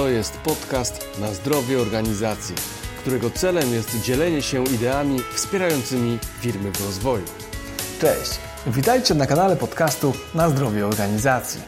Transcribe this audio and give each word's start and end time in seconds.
To 0.00 0.08
jest 0.08 0.36
podcast 0.36 1.18
na 1.18 1.34
zdrowie 1.34 1.80
organizacji, 1.80 2.54
którego 3.00 3.30
celem 3.30 3.72
jest 3.72 4.02
dzielenie 4.02 4.42
się 4.42 4.64
ideami 4.64 5.18
wspierającymi 5.34 6.18
firmy 6.40 6.72
w 6.72 6.86
rozwoju. 6.86 7.24
Cześć, 8.00 8.38
witajcie 8.66 9.14
na 9.14 9.26
kanale 9.26 9.56
podcastu 9.56 10.12
na 10.34 10.48
zdrowie 10.48 10.86
organizacji. 10.86 11.60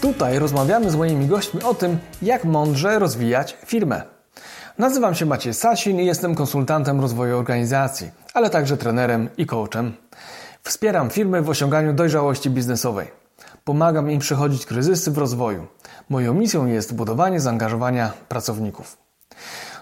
Tutaj 0.00 0.38
rozmawiamy 0.38 0.90
z 0.90 0.96
moimi 0.96 1.26
gośćmi 1.26 1.62
o 1.62 1.74
tym, 1.74 1.98
jak 2.22 2.44
mądrze 2.44 2.98
rozwijać 2.98 3.56
firmę. 3.66 4.02
Nazywam 4.78 5.14
się 5.14 5.26
Maciej 5.26 5.54
Sasin 5.54 6.00
i 6.00 6.06
jestem 6.06 6.34
konsultantem 6.34 7.00
rozwoju 7.00 7.38
organizacji, 7.38 8.10
ale 8.34 8.50
także 8.50 8.76
trenerem 8.76 9.28
i 9.36 9.46
coachem. 9.46 9.92
Wspieram 10.62 11.10
firmy 11.10 11.42
w 11.42 11.50
osiąganiu 11.50 11.92
dojrzałości 11.92 12.50
biznesowej. 12.50 13.25
Pomagam 13.64 14.10
im 14.10 14.20
przechodzić 14.20 14.66
kryzysy 14.66 15.10
w 15.10 15.18
rozwoju. 15.18 15.66
Moją 16.08 16.34
misją 16.34 16.66
jest 16.66 16.94
budowanie 16.94 17.40
zaangażowania 17.40 18.12
pracowników. 18.28 18.96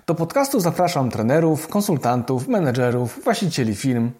Do 0.06 0.15
podcastu 0.15 0.61
zapraszam 0.61 1.11
trenerów, 1.11 1.69
konsultantów, 1.69 2.48
menedżerów, 2.48 3.20
właścicieli 3.25 3.75
firm, 3.75 4.11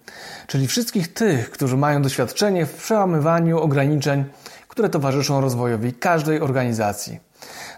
czyli 0.47 0.67
wszystkich 0.67 1.13
tych, 1.13 1.51
którzy 1.51 1.77
mają 1.77 2.01
doświadczenie 2.01 2.65
w 2.65 2.73
przełamywaniu 2.73 3.59
ograniczeń, 3.59 4.25
które 4.67 4.89
towarzyszą 4.89 5.41
rozwojowi 5.41 5.93
każdej 5.93 6.41
organizacji. 6.41 7.19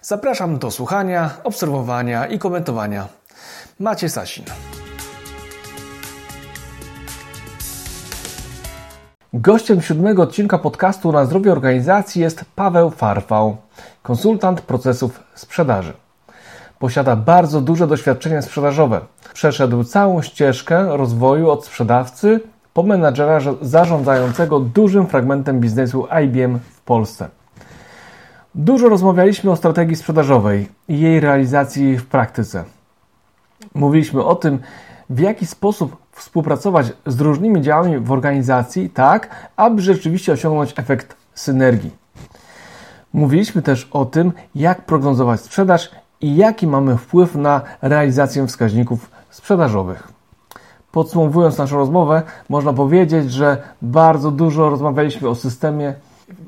Zapraszam 0.02 0.60
do 0.60 0.72
słuchania, 0.72 1.38
obserwowania 1.44 2.26
i 2.26 2.40
komentowania. 2.40 3.08
Macie 3.80 4.10
Sasin. 4.10 4.46
Gościem 9.40 9.82
siódmego 9.82 10.24
odcinka 10.24 10.58
podcastu 10.58 11.12
na 11.12 11.26
zdrowie 11.26 11.52
organizacji 11.52 12.22
jest 12.22 12.46
Paweł 12.56 12.90
Farfał, 12.90 13.58
konsultant 14.04 14.62
procesów 14.62 15.24
sprzedaży. 15.36 15.94
Posiada 16.80 17.16
bardzo 17.16 17.62
duże 17.62 17.88
doświadczenie 17.88 18.42
sprzedażowe. 18.42 19.02
Przeszedł 19.34 19.84
całą 19.84 20.22
ścieżkę 20.22 20.98
rozwoju 20.98 21.50
od 21.50 21.66
sprzedawcy 21.66 22.40
po 22.74 22.84
menadżera 22.84 23.40
zarządzającego 23.62 24.60
dużym 24.60 25.08
fragmentem 25.08 25.60
biznesu 25.60 26.08
IBM 26.24 26.60
w 26.60 26.82
Polsce. 26.82 27.30
Dużo 28.56 28.90
rozmawialiśmy 28.90 29.52
o 29.52 29.56
strategii 29.56 29.96
sprzedażowej 29.96 30.68
i 30.88 31.00
jej 31.00 31.20
realizacji 31.20 31.98
w 31.98 32.06
praktyce. 32.06 32.64
Mówiliśmy 33.76 34.24
o 34.24 34.36
tym, 34.36 34.60
w 35.10 35.20
jaki 35.20 35.46
sposób 35.46 36.07
współpracować 36.18 36.94
z 37.06 37.22
różnymi 37.22 37.62
działami 37.62 38.00
w 38.00 38.12
organizacji, 38.12 38.90
tak 38.90 39.50
aby 39.56 39.82
rzeczywiście 39.82 40.34
osiągnąć 40.34 40.74
efekt 40.78 41.16
synergii. 41.34 41.92
Mówiliśmy 43.14 43.62
też 43.62 43.88
o 43.92 44.06
tym, 44.06 44.32
jak 44.56 44.86
prognozować 44.86 45.42
sprzedaż 45.42 45.92
i 46.22 46.36
jaki 46.36 46.68
mamy 46.68 46.98
wpływ 46.98 47.36
na 47.36 47.62
realizację 47.82 48.48
wskaźników 48.48 49.10
sprzedażowych. 49.30 50.08
Podsumowując 50.92 51.58
naszą 51.58 51.78
rozmowę, 51.78 52.22
można 52.50 52.74
powiedzieć, 52.74 53.32
że 53.32 53.58
bardzo 53.82 54.32
dużo 54.32 54.70
rozmawialiśmy 54.70 55.30
o 55.30 55.36
systemie 55.36 55.94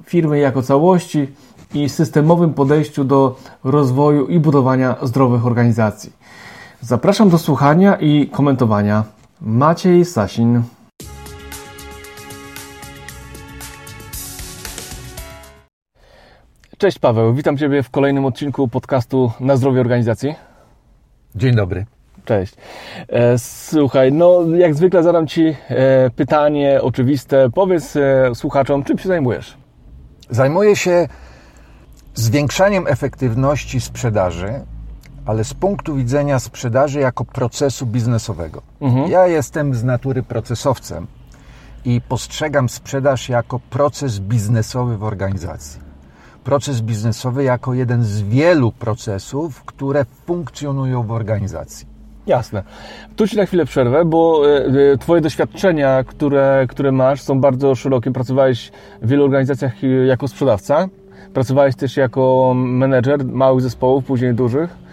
firmy 0.03 0.39
jako 0.39 0.61
całości 0.61 1.27
i 1.73 1.89
systemowym 1.89 2.53
podejściu 2.53 3.03
do 3.03 3.35
rozwoju 3.63 4.27
i 4.27 4.39
budowania 4.39 4.95
zdrowych 5.01 5.45
organizacji. 5.45 6.13
Zapraszam 6.81 7.29
do 7.29 7.37
słuchania 7.37 7.95
i 7.95 8.27
komentowania. 8.27 9.03
Maciej 9.41 10.05
Sasin. 10.05 10.63
Cześć 16.77 16.99
Paweł, 16.99 17.33
witam 17.33 17.57
Ciebie 17.57 17.83
w 17.83 17.89
kolejnym 17.89 18.25
odcinku 18.25 18.67
podcastu 18.67 19.31
Na 19.39 19.57
zdrowie 19.57 19.81
organizacji. 19.81 20.35
Dzień 21.35 21.55
dobry. 21.55 21.85
Cześć. 22.25 22.53
E, 23.07 23.37
słuchaj, 23.37 24.11
no 24.11 24.41
jak 24.55 24.75
zwykle 24.75 25.03
zadam 25.03 25.27
Ci 25.27 25.55
e, 25.69 26.09
pytanie 26.09 26.79
oczywiste. 26.81 27.49
Powiedz 27.49 27.95
e, 27.95 28.31
słuchaczom, 28.35 28.83
czym 28.83 28.97
się 28.97 29.07
zajmujesz? 29.07 29.57
Zajmuję 30.29 30.75
się 30.75 31.07
zwiększaniem 32.13 32.87
efektywności 32.87 33.81
sprzedaży 33.81 34.53
ale 35.29 35.43
z 35.43 35.53
punktu 35.53 35.95
widzenia 35.95 36.39
sprzedaży 36.39 36.99
jako 36.99 37.25
procesu 37.25 37.85
biznesowego. 37.85 38.61
Mhm. 38.81 39.11
Ja 39.11 39.27
jestem 39.27 39.73
z 39.73 39.83
natury 39.83 40.23
procesowcem 40.23 41.07
i 41.85 42.01
postrzegam 42.01 42.69
sprzedaż 42.69 43.29
jako 43.29 43.59
proces 43.69 44.19
biznesowy 44.19 44.97
w 44.97 45.03
organizacji. 45.03 45.81
Proces 46.43 46.81
biznesowy 46.81 47.43
jako 47.43 47.73
jeden 47.73 48.03
z 48.03 48.21
wielu 48.21 48.71
procesów, 48.71 49.63
które 49.63 50.05
funkcjonują 50.25 51.03
w 51.03 51.11
organizacji. 51.11 51.87
Jasne. 52.27 52.63
Tu 53.15 53.27
Ci 53.27 53.37
na 53.37 53.45
chwilę 53.45 53.65
przerwę, 53.65 54.05
bo 54.05 54.41
e, 54.49 54.65
e, 54.93 54.97
Twoje 54.97 55.21
doświadczenia, 55.21 56.03
które, 56.03 56.65
które 56.69 56.91
masz, 56.91 57.21
są 57.21 57.41
bardzo 57.41 57.75
szerokie. 57.75 58.11
Pracowałeś 58.11 58.71
w 59.01 59.07
wielu 59.07 59.23
organizacjach 59.23 59.73
jako 60.07 60.27
sprzedawca, 60.27 60.87
pracowałeś 61.33 61.75
też 61.75 61.97
jako 61.97 62.53
menedżer 62.55 63.25
małych 63.25 63.61
zespołów, 63.61 64.05
później 64.05 64.33
dużych. 64.33 64.88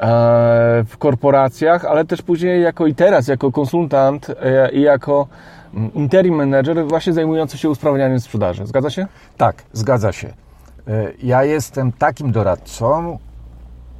E, 0.00 0.84
w 0.88 0.98
korporacjach, 0.98 1.84
ale 1.84 2.04
też 2.04 2.22
później 2.22 2.62
jako 2.62 2.86
i 2.86 2.94
teraz, 2.94 3.28
jako 3.28 3.52
konsultant 3.52 4.30
e, 4.30 4.70
i 4.72 4.80
jako 4.80 5.26
mm, 5.74 5.94
interim 5.94 6.34
manager 6.34 6.86
właśnie 6.86 7.12
zajmujący 7.12 7.58
się 7.58 7.70
usprawnianiem 7.70 8.20
sprzedaży. 8.20 8.66
Zgadza 8.66 8.90
się? 8.90 9.06
Tak, 9.36 9.62
zgadza 9.72 10.12
się. 10.12 10.28
E, 10.28 10.32
ja 11.22 11.44
jestem 11.44 11.92
takim 11.92 12.32
doradcą 12.32 13.18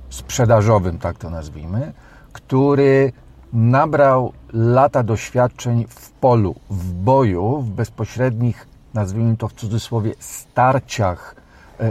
sprzedażowym, 0.09 0.99
tak 0.99 1.19
to 1.19 1.31
nazwijmy, 1.31 1.93
który 2.33 3.12
nabrał 3.53 4.33
lata 4.53 5.03
doświadczeń 5.03 5.87
w 5.88 6.10
polu, 6.10 6.54
w 6.71 6.93
boju, 6.93 7.60
w 7.60 7.71
bezpośrednich, 7.71 8.66
nazwijmy 8.94 9.37
to 9.37 9.49
w 9.49 9.53
cudzysłowie, 9.53 10.15
starciach 10.19 11.34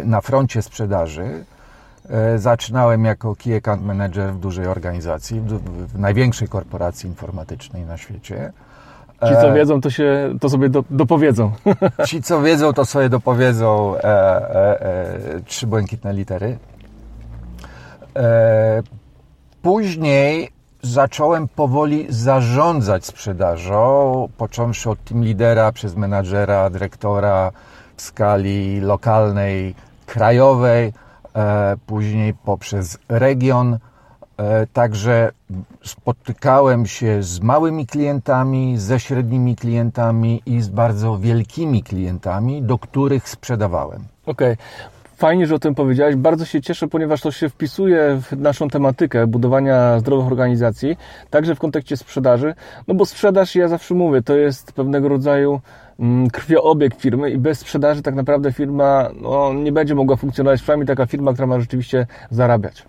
na 0.04 0.22
froncie 0.22 0.62
sprzedaży 0.62 1.46
zaczynałem 2.38 3.06
jako 3.06 3.36
Key 3.36 3.56
Account 3.56 3.86
Manager 3.86 4.34
w 4.34 4.40
dużej 4.40 4.68
organizacji, 4.68 5.42
w 5.94 6.00
największej 6.00 6.48
korporacji 6.48 7.10
informatycznej 7.10 7.86
na 7.86 7.98
świecie. 7.98 8.54
Ci, 9.28 9.36
co 9.36 9.50
e, 9.50 9.54
wiedzą, 9.54 9.82
to, 9.82 9.90
się, 9.90 10.36
to 10.42 10.50
sobie 10.50 10.70
do, 10.70 10.84
dopowiedzą. 10.90 11.52
Ci, 12.08 12.22
co 12.22 12.42
wiedzą, 12.42 12.74
to 12.74 12.86
sobie 12.86 13.10
dopowiedzą 13.10 13.96
e, 13.96 14.04
e, 14.04 14.82
e, 14.82 15.42
trzy 15.46 15.68
błękitne 15.68 16.14
litery. 16.14 16.58
E, 18.16 18.84
później 19.62 20.50
zacząłem 20.82 21.48
powoli 21.48 22.06
zarządzać 22.10 23.06
sprzedażą, 23.06 24.30
począwszy 24.38 24.90
od 24.90 25.04
team 25.04 25.24
lidera, 25.24 25.72
przez 25.72 25.96
menadżera, 25.96 26.70
dyrektora 26.70 27.52
w 27.98 28.02
skali 28.02 28.82
lokalnej, 28.82 29.76
krajowej, 30.06 30.88
E, 30.88 31.03
później 31.86 32.34
poprzez 32.34 32.98
region. 33.10 33.78
E, 34.38 34.68
także 34.68 35.32
spotykałem 35.84 36.86
się 36.86 37.24
z 37.24 37.40
małymi 37.40 37.88
klientami, 37.88 38.78
ze 38.78 39.00
średnimi 39.00 39.56
klientami 39.56 40.42
i 40.46 40.62
z 40.62 40.70
bardzo 40.70 41.18
wielkimi 41.18 41.84
klientami, 41.84 42.62
do 42.62 42.78
których 42.78 43.30
sprzedawałem. 43.30 44.02
Okej. 44.26 44.54
Okay. 44.54 45.04
Fajnie, 45.18 45.48
że 45.48 45.56
o 45.56 45.60
tym 45.60 45.76
powiedziałeś. 45.76 46.16
Bardzo 46.16 46.46
się 46.46 46.62
cieszę, 46.62 46.88
ponieważ 46.88 47.22
to 47.22 47.32
się 47.32 47.50
wpisuje 47.50 48.22
w 48.22 48.38
naszą 48.38 48.70
tematykę 48.70 49.28
budowania 49.28 50.00
zdrowych 50.00 50.28
organizacji, 50.28 50.98
także 51.30 51.56
w 51.56 51.60
kontekście 51.60 51.98
sprzedaży. 51.98 52.56
No 52.88 52.96
bo 52.96 53.06
sprzedaż, 53.06 53.56
ja 53.56 53.68
zawsze 53.68 53.94
mówię, 53.94 54.22
to 54.22 54.36
jest 54.36 54.72
pewnego 54.72 55.10
rodzaju 55.10 55.62
krwioobieg 56.32 56.96
firmy 56.96 57.32
i 57.32 57.38
bez 57.38 57.60
sprzedaży 57.60 58.02
tak 58.02 58.16
naprawdę 58.16 58.54
firma 58.54 59.10
no, 59.22 59.54
nie 59.54 59.72
będzie 59.72 59.96
mogła 59.96 60.16
funkcjonować, 60.16 60.62
przynajmniej 60.62 60.88
taka 60.88 61.06
firma, 61.06 61.34
która 61.34 61.48
ma 61.48 61.60
rzeczywiście 61.60 62.08
zarabiać. 62.32 62.86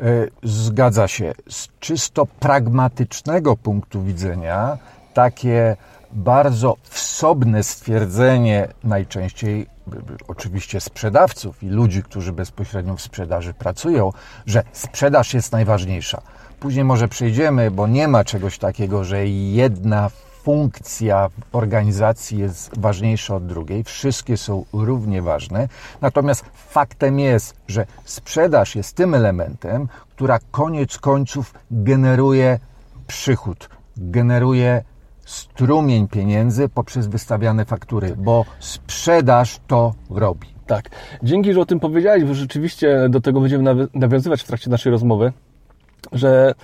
E, 0.00 0.04
zgadza 0.42 1.08
się. 1.08 1.32
Z 1.48 1.68
czysto 1.80 2.26
pragmatycznego 2.40 3.56
punktu 3.56 4.02
widzenia 4.02 4.78
takie 5.14 5.76
bardzo 6.12 6.76
wsobne 6.82 7.62
stwierdzenie 7.62 8.68
najczęściej 8.84 9.66
oczywiście 10.28 10.80
sprzedawców 10.80 11.62
i 11.62 11.68
ludzi, 11.68 12.02
którzy 12.02 12.32
bezpośrednio 12.32 12.96
w 12.96 13.02
sprzedaży 13.02 13.54
pracują, 13.54 14.12
że 14.46 14.62
sprzedaż 14.72 15.34
jest 15.34 15.52
najważniejsza. 15.52 16.22
Później 16.60 16.84
może 16.84 17.08
przejdziemy, 17.08 17.70
bo 17.70 17.86
nie 17.86 18.08
ma 18.08 18.24
czegoś 18.24 18.58
takiego, 18.58 19.04
że 19.04 19.26
jedna 19.26 20.10
funkcja 20.42 21.30
organizacji 21.52 22.38
jest 22.38 22.80
ważniejsza 22.80 23.36
od 23.36 23.46
drugiej, 23.46 23.84
wszystkie 23.84 24.36
są 24.36 24.64
równie 24.72 25.22
ważne. 25.22 25.68
Natomiast 26.00 26.44
faktem 26.54 27.18
jest, 27.18 27.54
że 27.68 27.86
sprzedaż 28.04 28.76
jest 28.76 28.96
tym 28.96 29.14
elementem, 29.14 29.88
która 30.10 30.38
koniec 30.50 30.98
końców 30.98 31.54
generuje 31.70 32.58
przychód, 33.06 33.68
generuje 33.96 34.84
strumień 35.24 36.08
pieniędzy 36.08 36.68
poprzez 36.68 37.06
wystawiane 37.06 37.64
faktury, 37.64 38.16
bo 38.16 38.44
sprzedaż 38.60 39.60
to 39.66 39.94
robi. 40.10 40.48
Tak. 40.66 40.90
Dzięki, 41.22 41.52
że 41.52 41.60
o 41.60 41.66
tym 41.66 41.80
powiedziałeś, 41.80 42.24
bo 42.24 42.34
rzeczywiście 42.34 43.08
do 43.10 43.20
tego 43.20 43.40
będziemy 43.40 43.88
nawiązywać 43.94 44.42
w 44.42 44.46
trakcie 44.46 44.70
naszej 44.70 44.92
rozmowy 44.92 45.32
że 46.12 46.54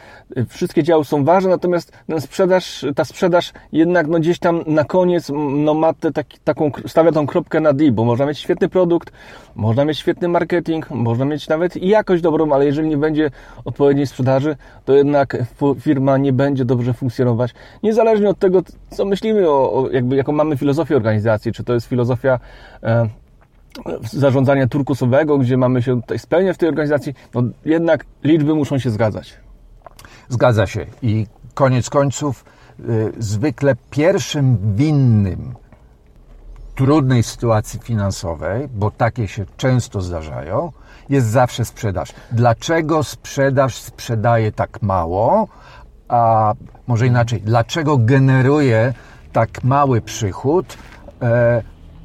wszystkie 0.49 0.83
działy 0.83 1.05
są 1.05 1.25
ważne, 1.25 1.51
natomiast 1.51 1.93
ten 2.07 2.21
sprzedaż, 2.21 2.87
ta 2.97 3.05
sprzedaż 3.05 3.53
jednak 3.73 4.07
no 4.07 4.19
gdzieś 4.19 4.39
tam 4.39 4.63
na 4.67 4.85
koniec 4.85 5.31
no 5.57 5.75
ma 5.75 5.93
te, 5.93 6.11
taką, 6.45 6.71
stawia 6.87 7.13
tą 7.13 7.27
kropkę 7.27 7.61
na 7.61 7.73
D, 7.73 7.93
bo 7.93 8.05
można 8.05 8.27
mieć 8.27 8.39
świetny 8.39 8.69
produkt, 8.69 9.13
można 9.55 9.85
mieć 9.85 9.99
świetny 9.99 10.29
marketing, 10.29 10.91
można 10.91 11.25
mieć 11.25 11.49
nawet 11.49 11.77
i 11.77 11.89
jakość 11.89 12.23
dobrą, 12.23 12.53
ale 12.53 12.67
jeżeli 12.67 12.89
nie 12.89 12.97
będzie 12.97 13.31
odpowiedniej 13.65 14.07
sprzedaży, 14.07 14.57
to 14.85 14.93
jednak 14.93 15.37
firma 15.81 16.19
nie 16.19 16.33
będzie 16.33 16.65
dobrze 16.65 16.93
funkcjonować. 16.93 17.55
Niezależnie 17.83 18.29
od 18.29 18.39
tego, 18.39 18.63
co 18.91 19.05
myślimy 19.05 19.51
o, 19.51 19.73
o 19.73 19.91
jakby, 19.91 20.17
jaką 20.17 20.33
mamy 20.33 20.57
filozofię 20.57 20.97
organizacji, 20.97 21.53
czy 21.53 21.65
to 21.65 21.75
jest 21.75 21.87
filozofia 21.87 22.41
e, 22.83 23.09
zarządzania 24.13 24.67
turkusowego, 24.67 25.39
gdzie 25.39 25.57
mamy 25.57 25.83
się 25.83 26.01
tutaj 26.03 26.19
spełniać 26.19 26.57
w 26.57 26.59
tej 26.59 26.69
organizacji, 26.69 27.15
no 27.35 27.43
jednak 27.65 28.05
liczby 28.25 28.55
muszą 28.55 28.79
się 28.79 28.91
zgadzać. 28.91 29.35
Zgadza 30.29 30.67
się 30.67 30.87
i 31.03 31.27
koniec 31.55 31.91
końców 31.91 32.45
y, 32.81 33.13
zwykle 33.19 33.77
pierwszym 33.91 34.59
winnym 34.77 35.55
trudnej 36.75 37.23
sytuacji 37.23 37.81
finansowej, 37.81 38.69
bo 38.75 38.91
takie 38.91 39.29
się 39.29 39.45
często 39.57 40.01
zdarzają, 40.01 40.73
jest 41.09 41.27
zawsze 41.27 41.65
sprzedaż. 41.65 42.13
Dlaczego 42.33 43.05
sprzedaż 43.05 43.75
sprzedaje 43.75 44.53
tak 44.53 44.83
mało, 44.83 45.49
a 46.09 46.55
może 46.87 47.07
inaczej, 47.07 47.41
dlaczego 47.41 47.97
generuje 47.99 48.95
tak 49.33 49.65
mały 49.65 50.01
przychód? 50.01 50.79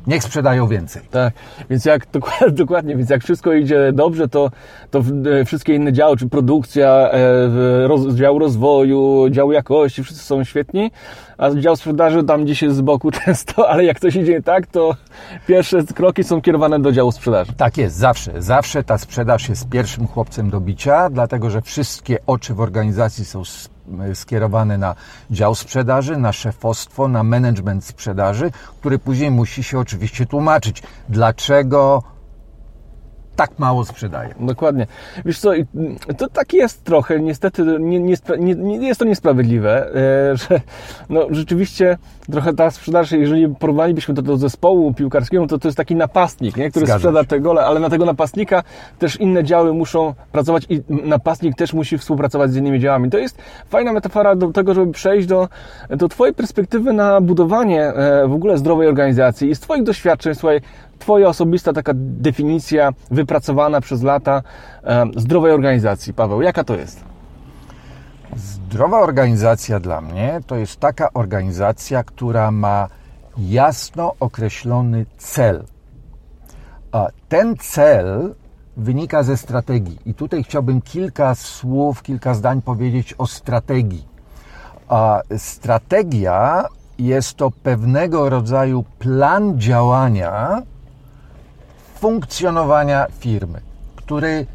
Niech 0.08 0.24
sprzedają 0.24 0.68
więcej. 0.68 1.02
Tak, 1.12 1.34
więc 1.70 1.86
jak 1.86 2.08
dokładnie, 2.52 2.96
więc 2.96 3.10
jak 3.10 3.24
wszystko 3.24 3.54
idzie 3.54 3.92
dobrze, 3.94 4.28
to, 4.28 4.52
to 4.92 5.04
e, 5.40 5.46
wszystkie 5.46 5.76
inne 5.76 5.94
działy, 5.94 6.18
czy 6.18 6.30
produkcja, 6.30 7.10
e, 7.12 7.88
roz, 7.88 8.16
dział 8.16 8.40
rozwoju, 8.40 9.30
dział 9.30 9.52
jakości, 9.52 10.04
wszyscy 10.04 10.24
są 10.24 10.44
świetni, 10.44 10.92
a 11.38 11.52
dział 11.52 11.76
sprzedaży 11.76 12.24
tam 12.24 12.44
gdzieś 12.44 12.62
jest 12.62 12.76
z 12.76 12.82
boku 12.82 13.12
często, 13.26 13.70
ale 13.70 13.86
jak 13.86 14.00
coś 14.00 14.16
idzie 14.16 14.42
tak, 14.42 14.68
to 14.68 14.96
pierwsze 15.48 15.84
kroki 15.84 16.24
są 16.24 16.42
kierowane 16.42 16.80
do 16.80 16.92
działu 16.92 17.12
sprzedaży. 17.12 17.54
Tak 17.58 17.78
jest, 17.78 17.96
zawsze. 17.96 18.42
Zawsze 18.42 18.84
ta 18.84 18.98
sprzedaż 18.98 19.50
jest 19.50 19.70
pierwszym 19.70 20.08
chłopcem 20.08 20.50
do 20.50 20.60
bicia, 20.60 21.10
dlatego 21.10 21.50
że 21.50 21.62
wszystkie 21.62 22.18
oczy 22.28 22.54
w 22.54 22.62
organizacji 22.62 23.26
są 23.26 23.44
skierowane 24.14 24.78
na 24.78 24.96
dział 25.32 25.56
sprzedaży, 25.56 26.18
na 26.18 26.34
szefostwo, 26.34 27.08
na 27.08 27.24
management 27.24 27.86
sprzedaży, 27.86 28.52
który 28.80 29.00
później 29.00 29.32
musi 29.32 29.64
się 29.64 29.80
oczywiście 29.80 30.26
tłumaczyć, 30.26 30.84
dlaczego 31.10 32.04
tak 33.36 33.60
mało 33.60 33.86
sprzedaje. 33.86 34.36
Dokładnie. 34.40 34.88
Wiesz 35.26 35.40
co, 35.40 35.52
to 36.18 36.30
tak 36.30 36.54
jest 36.54 36.84
trochę, 36.84 37.20
niestety 37.20 37.66
nie, 37.80 38.00
nie, 38.00 38.56
nie, 38.56 38.88
jest 38.88 39.00
to 39.00 39.06
niesprawiedliwe, 39.06 39.96
e, 39.96 40.38
że 40.50 40.62
no, 41.10 41.28
rzeczywiście 41.30 41.98
trochę 42.32 42.54
ta 42.54 42.72
sprzedaż, 42.72 43.12
jeżeli 43.12 43.48
porównalibyśmy 43.48 44.16
to 44.16 44.22
do 44.22 44.38
zespołu 44.38 44.94
piłkarskiego, 44.94 45.48
to 45.48 45.60
to 45.60 45.68
jest 45.68 45.78
taki 45.78 45.96
napastnik, 45.96 46.58
nie? 46.58 46.70
który 46.70 46.86
Zgadza 46.86 47.00
sprzeda 47.00 47.22
się. 47.22 47.28
te 47.28 47.40
gole, 47.40 47.66
ale 47.66 47.80
na 47.80 47.90
tego 47.90 48.06
napastnika 48.06 48.64
też 49.00 49.20
inne 49.20 49.44
działy 49.44 49.74
muszą 49.74 50.14
pracować 50.32 50.66
i 50.70 50.82
napastnik 50.90 51.56
też 51.56 51.74
musi 51.74 51.98
współpracować 51.98 52.52
z 52.52 52.56
innymi 52.56 52.80
działami. 52.80 53.10
To 53.10 53.18
jest 53.18 53.38
fajna 53.70 53.94
metafora 53.94 54.36
do 54.36 54.52
tego, 54.52 54.74
żeby 54.74 54.92
przejść 54.92 55.28
do, 55.28 55.50
do 55.90 56.08
Twojej 56.08 56.34
perspektywy 56.36 56.94
na 56.94 57.22
budowanie 57.22 57.84
e, 57.84 58.28
w 58.28 58.34
ogóle 58.34 58.58
zdrowej 58.58 58.88
organizacji 58.88 59.50
i 59.50 59.56
z 59.56 59.60
Twoich 59.60 59.84
doświadczeń, 59.84 60.36
słuchaj, 60.36 60.62
Twoja 61.04 61.28
osobista 61.28 61.74
taka 61.74 61.92
definicja 61.96 62.92
wypracowana 63.12 63.82
przez 63.82 64.04
lata 64.04 64.44
zdrowej 65.16 65.52
organizacji. 65.52 66.14
Paweł, 66.14 66.42
jaka 66.42 66.64
to 66.64 66.76
jest? 66.76 67.04
Zdrowa 68.36 69.00
organizacja 69.00 69.80
dla 69.80 70.02
mnie 70.02 70.40
to 70.48 70.56
jest 70.56 70.80
taka 70.80 71.14
organizacja, 71.14 72.04
która 72.04 72.52
ma 72.52 72.88
jasno 73.38 74.14
określony 74.20 75.06
cel. 75.18 75.64
A 76.92 77.08
ten 77.30 77.58
cel 77.58 78.36
wynika 78.78 79.24
ze 79.24 79.38
strategii. 79.38 80.00
I 80.06 80.14
tutaj 80.14 80.44
chciałbym 80.44 80.82
kilka 80.82 81.36
słów, 81.36 82.02
kilka 82.02 82.34
zdań 82.34 82.62
powiedzieć 82.62 83.16
o 83.18 83.28
strategii. 83.28 84.08
A 84.88 85.22
strategia 85.38 86.66
jest 86.98 87.34
to 87.34 87.52
pewnego 87.52 88.30
rodzaju 88.30 88.84
plan 89.00 89.60
działania, 89.60 90.62
funkcjonowania 92.04 93.08
firmy, 93.20 93.62
który, 93.96 94.46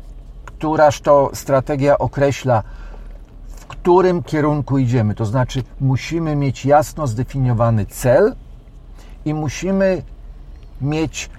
któraż 0.44 1.00
to 1.00 1.30
strategia 1.34 1.98
określa, 1.98 2.62
w 3.48 3.66
którym 3.66 4.22
kierunku 4.22 4.78
idziemy. 4.78 5.14
To 5.14 5.24
znaczy, 5.24 5.62
musimy 5.80 6.36
mieć 6.36 6.64
jasno 6.64 7.06
zdefiniowany 7.06 7.86
cel 7.86 8.34
i 9.24 9.34
musimy 9.34 10.02
mieć 10.80 11.30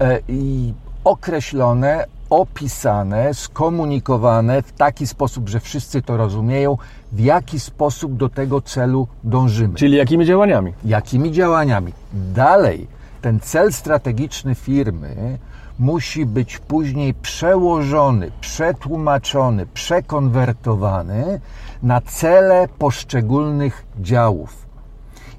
e, 0.00 0.20
i 0.28 0.74
określone, 1.04 2.06
opisane, 2.30 3.34
skomunikowane 3.34 4.62
w 4.62 4.72
taki 4.72 5.06
sposób, 5.06 5.48
że 5.48 5.60
wszyscy 5.60 6.02
to 6.02 6.16
rozumieją, 6.16 6.78
w 7.12 7.20
jaki 7.20 7.60
sposób 7.60 8.16
do 8.16 8.28
tego 8.28 8.60
celu 8.60 9.08
dążymy. 9.24 9.74
Czyli 9.74 9.96
jakimi 9.96 10.26
działaniami? 10.26 10.72
Jakimi 10.84 11.32
działaniami. 11.32 11.92
Dalej, 12.12 12.88
ten 13.26 13.40
cel 13.40 13.72
strategiczny 13.72 14.54
firmy 14.54 15.38
musi 15.78 16.26
być 16.26 16.58
później 16.58 17.14
przełożony, 17.14 18.30
przetłumaczony, 18.40 19.66
przekonwertowany 19.74 21.40
na 21.82 22.00
cele 22.00 22.68
poszczególnych 22.78 23.86
działów. 24.00 24.66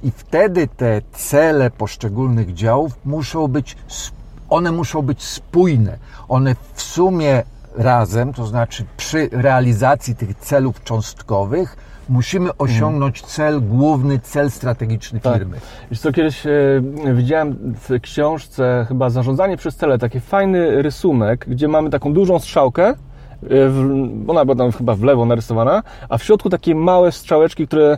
I 0.03 0.11
wtedy 0.11 0.67
te 0.67 1.01
cele 1.13 1.71
poszczególnych 1.71 2.53
działów 2.53 2.91
muszą 3.05 3.47
być, 3.47 3.77
one 4.49 4.71
muszą 4.71 5.01
być 5.01 5.23
spójne. 5.23 5.97
One 6.29 6.55
w 6.73 6.81
sumie 6.81 7.43
razem, 7.75 8.33
to 8.33 8.47
znaczy 8.47 8.85
przy 8.97 9.29
realizacji 9.31 10.15
tych 10.15 10.37
celów 10.37 10.83
cząstkowych, 10.83 11.77
musimy 12.09 12.50
osiągnąć 12.57 13.21
cel, 13.21 13.62
główny 13.62 14.19
cel 14.19 14.51
strategiczny 14.51 15.19
tak. 15.19 15.38
firmy. 15.38 15.57
Wiesz 15.92 16.00
co, 16.00 16.12
kiedyś 16.12 16.45
e, 16.45 16.51
widziałem 17.13 17.75
w 17.89 18.01
książce 18.01 18.86
chyba 18.88 19.09
Zarządzanie 19.09 19.57
przez 19.57 19.75
cele 19.75 19.98
taki 19.98 20.19
fajny 20.19 20.81
rysunek, 20.81 21.45
gdzie 21.47 21.68
mamy 21.68 21.90
taką 21.90 22.14
dużą 22.14 22.40
strzałkę, 22.40 22.87
e, 22.87 22.95
ona 24.28 24.45
była 24.45 24.57
tam 24.57 24.71
chyba 24.71 24.95
w 24.95 25.04
lewo 25.04 25.26
narysowana, 25.26 25.83
a 26.09 26.18
w 26.18 26.23
środku 26.23 26.49
takie 26.49 26.76
małe 26.76 27.11
strzałeczki, 27.11 27.68
które 27.68 27.97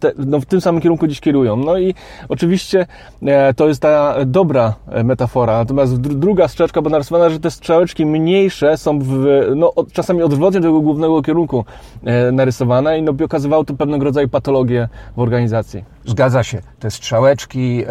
te, 0.00 0.12
no, 0.18 0.40
w 0.40 0.46
tym 0.46 0.60
samym 0.60 0.80
kierunku 0.80 1.06
gdzieś 1.06 1.20
kierują. 1.20 1.56
No 1.56 1.78
i 1.78 1.94
oczywiście 2.28 2.86
e, 3.22 3.54
to 3.54 3.68
jest 3.68 3.82
ta 3.82 4.14
dobra 4.26 4.74
metafora. 5.04 5.58
Natomiast 5.58 6.00
druga 6.00 6.48
strzeczka 6.48 6.82
była 6.82 6.90
narysowana, 6.90 7.30
że 7.30 7.40
te 7.40 7.50
strzałeczki 7.50 8.06
mniejsze 8.06 8.76
są 8.76 8.98
w, 8.98 9.26
no, 9.56 9.72
czasami 9.92 10.22
odwrotnie 10.22 10.60
do 10.60 10.68
tego 10.68 10.80
głównego 10.80 11.22
kierunku 11.22 11.64
e, 12.04 12.32
narysowane 12.32 12.98
i 12.98 13.02
no, 13.02 13.12
okazywało 13.24 13.64
to 13.64 13.74
pewnego 13.74 14.04
rodzaju 14.04 14.28
patologię 14.28 14.88
w 15.16 15.20
organizacji. 15.20 15.84
Zgadza 16.06 16.42
się. 16.42 16.62
Te 16.78 16.90
strzałeczki 16.90 17.84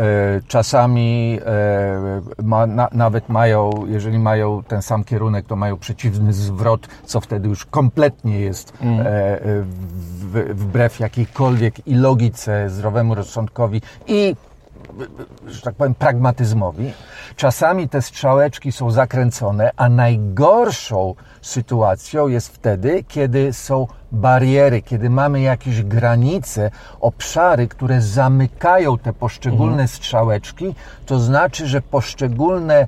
czasami 0.47 1.39
ma, 2.43 2.67
na, 2.67 2.89
nawet 2.91 3.29
mają, 3.29 3.71
jeżeli 3.88 4.19
mają 4.19 4.63
ten 4.67 4.81
sam 4.81 5.03
kierunek, 5.03 5.45
to 5.45 5.55
mają 5.55 5.77
przeciwny 5.77 6.33
zwrot, 6.33 6.88
co 7.05 7.21
wtedy 7.21 7.50
już 7.50 7.65
kompletnie 7.65 8.39
jest 8.39 8.74
mm. 8.81 9.05
w, 10.19 10.53
wbrew 10.53 11.00
jakiejkolwiek 11.00 11.56
jakiejkolwiek 11.61 11.87
i 11.87 11.95
logice, 11.95 12.69
zdrowemu 12.69 13.15
rozsądkowi 13.15 13.81
i 14.07 14.35
że 15.47 15.61
tak 15.61 15.75
powiem, 15.75 15.95
pragmatyzmowi. 15.95 16.93
Czasami 17.35 17.89
te 17.89 18.01
strzałeczki 18.01 18.71
są 18.71 18.91
zakręcone, 18.91 19.71
a 19.75 19.89
najgorszą 19.89 21.15
sytuacją 21.41 22.27
jest 22.27 22.55
wtedy, 22.55 23.03
kiedy 23.07 23.53
są 23.53 23.87
bariery, 24.11 24.81
kiedy 24.81 25.09
mamy 25.09 25.41
jakieś 25.41 25.83
granice, 25.83 26.71
obszary, 26.99 27.67
które 27.67 28.01
zamykają 28.01 28.97
te 28.97 29.13
poszczególne 29.13 29.71
mhm. 29.71 29.87
strzałeczki. 29.87 30.75
To 31.05 31.19
znaczy, 31.19 31.67
że 31.67 31.81
poszczególne 31.81 32.87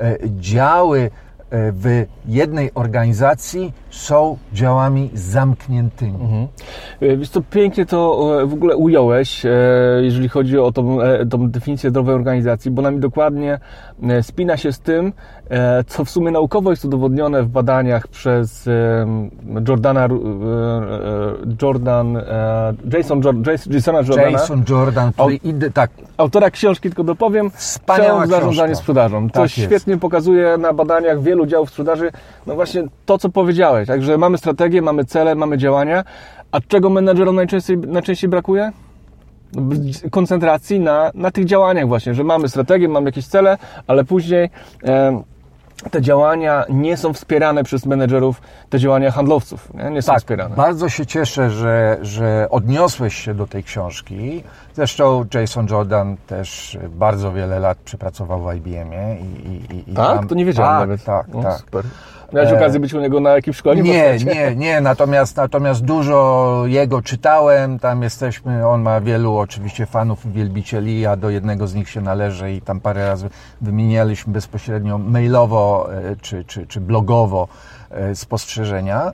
e, 0.00 0.16
działy 0.26 1.10
w 1.50 2.04
jednej 2.28 2.70
organizacji 2.74 3.72
są 3.90 4.38
działami 4.52 5.10
zamkniętymi. 5.14 6.20
Mhm. 6.20 6.46
Wiesz 7.18 7.28
co, 7.28 7.40
pięknie 7.40 7.86
to 7.86 8.28
w 8.46 8.52
ogóle 8.52 8.76
ująłeś, 8.76 9.46
jeżeli 10.00 10.28
chodzi 10.28 10.58
o 10.58 10.72
tą, 10.72 10.98
tą 11.30 11.50
definicję 11.50 11.90
zdrowej 11.90 12.14
organizacji, 12.14 12.70
bo 12.70 12.82
nami 12.82 13.00
dokładnie 13.00 13.58
spina 14.22 14.56
się 14.56 14.72
z 14.72 14.80
tym, 14.80 15.12
co 15.86 16.04
w 16.04 16.10
sumie 16.10 16.30
naukowo 16.30 16.70
jest 16.70 16.84
udowodnione 16.84 17.42
w 17.42 17.48
badaniach 17.48 18.08
przez 18.08 18.68
Jordana, 19.68 20.08
Jordan, 21.62 22.22
Jason, 22.92 23.22
Jasona 23.70 23.98
Jordana. 23.98 24.30
Jason 24.30 24.64
Jordan, 24.68 25.12
który 25.12 25.38
tak. 25.70 25.90
Autora 26.16 26.50
książki, 26.50 26.88
tylko 26.88 27.04
dopowiem, 27.04 27.50
Wspaniała 27.50 28.26
zarządzanie 28.26 28.74
sprzedażą. 28.74 29.30
To 29.30 29.40
tak 29.40 29.50
świetnie 29.50 29.92
jest. 29.92 30.02
pokazuje 30.02 30.58
na 30.58 30.72
badaniach 30.72 31.22
wielu 31.22 31.46
działów 31.46 31.70
sprzedaży, 31.70 32.12
no 32.46 32.54
właśnie 32.54 32.84
to, 33.06 33.18
co 33.18 33.28
powiedziałeś. 33.28 33.88
Także 33.88 34.18
mamy 34.18 34.38
strategię, 34.38 34.82
mamy 34.82 35.04
cele, 35.04 35.34
mamy 35.34 35.58
działania, 35.58 36.04
a 36.52 36.60
czego 36.60 36.90
menedżerom 36.90 37.36
najczęściej, 37.36 37.78
najczęściej 37.78 38.30
brakuje? 38.30 38.72
Koncentracji 40.10 40.80
na, 40.80 41.10
na 41.14 41.30
tych 41.30 41.44
działaniach 41.44 41.88
właśnie, 41.88 42.14
że 42.14 42.24
mamy 42.24 42.48
strategię, 42.48 42.88
mamy 42.88 43.08
jakieś 43.08 43.26
cele, 43.26 43.58
ale 43.86 44.04
później 44.04 44.50
e, 44.84 45.22
te 45.90 46.02
działania 46.02 46.64
nie 46.68 46.96
są 46.96 47.12
wspierane 47.12 47.64
przez 47.64 47.86
menedżerów, 47.86 48.42
te 48.70 48.78
działania 48.78 49.10
handlowców 49.10 49.74
nie, 49.74 49.90
nie 49.90 50.02
są 50.02 50.12
tak, 50.12 50.18
wspierane. 50.18 50.56
Bardzo 50.56 50.88
się 50.88 51.06
cieszę, 51.06 51.50
że, 51.50 51.98
że 52.02 52.46
odniosłeś 52.50 53.14
się 53.14 53.34
do 53.34 53.46
tej 53.46 53.64
książki. 53.64 54.42
Zresztą 54.74 55.24
Jason 55.34 55.66
Jordan 55.70 56.16
też 56.26 56.78
bardzo 56.90 57.32
wiele 57.32 57.60
lat 57.60 57.78
przepracował 57.78 58.42
w 58.42 58.54
IBM-ie. 58.54 59.16
I, 59.20 59.74
i, 59.74 59.90
i 59.90 59.94
tak? 59.94 60.16
Tam, 60.16 60.28
to 60.28 60.34
nie 60.34 60.44
wiedziałem 60.44 60.72
tak, 60.72 60.80
nawet. 60.80 61.04
Tak, 61.04 61.42
tak. 61.42 61.60
Super. 61.60 61.84
Miałeś 62.32 62.50
e... 62.50 62.56
okazję 62.56 62.80
być 62.80 62.94
u 62.94 63.00
niego 63.00 63.20
na 63.20 63.30
jakimś 63.30 63.56
szkoleniu? 63.56 63.84
Nie, 63.84 64.16
nie, 64.34 64.56
nie. 64.56 64.80
Natomiast, 64.80 65.36
natomiast 65.36 65.84
dużo 65.84 66.62
jego 66.66 67.02
czytałem. 67.02 67.78
Tam 67.78 68.02
jesteśmy, 68.02 68.68
on 68.68 68.82
ma 68.82 69.00
wielu 69.00 69.36
oczywiście 69.36 69.86
fanów 69.86 70.32
wielbicieli. 70.32 71.00
Ja 71.00 71.16
do 71.16 71.30
jednego 71.30 71.66
z 71.66 71.74
nich 71.74 71.88
się 71.88 72.00
należę 72.00 72.52
i 72.52 72.60
tam 72.60 72.80
parę 72.80 73.08
razy 73.08 73.30
wymienialiśmy 73.60 74.32
bezpośrednio 74.32 74.98
mailowo 74.98 75.88
e, 75.92 76.16
czy, 76.16 76.44
czy, 76.44 76.66
czy 76.66 76.80
blogowo 76.80 77.48
e, 77.90 78.14
spostrzeżenia. 78.14 79.12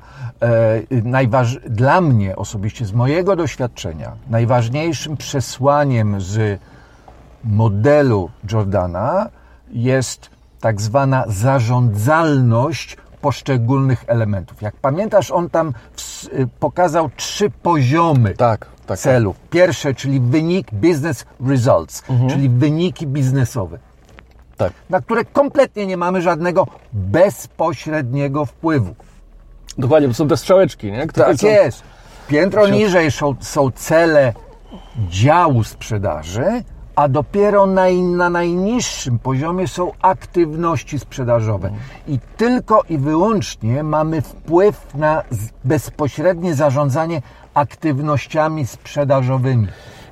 Najważ... 1.05 1.59
Dla 1.69 2.01
mnie 2.01 2.37
osobiście, 2.37 2.85
z 2.85 2.93
mojego 2.93 3.37
doświadczenia, 3.37 4.13
najważniejszym 4.31 5.17
przesłaniem 5.17 6.21
z 6.21 6.61
modelu 7.45 8.31
Jordana 8.53 9.29
jest 9.73 10.31
tak 10.61 10.81
zwana 10.81 11.25
zarządzalność 11.29 12.97
poszczególnych 13.23 14.05
elementów. 14.07 14.63
Jak 14.63 14.77
pamiętasz, 14.77 15.31
on 15.31 15.51
tam 15.51 15.73
y, 16.33 16.49
pokazał 16.61 17.11
trzy 17.17 17.51
poziomy 17.51 18.35
tak, 18.35 18.67
tak, 18.87 18.99
celów. 18.99 19.37
Pierwsze, 19.51 19.95
czyli 19.95 20.21
wynik 20.21 20.67
business 20.73 21.25
results, 21.47 22.03
mhm. 22.11 22.31
czyli 22.31 22.49
wyniki 22.49 23.07
biznesowe. 23.07 23.79
Tak. 24.57 24.73
Na 24.91 25.01
które 25.01 25.25
kompletnie 25.25 25.87
nie 25.87 25.97
mamy 25.97 26.23
żadnego 26.23 26.67
bezpośredniego 26.93 28.47
wpływu. 28.47 28.95
Dokładnie, 29.79 30.09
bo 30.09 30.15
są 30.15 30.29
te 30.29 30.37
strzałeczki, 30.37 30.93
nie? 30.93 31.07
Które 31.07 31.27
tak 31.27 31.37
są... 31.37 31.47
jest. 31.47 31.83
Piętro 32.29 32.69
niżej 32.69 33.11
są, 33.11 33.35
są 33.41 33.71
cele 33.71 34.33
działu 35.09 35.65
sprzedaży, 35.65 36.63
a 36.97 37.09
dopiero 37.09 37.67
na, 37.67 37.85
na 38.17 38.31
najniższym 38.31 39.19
poziomie 39.19 39.69
są 39.69 39.93
aktywności 40.03 40.99
sprzedażowe. 40.99 41.71
I 42.09 42.19
tylko 42.37 42.83
i 42.89 42.99
wyłącznie 42.99 43.83
mamy 43.83 44.23
wpływ 44.23 44.95
na 44.95 45.23
bezpośrednie 45.65 46.55
zarządzanie 46.55 47.23
aktywnościami 47.55 48.67
sprzedażowymi. 48.67 49.67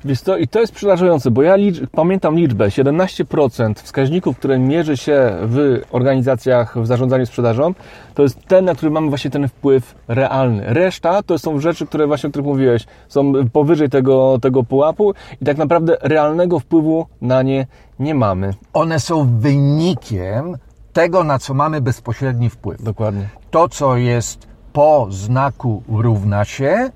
Wiesz 0.05 0.21
co, 0.21 0.37
i 0.37 0.47
to 0.47 0.59
jest 0.59 0.73
przerażające, 0.73 1.31
bo 1.31 1.41
ja 1.41 1.55
licz, 1.55 1.75
pamiętam 1.91 2.35
liczbę, 2.35 2.67
17% 2.67 3.73
wskaźników, 3.75 4.37
które 4.37 4.59
mierzy 4.59 4.97
się 4.97 5.31
w 5.41 5.81
organizacjach 5.91 6.81
w 6.81 6.87
zarządzaniu 6.87 7.25
sprzedażą, 7.25 7.73
to 8.13 8.23
jest 8.23 8.45
ten, 8.47 8.65
na 8.65 8.75
który 8.75 8.91
mamy 8.91 9.09
właśnie 9.09 9.31
ten 9.31 9.47
wpływ 9.47 9.95
realny. 10.07 10.63
Reszta 10.65 11.23
to 11.23 11.39
są 11.39 11.59
rzeczy, 11.59 11.87
które 11.87 12.07
właśnie, 12.07 12.27
o 12.27 12.29
których 12.29 12.47
mówiłeś, 12.47 12.85
są 13.07 13.33
powyżej 13.53 13.89
tego, 13.89 14.39
tego 14.41 14.63
pułapu 14.63 15.13
i 15.41 15.45
tak 15.45 15.57
naprawdę 15.57 15.97
realnego 16.01 16.59
wpływu 16.59 17.05
na 17.21 17.41
nie 17.41 17.67
nie 18.01 18.15
mamy. 18.15 18.53
One 18.73 18.99
są 18.99 19.39
wynikiem 19.39 20.57
tego, 20.93 21.23
na 21.23 21.39
co 21.39 21.53
mamy 21.53 21.81
bezpośredni 21.81 22.49
wpływ. 22.49 22.83
Dokładnie. 22.83 23.29
To, 23.51 23.69
co 23.69 23.97
jest 23.97 24.47
po 24.73 25.07
znaku 25.09 25.83
równa 25.89 26.45
się, 26.45 26.89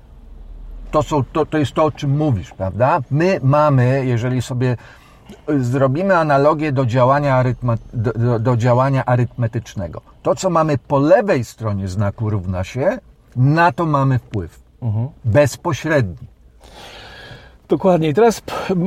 to, 0.90 1.02
są, 1.02 1.24
to, 1.32 1.46
to 1.46 1.58
jest 1.58 1.72
to, 1.72 1.84
o 1.84 1.90
czym 1.90 2.16
mówisz, 2.16 2.50
prawda? 2.50 3.00
My 3.10 3.40
mamy, 3.42 4.06
jeżeli 4.06 4.42
sobie 4.42 4.76
y, 5.50 5.64
zrobimy 5.64 6.16
analogię 6.16 6.72
do 6.72 6.86
działania, 6.86 7.34
arytma, 7.34 7.74
do, 7.94 8.12
do, 8.12 8.38
do 8.38 8.56
działania 8.56 9.04
arytmetycznego, 9.04 10.00
to, 10.26 10.34
co 10.34 10.50
mamy 10.50 10.78
po 10.78 10.98
lewej 10.98 11.44
stronie 11.44 11.88
znaku 11.88 12.30
równa 12.30 12.64
się, 12.64 12.98
na 13.36 13.72
to 13.72 13.86
mamy 13.86 14.18
wpływ. 14.18 14.60
Mhm. 14.82 15.08
Bezpośredni. 15.24 16.26
Dokładnie. 17.68 18.08
I 18.08 18.14
teraz 18.14 18.42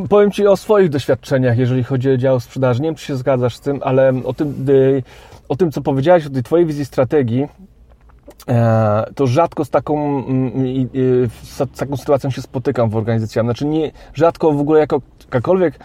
powiem 0.10 0.31
Ci 0.31 0.48
o 0.48 0.58
swoich 0.58 0.89
doświadczeniach, 0.89 1.58
jeżeli 1.58 1.84
chodzi 1.84 2.12
o 2.12 2.17
dział 2.17 2.39
sprzedaży. 2.39 2.81
Nie 2.81 2.88
wiem, 2.88 2.96
czy 2.96 3.05
się 3.05 3.15
zgadzasz 3.15 3.55
z 3.55 3.60
tym, 3.60 3.79
ale 3.84 4.13
o 4.24 4.34
tym, 4.34 4.65
y, 4.69 5.03
o 5.50 5.55
tym 5.55 5.72
co 5.72 5.81
powiedziałeś, 5.81 6.25
o 6.25 6.29
tej 6.29 6.43
Twojej 6.43 6.65
wizji 6.65 6.86
strategii, 6.86 7.48
E, 8.48 9.05
to 9.15 9.27
rzadko 9.27 9.65
z 9.65 9.69
taką, 9.69 10.25
mm, 10.25 10.89
z 11.43 11.58
taką 11.77 11.98
sytuacją 11.98 12.29
się 12.29 12.41
spotykam 12.41 12.89
w 12.89 12.96
organizacjach. 12.96 13.46
Znaczy 13.46 13.65
nie, 13.65 13.91
rzadko 14.13 14.51
w 14.51 14.60
ogóle 14.60 14.79
jako, 14.79 15.01
jakakolwiek 15.19 15.79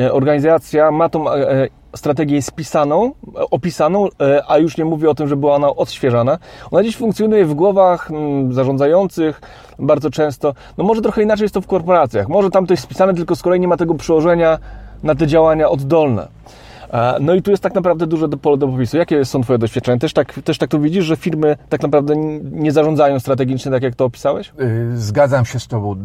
e, 0.00 0.12
organizacja 0.12 0.90
ma 0.90 1.08
tą 1.08 1.30
e, 1.30 1.68
strategię 1.96 2.42
spisaną, 2.42 3.12
opisaną, 3.50 4.08
a 4.48 4.58
już 4.58 4.76
nie 4.76 4.84
mówię 4.84 5.10
o 5.10 5.14
tym, 5.14 5.28
że 5.28 5.36
była 5.36 5.54
ona 5.54 5.68
odświeżana. 5.68 6.38
Ona 6.70 6.82
dziś 6.82 6.96
funkcjonuje 6.96 7.44
w 7.44 7.54
głowach 7.54 8.10
mm, 8.10 8.52
zarządzających 8.52 9.40
bardzo 9.78 10.10
często. 10.10 10.54
No 10.78 10.84
może 10.84 11.02
trochę 11.02 11.22
inaczej 11.22 11.44
jest 11.44 11.54
to 11.54 11.60
w 11.60 11.66
korporacjach. 11.66 12.28
Może 12.28 12.50
tam 12.50 12.66
to 12.66 12.72
jest 12.72 12.82
spisane, 12.82 13.14
tylko 13.14 13.36
z 13.36 13.42
kolei 13.42 13.60
nie 13.60 13.68
ma 13.68 13.76
tego 13.76 13.94
przełożenia 13.94 14.58
na 15.02 15.14
te 15.14 15.26
działania 15.26 15.68
oddolne. 15.68 16.28
No 17.20 17.34
i 17.34 17.42
tu 17.42 17.50
jest 17.50 17.62
tak 17.62 17.74
naprawdę 17.74 18.06
duże 18.06 18.28
pole 18.28 18.56
do 18.58 18.68
popisu. 18.68 18.96
Jakie 18.96 19.24
są 19.24 19.42
Twoje 19.42 19.58
doświadczenia? 19.58 19.98
Też 19.98 20.12
tak, 20.12 20.32
też 20.44 20.58
tak 20.58 20.70
to 20.70 20.78
widzisz, 20.78 21.04
że 21.04 21.16
firmy 21.16 21.56
tak 21.68 21.82
naprawdę 21.82 22.16
nie 22.42 22.72
zarządzają 22.72 23.20
strategicznie, 23.20 23.72
tak 23.72 23.82
jak 23.82 23.94
to 23.94 24.04
opisałeś? 24.04 24.52
Y, 24.60 24.96
zgadzam 24.96 25.44
się 25.44 25.60
z 25.60 25.66
Tobą. 25.66 25.96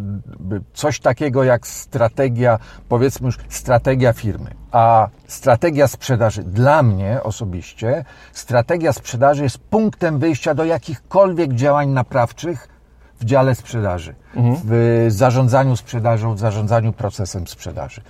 Coś 0.74 1.00
takiego 1.00 1.44
jak 1.44 1.68
strategia, 1.68 2.60
powiedzmy 2.90 3.26
już 3.26 3.38
strategia 3.50 4.14
firmy, 4.14 4.50
a 4.72 5.08
strategia 5.28 5.88
sprzedaży 5.88 6.44
dla 6.44 6.84
mnie 6.84 7.20
osobiście, 7.24 8.06
strategia 8.34 8.94
sprzedaży 8.94 9.44
jest 9.44 9.58
punktem 9.58 10.20
wyjścia 10.20 10.54
do 10.54 10.66
jakichkolwiek 10.66 11.54
działań 11.54 11.90
naprawczych, 11.90 12.75
w 13.20 13.26
dziale 13.26 13.56
sprzedaży, 13.56 14.16
mhm. 14.36 14.56
w 14.66 15.06
zarządzaniu 15.10 15.76
sprzedażą, 15.76 16.36
w 16.36 16.40
zarządzaniu 16.40 16.94
procesem 16.94 17.48
sprzedaży. 17.48 18.02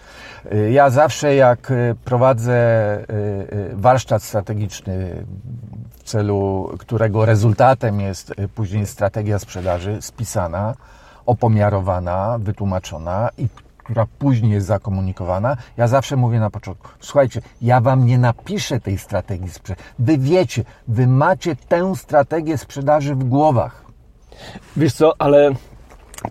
Y, 0.53 0.71
ja 0.71 0.89
zawsze 0.89 1.35
jak 1.35 1.71
y, 1.71 1.95
prowadzę 2.05 2.53
y, 3.09 3.69
warsztat 3.73 4.23
strategiczny 4.23 5.25
w 5.91 6.03
celu, 6.03 6.69
którego 6.79 7.25
rezultatem 7.25 7.99
jest 7.99 8.33
później 8.55 8.85
strategia 8.85 9.39
sprzedaży 9.39 9.97
spisana, 10.01 10.75
opomiarowana, 11.25 12.37
wytłumaczona 12.39 13.29
i 13.37 13.47
która 13.85 14.05
później 14.19 14.51
jest 14.51 14.67
zakomunikowana, 14.67 15.57
ja 15.77 15.87
zawsze 15.87 16.15
mówię 16.15 16.39
na 16.39 16.49
początku, 16.49 16.89
słuchajcie, 16.99 17.41
ja 17.61 17.81
wam 17.81 18.05
nie 18.05 18.17
napiszę 18.17 18.79
tej 18.79 18.97
strategii 18.97 19.49
sprzedaży. 19.49 19.89
Wy 19.99 20.17
wiecie, 20.17 20.63
wy 20.87 21.07
macie 21.07 21.55
tę 21.55 21.95
strategię 21.95 22.57
sprzedaży 22.57 23.15
w 23.15 23.23
głowach. 23.23 23.84
Wiesz 24.77 24.93
co, 24.93 25.13
ale 25.19 25.51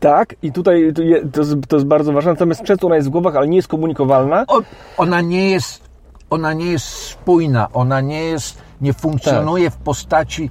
tak, 0.00 0.34
i 0.42 0.52
tutaj 0.52 0.92
to 0.94 1.02
jest, 1.02 1.54
to 1.68 1.76
jest, 1.76 1.86
bardzo 1.86 2.12
ważne, 2.12 2.30
natomiast 2.30 2.62
często 2.62 2.86
ona 2.86 2.96
jest 2.96 3.08
w 3.08 3.10
głowach, 3.10 3.36
ale 3.36 3.48
nie 3.48 3.56
jest 3.56 3.68
komunikowalna. 3.68 4.44
O, 4.48 4.62
ona 4.96 5.20
nie 5.20 5.50
jest, 5.50 5.82
ona 6.30 6.52
nie 6.52 6.66
jest 6.66 6.86
spójna, 6.86 7.68
ona 7.72 8.00
nie 8.00 8.24
jest, 8.24 8.58
nie 8.80 8.92
funkcjonuje 8.92 9.70
tak. 9.70 9.78
w 9.78 9.82
postaci 9.82 10.50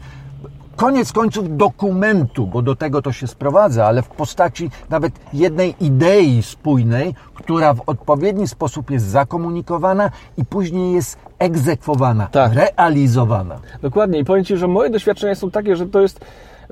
koniec 0.75 1.11
końców 1.11 1.57
dokumentu, 1.57 2.47
bo 2.47 2.61
do 2.61 2.75
tego 2.75 3.01
to 3.01 3.11
się 3.11 3.27
sprowadza, 3.27 3.85
ale 3.85 4.01
w 4.01 4.07
postaci 4.07 4.69
nawet 4.89 5.13
jednej 5.33 5.75
idei 5.79 6.43
spójnej, 6.43 7.15
która 7.33 7.73
w 7.73 7.81
odpowiedni 7.85 8.47
sposób 8.47 8.91
jest 8.91 9.05
zakomunikowana 9.05 10.11
i 10.37 10.45
później 10.45 10.93
jest 10.93 11.17
egzekwowana, 11.39 12.27
tak. 12.27 12.53
realizowana. 12.53 13.59
Dokładnie 13.81 14.19
i 14.19 14.25
powiem 14.25 14.45
Ci, 14.45 14.57
że 14.57 14.67
moje 14.67 14.89
doświadczenia 14.89 15.35
są 15.35 15.51
takie, 15.51 15.75
że 15.75 15.85
to 15.85 16.01
jest 16.01 16.19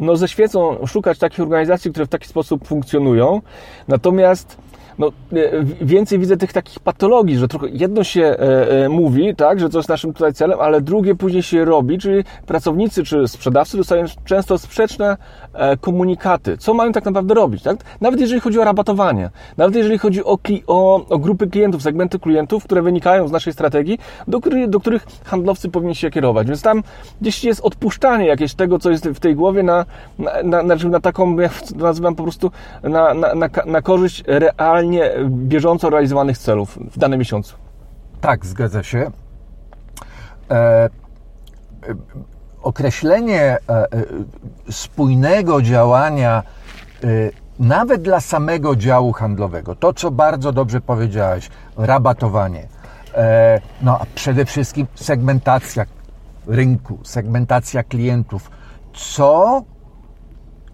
no, 0.02 0.16
ze 0.16 0.28
świecą 0.28 0.88
szukać 0.88 1.18
takich 1.20 1.40
organizacji, 1.40 1.92
które 1.92 2.06
w 2.06 2.10
taki 2.10 2.28
sposób 2.28 2.68
funkcjonują. 2.68 3.42
Natomiast 3.88 4.58
no, 5.02 5.08
e, 5.08 5.64
więcej 5.82 6.20
widzę 6.20 6.38
tych 6.38 6.54
takich 6.54 6.80
patologii, 6.80 7.38
że 7.38 7.48
trochę 7.48 7.68
jedno 7.70 8.04
się 8.04 8.22
e, 8.22 8.86
e, 8.86 8.90
mówi, 8.90 9.36
tak, 9.36 9.60
że 9.60 9.70
to 9.70 9.78
jest 9.80 9.90
naszym 9.90 10.14
tutaj 10.14 10.34
celem, 10.34 10.60
ale 10.60 10.82
drugie 10.82 11.16
później 11.16 11.44
się 11.44 11.66
robi, 11.66 11.98
czyli 11.98 12.24
pracownicy 12.46 13.04
czy 13.04 13.28
sprzedawcy 13.28 13.78
dostają 13.78 14.06
często 14.26 14.58
sprzeczne 14.58 15.18
e, 15.54 15.78
komunikaty. 15.78 16.58
Co 16.58 16.74
mają 16.74 16.92
tak 16.92 17.06
naprawdę 17.06 17.34
robić, 17.34 17.64
tak? 17.64 17.78
Nawet 18.02 18.20
jeżeli 18.20 18.42
chodzi 18.42 18.60
o 18.60 18.64
rabatowanie, 18.64 19.30
nawet 19.58 19.76
jeżeli 19.76 19.98
chodzi 19.98 20.24
o, 20.24 20.38
o, 20.68 21.06
o 21.10 21.20
grupy 21.20 21.48
klientów, 21.48 21.82
segmenty 21.82 22.20
klientów, 22.20 22.64
które 22.64 22.82
wynikają 22.82 23.28
z 23.28 23.32
naszej 23.32 23.54
strategii, 23.54 24.00
do, 24.28 24.40
do 24.68 24.80
których 24.80 25.06
handlowcy 25.24 25.70
powinni 25.70 25.96
się 25.96 26.10
kierować. 26.10 26.48
Więc 26.48 26.62
tam 26.62 26.84
gdzieś 27.22 27.44
jest 27.44 27.62
odpuszczanie 27.62 28.26
jakieś 28.26 28.54
tego, 28.54 28.80
co 28.80 28.90
jest 28.90 29.08
w 29.10 29.20
tej 29.20 29.36
głowie 29.36 29.64
na, 29.64 29.86
na, 30.44 30.64
na, 30.64 30.76
na, 30.76 31.00
taką, 31.00 31.40
ja 31.40 31.50
to 31.50 31.76
nazywam 31.76 32.16
po 32.16 32.24
prostu, 32.24 32.52
na, 32.84 33.14
na, 33.14 33.36
na, 33.36 33.50
na 33.66 33.82
korzyść 33.82 34.24
realnie, 34.28 34.91
bieżąco 35.30 35.90
realizowanych 35.90 36.38
celów 36.38 36.78
w 36.92 36.98
danym 36.98 37.20
miesiącu. 37.20 37.56
Tak, 38.22 38.46
zgadza 38.46 38.84
się. 38.84 39.12
E, 40.52 40.54
e 40.54 40.90
określenie 42.62 43.42
e, 43.42 43.58
e, 43.70 43.88
spójnego 44.72 45.62
działania 45.62 46.44
nawet 47.60 48.02
dla 48.02 48.20
samego 48.20 48.76
działu 48.76 49.12
handlowego, 49.12 49.76
to 49.76 49.94
co 49.94 50.12
bardzo 50.12 50.52
dobrze 50.52 50.82
powiedziałeś, 50.82 51.50
rabatowanie, 51.78 52.68
no 53.82 54.00
a 54.00 54.06
przede 54.16 54.46
wszystkim 54.46 54.88
segmentacja 54.96 55.86
rynku, 56.48 57.00
segmentacja 57.04 57.84
klientów, 57.84 58.52
co, 58.94 59.62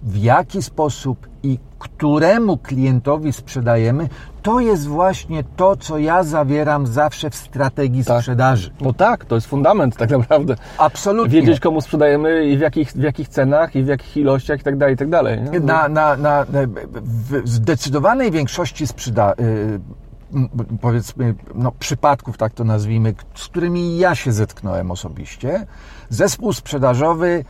w 0.03 0.17
jaki 0.17 0.61
sposób 0.61 1.27
i 1.43 1.59
któremu 1.79 2.57
klientowi 2.57 3.33
sprzedajemy, 3.33 4.09
to 4.41 4.59
jest 4.59 4.87
właśnie 4.87 5.43
to, 5.55 5.75
co 5.75 5.97
ja 5.97 6.23
zawieram 6.23 6.87
zawsze 6.87 7.29
w 7.29 7.35
strategii 7.35 8.05
tak. 8.05 8.21
sprzedaży. 8.21 8.71
No 8.81 8.93
tak, 8.93 9.25
to 9.25 9.35
jest 9.35 9.47
fundament 9.47 9.97
tak 9.97 10.09
naprawdę. 10.09 10.55
Absolutnie. 10.77 11.41
Wiedzieć, 11.41 11.59
komu 11.59 11.81
sprzedajemy 11.81 12.45
i 12.45 12.57
w 12.57 12.59
jakich, 12.59 12.91
w 12.91 13.01
jakich 13.01 13.27
cenach 13.27 13.75
i 13.75 13.83
w 13.83 13.87
jakich 13.87 14.17
ilościach 14.17 14.59
i 14.59 14.63
tak 14.63 14.77
dalej, 14.77 14.95
i 14.95 14.97
tak 14.97 15.09
dalej. 15.09 15.39
Na, 15.61 15.89
na, 15.89 16.15
na, 16.15 16.45
w 17.01 17.41
zdecydowanej 17.49 18.31
większości 18.31 18.87
sprzeda 18.87 19.33
y, 19.39 19.79
powiedzmy, 20.81 21.35
no, 21.55 21.71
przypadków, 21.79 22.37
tak 22.37 22.53
to 22.53 22.63
nazwijmy, 22.63 23.13
z 23.35 23.47
którymi 23.47 23.97
ja 23.97 24.15
się 24.15 24.31
zetknąłem 24.31 24.91
osobiście, 24.91 25.65
zespół 26.09 26.53
sprzedażowy 26.53 27.45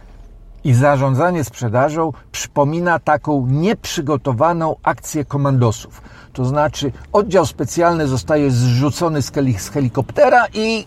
i 0.68 0.74
zarządzanie 0.74 1.44
sprzedażą 1.44 2.14
przypomina 2.32 3.00
taką 3.00 3.48
nieprzygotowaną 3.50 4.76
akcję 4.84 5.26
komandosów. 5.26 6.02
To 6.34 6.46
znaczy, 6.46 6.92
oddział 7.14 7.46
specjalny 7.46 8.08
zostaje 8.08 8.52
zrzucony 8.52 9.22
z 9.22 9.32
helikoptera 9.70 10.46
i 10.54 10.86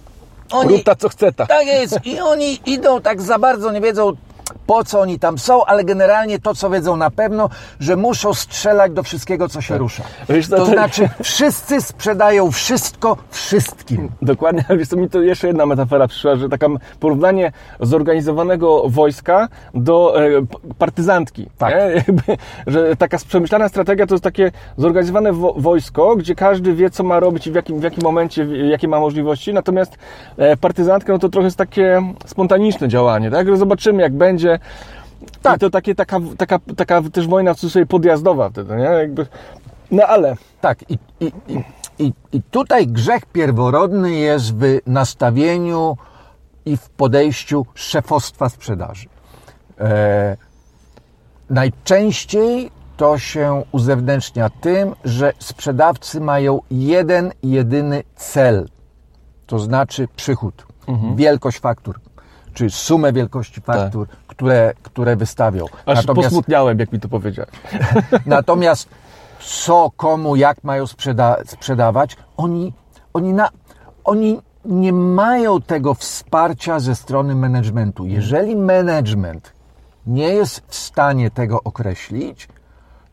oni. 0.51 0.69
Rób 0.69 0.85
ta, 0.85 0.97
co 0.97 1.09
chce 1.09 1.33
ta. 1.33 1.47
Tak 1.47 1.67
jest. 1.67 1.99
I 2.05 2.21
oni 2.21 2.61
idą 2.67 3.01
tak 3.01 3.23
za 3.23 3.39
bardzo, 3.39 3.73
nie 3.73 3.81
wiedzą, 3.81 4.13
po 4.71 4.85
co 4.85 5.00
oni 5.00 5.19
tam 5.19 5.39
są, 5.39 5.65
ale 5.65 5.85
generalnie 5.85 6.39
to, 6.39 6.55
co 6.55 6.71
wiedzą 6.71 6.97
na 6.97 7.11
pewno, 7.11 7.49
że 7.81 7.97
muszą 7.97 8.35
strzelać 8.35 8.93
do 8.93 9.03
wszystkiego, 9.03 9.49
co 9.49 9.61
się 9.61 9.75
tak. 9.75 9.81
rusza. 9.81 10.03
Wiesz, 10.29 10.49
to, 10.49 10.57
to, 10.57 10.67
znaczy, 10.67 11.09
wszyscy 11.23 11.81
sprzedają 11.81 12.50
wszystko 12.50 13.17
wszystkim. 13.31 14.09
Dokładnie, 14.23 14.65
wiesz, 14.79 14.89
to 14.89 14.97
mi 14.97 15.11
to 15.11 15.23
jeszcze 15.23 15.47
jedna 15.47 15.67
metafora 15.67 16.09
przyszła, 16.09 16.37
że 16.37 16.49
takie 16.49 16.67
porównanie 17.00 17.53
zorganizowanego 17.81 18.83
wojska 18.89 19.49
do 19.75 20.25
e, 20.27 20.31
partyzantki. 20.79 21.47
Tak. 21.59 21.75
Jakby, 22.07 22.37
że 22.67 22.97
taka 22.97 23.19
przemyślana 23.29 23.69
strategia 23.69 24.07
to 24.07 24.15
jest 24.15 24.25
takie 24.25 24.50
zorganizowane 24.77 25.33
wo 25.33 25.55
wojsko, 25.57 26.17
gdzie 26.17 26.35
każdy 26.35 26.75
wie, 26.75 26.91
co 26.91 27.05
ma 27.05 27.21
robić 27.21 27.47
i 27.47 27.50
w 27.50 27.55
jakim, 27.55 27.81
w 27.81 27.83
jakim 27.83 28.03
momencie, 28.03 28.45
jakie 28.69 28.89
ma 28.89 29.00
możliwości, 29.00 29.53
natomiast 29.53 29.99
e, 30.37 30.57
partyzantka, 30.57 31.12
no 31.12 31.19
to 31.19 31.29
trochę 31.29 31.47
jest 31.47 31.59
takie 31.59 32.03
spontaniczne 32.27 32.89
działanie, 32.89 33.31
tak? 33.31 33.57
Zobaczymy, 33.57 34.03
jak 34.03 34.12
będzie. 34.12 34.60
Tak. 35.43 35.57
I 35.57 35.61
to 35.61 35.71
takie, 35.71 35.95
taka, 35.95 36.21
taka, 36.38 36.59
taka 36.76 37.02
też 37.12 37.29
wojna 37.29 37.55
w 37.55 37.57
cudzysłowie 37.57 37.87
podjazdowa 37.87 38.50
wtedy, 38.50 38.76
nie? 38.76 38.83
Jakby, 38.83 39.26
no 39.90 40.02
ale. 40.02 40.37
Tak, 40.61 40.90
i, 40.90 40.99
i, 41.21 41.33
i, 41.99 42.12
i 42.33 42.43
tutaj 42.43 42.87
grzech 42.87 43.26
pierworodny 43.26 44.12
jest 44.12 44.55
w 44.55 44.79
nastawieniu 44.87 45.97
i 46.64 46.76
w 46.76 46.90
podejściu 46.90 47.67
szefostwa 47.75 48.49
sprzedaży. 48.49 49.09
E, 49.81 50.37
najczęściej 51.50 52.71
to 52.97 53.19
się 53.19 53.62
uzewnętrznia 53.73 54.50
tym, 54.50 54.95
że 55.05 55.33
sprzedawcy 55.38 56.21
mają 56.21 56.61
jeden, 56.71 57.33
jedyny 57.43 58.02
cel, 58.17 58.69
to 59.47 59.59
znaczy 59.59 60.09
przychód, 60.17 60.67
mhm. 60.88 61.17
wielkość 61.17 61.59
faktur, 61.59 62.00
czy 62.54 62.71
sumę 62.71 63.12
wielkości 63.12 63.61
faktur, 63.61 64.09
tak 64.09 64.16
które, 64.26 64.73
które 64.82 65.17
wystawią. 65.17 65.65
Aż 65.86 65.97
natomiast, 65.97 66.28
posmutniałem, 66.28 66.78
jak 66.78 66.93
mi 66.93 67.00
to 67.00 67.08
powiedziałeś. 67.08 67.50
Natomiast 68.26 68.89
co, 69.41 69.91
komu, 69.97 70.36
jak 70.36 70.65
mają 70.65 70.86
sprzeda 70.86 71.36
sprzedawać, 71.47 72.17
oni, 72.36 72.73
oni, 73.13 73.32
na, 73.32 73.49
oni 74.04 74.41
nie 74.65 74.93
mają 74.93 75.60
tego 75.60 75.95
wsparcia 75.95 76.80
ze 76.80 76.95
strony 76.95 77.34
managementu. 77.34 78.06
Jeżeli 78.06 78.56
management 78.56 79.52
nie 80.06 80.28
jest 80.28 80.63
w 80.69 80.75
stanie 80.75 81.30
tego 81.30 81.63
określić, 81.63 82.49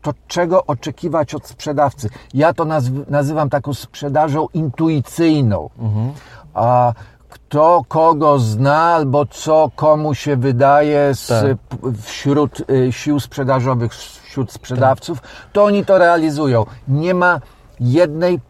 to 0.02 0.12
czego 0.26 0.66
oczekiwać 0.66 1.34
od 1.34 1.46
sprzedawcy? 1.46 2.10
Ja 2.34 2.54
to 2.54 2.64
nazywam 3.08 3.50
taką 3.50 3.74
sprzedażą 3.74 4.46
intuicyjną. 4.54 5.70
Mhm. 5.78 6.12
A 6.54 6.92
kto 7.28 7.84
kogo 7.88 8.38
zna, 8.38 8.82
albo 8.82 9.26
co 9.26 9.70
komu 9.76 10.14
się 10.14 10.36
wydaje 10.36 11.14
z, 11.14 11.26
tak. 11.28 11.56
wśród 12.02 12.70
y, 12.70 12.92
sił 12.92 13.20
sprzedażowych, 13.20 13.92
wśród 13.94 14.52
sprzedawców, 14.52 15.18
to 15.52 15.64
oni 15.64 15.84
to 15.84 15.98
realizują. 15.98 16.66
Nie 16.88 17.14
ma 17.14 17.40
jednej 17.80 18.40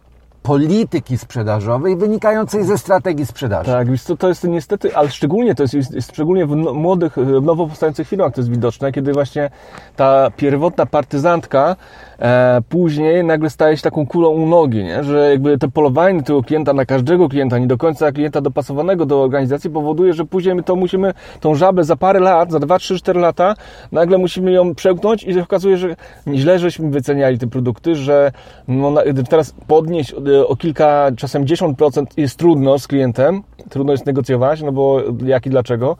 polityki 0.48 1.18
sprzedażowej 1.18 1.96
wynikającej 1.96 2.64
ze 2.64 2.78
strategii 2.78 3.26
sprzedaży. 3.26 3.70
Tak, 3.70 3.88
to, 4.06 4.16
to 4.16 4.28
jest 4.28 4.44
niestety, 4.44 4.96
ale 4.96 5.10
szczególnie 5.10 5.54
to 5.54 5.62
jest, 5.62 5.74
jest 5.74 6.12
szczególnie 6.12 6.46
w 6.46 6.56
no, 6.56 6.74
młodych, 6.74 7.16
nowo 7.42 7.66
powstających 7.66 8.08
firmach 8.08 8.34
to 8.34 8.40
jest 8.40 8.50
widoczne, 8.50 8.92
kiedy 8.92 9.12
właśnie 9.12 9.50
ta 9.96 10.30
pierwotna 10.36 10.86
partyzantka 10.86 11.76
e, 12.18 12.60
później 12.68 13.24
nagle 13.24 13.50
staje 13.50 13.76
się 13.76 13.82
taką 13.82 14.06
kulą 14.06 14.28
u 14.28 14.46
nogi, 14.46 14.84
nie? 14.84 15.04
że 15.04 15.30
jakby 15.30 15.58
to 15.58 15.68
polowanie 15.68 16.22
tego 16.22 16.42
klienta 16.42 16.72
na 16.72 16.84
każdego 16.84 17.28
klienta, 17.28 17.58
nie 17.58 17.66
do 17.66 17.78
końca 17.78 18.12
klienta 18.12 18.40
dopasowanego 18.40 19.06
do 19.06 19.22
organizacji 19.22 19.70
powoduje, 19.70 20.12
że 20.12 20.24
później 20.24 20.54
my 20.54 20.62
to 20.62 20.76
musimy, 20.76 21.14
tą 21.40 21.54
żabę 21.54 21.84
za 21.84 21.96
parę 21.96 22.20
lat, 22.20 22.52
za 22.52 22.58
2, 22.58 22.78
3, 22.78 22.98
4 22.98 23.20
lata, 23.20 23.54
nagle 23.92 24.18
musimy 24.18 24.52
ją 24.52 24.74
przełknąć 24.74 25.24
i 25.24 25.34
się 25.34 25.42
okazuje, 25.42 25.76
że 25.76 25.96
źle 26.34 26.58
żeśmy 26.58 26.90
wyceniali 26.90 27.38
te 27.38 27.46
produkty, 27.46 27.94
że 27.94 28.32
no, 28.68 28.94
teraz 29.30 29.54
podnieść 29.66 30.14
o 30.46 30.56
kilka, 30.56 31.10
czasem 31.16 31.44
10% 31.44 32.04
jest 32.16 32.38
trudno 32.38 32.78
z 32.78 32.86
klientem, 32.86 33.42
trudno 33.70 33.92
jest 33.92 34.06
negocjować, 34.06 34.62
no 34.62 34.72
bo 34.72 35.00
jak 35.24 35.46
i 35.46 35.50
dlaczego. 35.50 35.96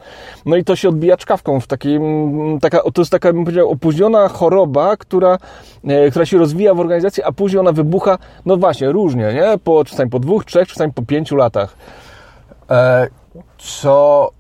No 0.46 0.57
i 0.57 0.64
to 0.64 0.77
się 0.77 0.88
odbija 0.88 1.16
czkawką 1.16 1.61
w 1.61 1.66
takim, 1.66 2.59
taka, 2.61 2.79
to 2.94 3.01
jest 3.01 3.11
taka, 3.11 3.33
bym 3.33 3.44
powiedział, 3.44 3.70
opóźniona 3.70 4.29
choroba, 4.29 4.96
która, 4.96 5.38
e, 5.85 6.11
która 6.11 6.27
się 6.27 6.38
rozwija 6.38 6.74
w 6.74 6.81
organizacji, 6.81 7.22
a 7.22 7.33
później 7.33 7.61
ona 7.61 7.72
wybucha, 7.72 8.18
no 8.46 8.57
właśnie, 8.57 8.92
różnie, 8.92 9.33
nie? 9.35 9.59
Po, 9.64 9.85
czasami 9.85 10.11
po 10.11 10.18
dwóch, 10.18 10.44
trzech, 10.44 10.68
czasami 10.68 10.92
po 10.92 11.03
pięciu 11.03 11.37
latach. 11.37 11.77
E, 12.70 13.09
co 13.59 14.31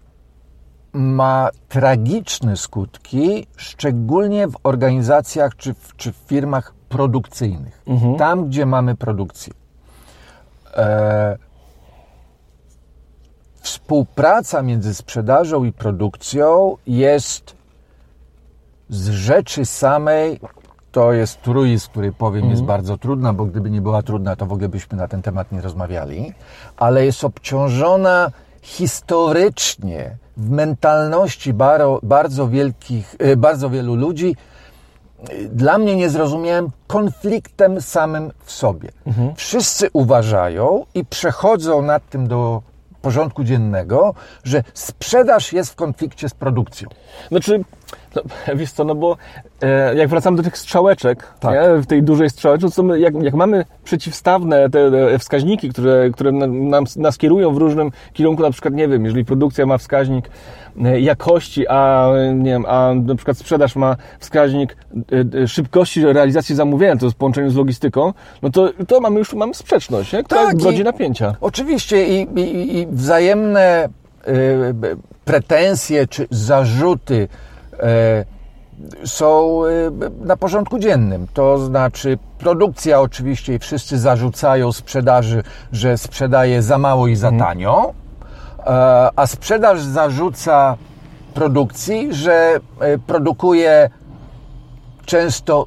ma 0.92 1.50
tragiczne 1.68 2.56
skutki, 2.56 3.46
szczególnie 3.56 4.48
w 4.48 4.54
organizacjach 4.62 5.56
czy 5.56 5.74
w, 5.74 5.96
czy 5.96 6.12
w 6.12 6.16
firmach 6.16 6.74
produkcyjnych. 6.88 7.82
Mhm. 7.86 8.16
Tam, 8.16 8.48
gdzie 8.48 8.66
mamy 8.66 8.94
produkcję. 8.94 9.52
E, 10.76 11.38
współpraca 13.60 14.62
między 14.62 14.94
sprzedażą 14.94 15.64
i 15.64 15.72
produkcją 15.72 16.76
jest 16.86 17.56
z 18.88 19.08
rzeczy 19.08 19.64
samej, 19.64 20.40
to 20.92 21.12
jest 21.12 21.42
truizm, 21.42 21.90
który 21.90 22.12
powiem 22.12 22.50
jest 22.50 22.60
mhm. 22.60 22.66
bardzo 22.66 22.98
trudna, 22.98 23.32
bo 23.32 23.44
gdyby 23.44 23.70
nie 23.70 23.80
była 23.80 24.02
trudna, 24.02 24.36
to 24.36 24.46
w 24.46 24.52
ogóle 24.52 24.68
byśmy 24.68 24.98
na 24.98 25.08
ten 25.08 25.22
temat 25.22 25.52
nie 25.52 25.60
rozmawiali, 25.60 26.32
ale 26.76 27.04
jest 27.04 27.24
obciążona 27.24 28.30
historycznie 28.62 30.16
w 30.36 30.50
mentalności 30.50 31.52
bardzo, 31.52 32.00
bardzo 32.02 32.48
wielkich, 32.48 33.16
e, 33.18 33.36
bardzo 33.36 33.70
wielu 33.70 33.94
ludzi 33.94 34.36
dla 35.52 35.78
mnie 35.78 35.96
niezrozumiałym 35.96 36.70
konfliktem 36.86 37.80
samym 37.80 38.32
w 38.44 38.52
sobie. 38.52 38.88
Mhm. 39.06 39.34
Wszyscy 39.36 39.88
uważają 39.92 40.84
i 40.94 41.04
przechodzą 41.04 41.82
nad 41.82 42.08
tym 42.08 42.28
do 42.28 42.62
porządku 43.02 43.44
dziennego, 43.44 44.14
że 44.44 44.64
sprzedaż 44.74 45.52
jest 45.52 45.72
w 45.72 45.74
konflikcie 45.74 46.28
z 46.28 46.34
produkcją. 46.34 46.88
Znaczy, 47.28 47.64
No, 48.24 48.54
wiesz 48.56 48.72
co, 48.72 48.84
no 48.84 48.94
bo 48.94 49.16
e, 49.62 49.94
jak 49.94 50.08
wracamy 50.08 50.36
do 50.36 50.42
tych 50.42 50.58
strzałeczek, 50.58 51.32
Tak. 51.40 51.54
nie, 51.54 51.82
w 51.82 51.86
tej 51.86 52.02
dużej 52.02 52.30
strzałeczce, 52.30 52.70
to 52.70 52.82
my, 52.82 53.00
jak, 53.00 53.22
jak 53.22 53.34
mamy 53.34 53.64
przeciwstawne 53.84 54.70
te 54.70 54.80
e, 54.80 55.18
wskaźniki, 55.18 55.68
które, 55.68 56.10
które 56.10 56.32
nam, 56.32 56.84
nas 56.96 57.18
kierują 57.18 57.54
w 57.54 57.56
różnym 57.56 57.90
kierunku, 58.12 58.42
na 58.42 58.50
przykład, 58.50 58.74
nie 58.74 58.88
wiem, 58.88 59.04
jeżeli 59.04 59.24
produkcja 59.24 59.66
ma 59.66 59.78
wskaźnik 59.78 60.30
e, 60.84 61.00
jakości, 61.00 61.68
a 61.68 62.08
nie 62.34 62.50
wiem, 62.50 62.64
a 62.68 62.94
na 62.94 63.14
przykład 63.14 63.38
sprzedaż 63.38 63.76
ma 63.76 63.96
wskaźnik 64.18 64.76
e, 65.42 65.48
szybkości 65.48 66.04
realizacji 66.04 66.54
zamówienia, 66.54 66.96
to 66.96 67.06
jest 67.06 67.16
w 67.16 67.18
połączeniu 67.18 67.50
z 67.50 67.56
logistyką, 67.56 68.12
no 68.42 68.50
to, 68.50 68.70
to 68.88 69.00
mamy 69.00 69.18
już 69.18 69.34
mamy 69.34 69.54
sprzeczność, 69.54 70.12
nie? 70.12 70.22
która 70.22 70.46
Tak, 70.46 70.56
napięcia. 70.84 71.34
Oczywiście 71.40 72.06
i, 72.06 72.40
i, 72.40 72.78
i 72.78 72.86
wzajemne 72.86 73.88
y, 74.28 74.96
pretensje 75.24 76.06
czy 76.06 76.26
zarzuty 76.30 77.28
są 79.04 79.60
y, 79.64 79.90
b- 79.90 80.10
na 80.20 80.36
porządku 80.36 80.78
dziennym. 80.78 81.26
To 81.34 81.58
znaczy 81.58 82.18
produkcja 82.38 83.00
oczywiście 83.00 83.54
i 83.54 83.58
wszyscy 83.58 83.98
zarzucają 83.98 84.72
sprzedaży, 84.72 85.42
że 85.72 85.98
sprzedaje 85.98 86.62
za 86.62 86.78
mało 86.78 87.06
i 87.08 87.16
za 87.16 87.30
tanio, 87.38 87.94
e, 88.66 89.08
a 89.16 89.26
sprzedaż 89.26 89.80
zarzuca 89.82 90.76
produkcji, 91.34 92.14
że 92.14 92.60
e, 92.80 92.98
produkuje 92.98 93.90
często 95.04 95.66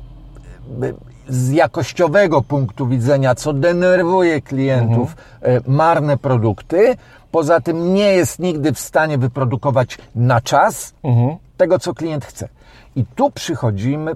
z 1.28 1.50
jakościowego 1.52 2.42
punktu 2.42 2.88
widzenia, 2.88 3.36
co 3.36 3.54
denerwuje 3.54 4.42
klientów, 4.42 5.16
e, 5.42 5.62
marne 5.68 6.18
produkty. 6.18 6.96
Poza 7.32 7.60
tym 7.62 7.94
nie 7.94 8.14
jest 8.14 8.40
nigdy 8.40 8.74
w 8.74 8.80
stanie 8.80 9.18
wyprodukować 9.18 9.98
na 10.16 10.42
czas 10.42 10.94
Mhm. 11.04 11.38
Tego, 11.62 11.80
co 11.80 11.94
klient 11.94 12.26
chce. 12.26 12.50
I 12.96 13.06
tu 13.06 13.32
przychodzimy, 13.32 14.12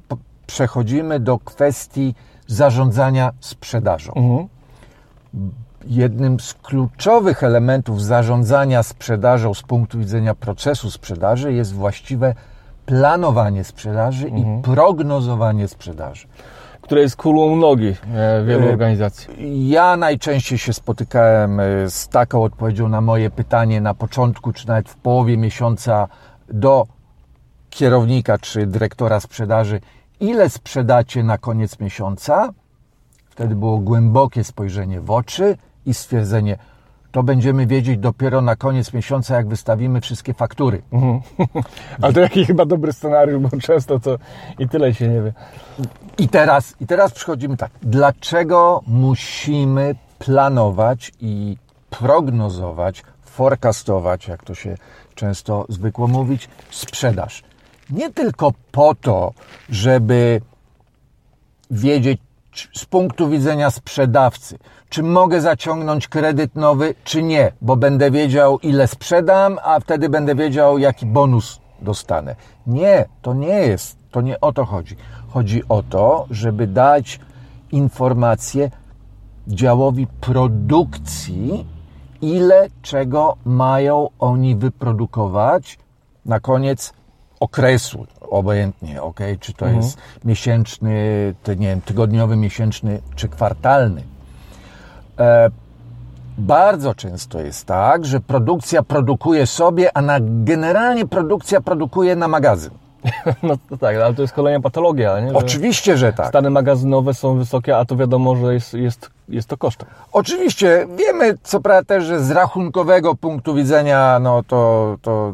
przechodzimy 0.47 1.19
do 1.19 1.39
kwestii 1.39 2.15
zarządzania 2.47 3.31
sprzedażą. 3.39 4.13
Mhm. 4.13 4.47
Jednym 5.87 6.39
z 6.39 6.53
kluczowych 6.53 7.43
elementów 7.43 8.03
zarządzania 8.03 8.83
sprzedażą 8.83 9.53
z 9.53 9.61
punktu 9.61 9.99
widzenia 9.99 10.35
procesu 10.35 10.91
sprzedaży 10.91 11.53
jest 11.53 11.73
właściwe 11.73 12.35
planowanie 12.85 13.63
sprzedaży 13.63 14.29
i 14.29 14.45
prognozowanie 14.61 15.67
sprzedaży. 15.67 16.27
Które 16.81 17.01
jest 17.01 17.15
kulą 17.15 17.55
nogi 17.55 17.95
e, 18.13 18.43
wielu 18.45 18.67
E, 18.67 18.69
organizacji. 18.69 19.29
Ja 19.69 19.97
najczęściej 19.97 20.57
się 20.57 20.73
spotykałem 20.73 21.59
e, 21.59 21.89
z 21.89 22.07
taką 22.07 22.43
odpowiedzią 22.43 22.89
na 22.89 23.01
moje 23.01 23.29
pytanie 23.29 23.81
na 23.81 23.93
początku, 23.93 24.53
czy 24.53 24.67
nawet 24.67 24.89
w 24.89 24.95
połowie 24.95 25.37
miesiąca 25.37 26.07
do 26.49 26.87
kierownika 27.75 28.37
czy 28.37 28.67
dyrektora 28.67 29.19
sprzedaży, 29.19 29.81
ile 30.19 30.49
sprzedacie 30.49 31.23
na 31.23 31.37
koniec 31.37 31.79
miesiąca? 31.79 32.53
Wtedy 33.29 33.55
było 33.55 33.77
głębokie 33.77 34.43
spojrzenie 34.43 35.01
w 35.01 35.11
oczy 35.11 35.57
i 35.85 35.93
stwierdzenie, 35.93 36.57
to 37.11 37.23
będziemy 37.23 37.67
wiedzieć 37.67 37.99
dopiero 37.99 38.41
na 38.41 38.55
koniec 38.55 38.93
miesiąca, 38.93 39.35
jak 39.35 39.47
wystawimy 39.47 40.01
wszystkie 40.01 40.33
faktury. 40.33 40.81
Ale 42.01 42.13
to 42.13 42.19
jakiś 42.19 42.47
chyba 42.47 42.65
dobry 42.65 42.93
scenariusz, 42.93 43.41
bo 43.41 43.59
często 43.59 43.99
to 43.99 44.17
i 44.59 44.69
tyle 44.69 44.93
się 44.93 45.07
nie 45.07 45.21
wie. 45.21 45.33
I 46.17 46.29
teraz, 46.29 46.75
I 46.81 46.87
teraz 46.87 47.11
przychodzimy 47.11 47.57
tak. 47.57 47.71
Dlaczego 47.81 48.81
musimy 48.87 49.95
planować 50.19 51.11
i 51.19 51.57
prognozować, 51.89 53.03
forecastować, 53.21 54.27
jak 54.27 54.43
to 54.43 54.55
się 54.55 54.77
często 55.15 55.65
zwykło 55.69 56.07
mówić, 56.07 56.49
sprzedaż? 56.71 57.43
Nie 57.89 58.13
tylko 58.13 58.51
po 58.71 58.95
to, 58.95 59.33
żeby 59.69 60.41
wiedzieć 61.71 62.21
z 62.73 62.85
punktu 62.85 63.29
widzenia 63.29 63.71
sprzedawcy, 63.71 64.57
czy 64.89 65.03
mogę 65.03 65.41
zaciągnąć 65.41 66.07
kredyt 66.07 66.55
nowy, 66.55 66.95
czy 67.03 67.23
nie, 67.23 67.51
bo 67.61 67.75
będę 67.75 68.11
wiedział, 68.11 68.59
ile 68.59 68.87
sprzedam, 68.87 69.59
a 69.63 69.79
wtedy 69.79 70.09
będę 70.09 70.35
wiedział, 70.35 70.77
jaki 70.77 71.05
bonus 71.05 71.59
dostanę. 71.81 72.35
Nie, 72.67 73.05
to 73.21 73.33
nie 73.33 73.47
jest, 73.47 73.97
to 74.11 74.21
nie 74.21 74.41
o 74.41 74.53
to 74.53 74.65
chodzi. 74.65 74.95
Chodzi 75.29 75.63
o 75.69 75.83
to, 75.83 76.25
żeby 76.29 76.67
dać 76.67 77.19
informację 77.71 78.71
działowi 79.47 80.07
produkcji, 80.07 81.65
ile 82.21 82.67
czego 82.81 83.37
mają 83.45 84.09
oni 84.19 84.55
wyprodukować 84.55 85.77
na 86.25 86.39
koniec 86.39 86.93
okresu, 87.39 88.05
obojętnie, 88.21 89.01
ok? 89.01 89.19
Czy 89.39 89.53
to 89.53 89.67
jest 89.67 89.97
miesięczny, 90.25 91.33
ty, 91.43 91.55
nie 91.55 91.67
wiem, 91.67 91.81
tygodniowy, 91.81 92.35
miesięczny 92.35 93.01
czy 93.15 93.29
kwartalny. 93.29 94.03
E, 95.19 95.49
bardzo 96.37 96.95
często 96.95 97.41
jest 97.41 97.65
tak, 97.65 98.05
że 98.05 98.19
produkcja 98.19 98.83
produkuje 98.83 99.47
sobie, 99.47 99.97
a 99.97 100.01
na, 100.01 100.19
generalnie 100.21 101.05
produkcja 101.05 101.61
produkuje 101.61 102.15
na 102.15 102.27
magazyn. 102.27 102.71
No 103.43 103.57
to 103.69 103.77
tak, 103.77 103.95
ale 103.95 104.13
to 104.13 104.21
jest 104.21 104.33
kolejna 104.33 104.59
patologia, 104.59 105.19
nie? 105.19 105.29
Że 105.29 105.35
Oczywiście, 105.35 105.97
że 105.97 106.13
tak. 106.13 106.27
Stany 106.27 106.49
magazynowe 106.49 107.13
są 107.13 107.37
wysokie, 107.37 107.77
a 107.77 107.85
to 107.85 107.95
wiadomo, 107.95 108.35
że 108.35 108.53
jest, 108.53 108.73
jest, 108.73 109.09
jest 109.29 109.47
to 109.49 109.57
kosztem. 109.57 109.87
Oczywiście 110.11 110.87
wiemy, 110.97 111.37
co 111.43 111.61
prawda 111.61 111.83
też, 111.83 112.03
że 112.03 112.19
z 112.19 112.31
rachunkowego 112.31 113.15
punktu 113.15 113.53
widzenia, 113.53 114.19
no 114.19 114.43
to, 114.43 114.97
to, 115.01 115.33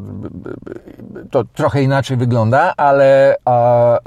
to 1.30 1.44
trochę 1.44 1.82
inaczej 1.82 2.16
wygląda, 2.16 2.74
ale 2.76 3.36
a, 3.44 3.96
e, 3.96 4.00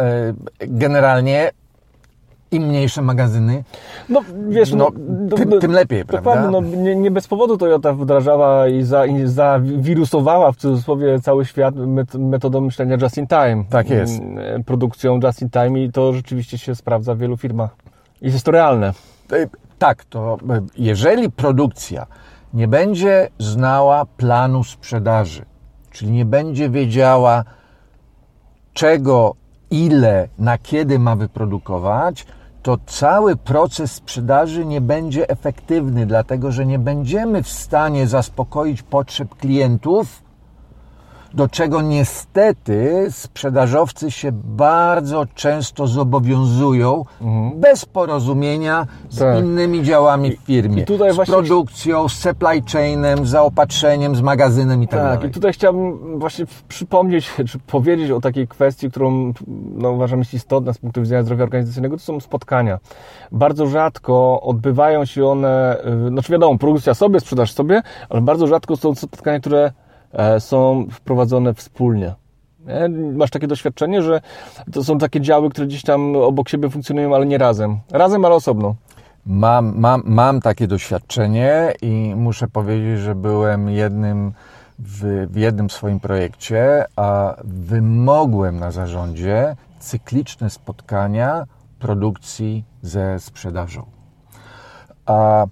generalnie 0.60 1.52
im 2.52 2.64
mniejsze 2.64 3.02
magazyny, 3.02 3.64
No 4.10 4.22
wiesz, 4.50 4.74
No, 4.74 4.90
no, 5.30 5.38
tym- 5.38 5.60
tym 5.60 5.72
lepiej, 5.72 6.06
prawda? 6.06 6.30
Dokładnie, 6.32 6.52
no, 6.78 6.78
nie, 6.84 6.96
nie 6.96 7.12
bez 7.12 7.28
powodu 7.28 7.58
Toyota 7.58 7.94
wdrażała 7.94 8.68
i, 8.68 8.84
za, 8.84 9.06
i 9.06 9.28
zawirusowała 9.28 10.52
w 10.52 10.56
cudzysłowie 10.56 11.20
cały 11.20 11.46
świat 11.46 11.76
met, 11.76 12.14
metodą 12.16 12.62
myślenia 12.62 12.98
just 13.02 13.18
in 13.18 13.28
time. 13.28 13.64
Tak 13.70 13.90
jest. 13.90 14.20
Mm, 14.22 14.64
Produkcją 14.64 15.20
just 15.24 15.42
in 15.42 15.50
time 15.50 15.84
i 15.84 15.92
to 15.92 16.14
rzeczywiście 16.14 16.58
się 16.58 16.76
sprawdza 16.76 17.16
w 17.16 17.18
wielu 17.18 17.38
firmach. 17.38 17.76
I 18.22 18.26
jest 18.26 18.46
to 18.46 18.52
realne. 18.52 18.88
E, 19.34 19.48
Tak, 19.80 20.06
to 20.06 20.38
e, 20.50 20.62
jeżeli 20.78 21.32
produkcja 21.32 22.06
nie 22.54 22.68
będzie 22.68 23.28
znała 23.40 24.06
planu 24.06 24.64
sprzedaży, 24.64 25.46
czyli 25.92 26.12
nie 26.12 26.26
będzie 26.26 26.70
wiedziała, 26.70 27.44
czego, 28.74 29.36
ile, 29.72 30.28
na 30.40 30.58
kiedy 30.58 31.00
ma 31.00 31.16
wyprodukować, 31.16 32.26
to 32.64 32.78
cały 32.86 33.36
proces 33.36 33.92
sprzedaży 33.92 34.66
nie 34.66 34.82
będzie 34.82 35.30
efektywny, 35.30 36.06
dlatego 36.06 36.52
że 36.52 36.66
nie 36.66 36.80
będziemy 36.80 37.44
w 37.44 37.50
stanie 37.50 38.08
zaspokoić 38.08 38.84
potrzeb 38.84 39.36
klientów, 39.36 40.25
do 41.36 41.48
czego 41.48 41.82
niestety 41.82 43.06
sprzedażowcy 43.10 44.12
się 44.12 44.30
bardzo 44.34 45.26
często 45.36 45.88
zobowiązują 45.88 47.06
bez 47.56 47.86
porozumienia 47.86 48.88
z 49.10 49.20
Tak. 49.20 49.40
innymi 49.40 49.84
działami 49.84 50.32
w 50.32 50.40
firmie. 50.40 50.82
i 50.82 50.86
tutaj 50.86 51.12
z 51.12 51.16
właśnie- 51.16 51.34
produkcją, 51.34 52.10
z 52.10 52.14
supply 52.14 52.62
chainem, 52.74 53.26
z 53.26 53.30
zaopatrzeniem, 53.30 54.16
z 54.16 54.22
magazynem 54.22 54.84
i 54.84 54.88
tak, 54.88 55.00
Tak, 55.00 55.14
dalej. 55.16 55.30
i 55.30 55.34
tutaj 55.34 55.54
chciałbym 55.54 56.20
właśnie 56.20 56.46
przypomnieć, 56.68 57.34
czy 57.50 57.60
powiedzieć 57.60 58.12
o 58.12 58.22
takiej 58.22 58.48
kwestii, 58.48 58.90
którą 58.92 59.34
no, 59.76 59.92
uważam 59.92 60.20
jest 60.20 60.34
istotna 60.34 60.74
z 60.74 60.78
punktu 60.78 61.02
widzenia 61.02 61.24
zdrowia 61.24 61.44
organizacyjnego, 61.44 61.98
to 61.98 62.04
są 62.04 62.20
spotkania. 62.20 62.80
Bardzo 63.32 63.68
rzadko 63.68 64.42
odbywają 64.42 65.06
się 65.06 65.26
one, 65.28 65.78
y, 66.08 66.10
znaczy 66.10 66.32
wiadomo, 66.32 66.58
produkcja 66.58 66.94
sobie, 66.94 67.20
sprzedaż 67.20 67.52
sobie, 67.52 67.82
ale 68.10 68.22
bardzo 68.22 68.48
rzadko 68.48 68.76
są 68.76 68.96
spotkania, 68.96 69.40
które 69.40 69.72
są 70.40 70.88
wprowadzone 70.92 71.54
wspólnie. 71.54 72.16
Nie? 72.66 72.90
Masz 73.14 73.30
takie 73.30 73.48
doświadczenie, 73.48 74.02
że 74.02 74.22
to 74.72 74.84
są 74.84 74.98
takie 74.98 75.22
działy, 75.22 75.50
które 75.50 75.68
gdzieś 75.68 75.84
tam 75.84 76.16
obok 76.16 76.50
siebie 76.50 76.70
funkcjonują, 76.70 77.16
ale 77.16 77.26
nie 77.26 77.38
razem. 77.38 77.80
Razem, 77.92 78.26
ale 78.26 78.36
osobno. 78.36 78.76
Mam, 79.26 79.80
mam, 79.80 80.04
mam 80.06 80.42
takie 80.42 80.68
doświadczenie 80.68 81.74
i 81.82 82.14
muszę 82.16 82.48
powiedzieć, 82.48 83.00
że 83.00 83.16
byłem 83.16 83.70
jednym 83.70 84.34
w, 84.80 85.28
w 85.30 85.36
jednym 85.36 85.70
swoim 85.70 86.00
projekcie, 86.00 86.86
a 86.96 87.36
wymogłem 87.44 88.60
na 88.60 88.72
zarządzie 88.72 89.56
cykliczne 89.80 90.50
spotkania 90.50 91.46
produkcji 91.80 92.64
ze 92.82 93.20
sprzedażą. 93.20 93.86
A 95.06 95.46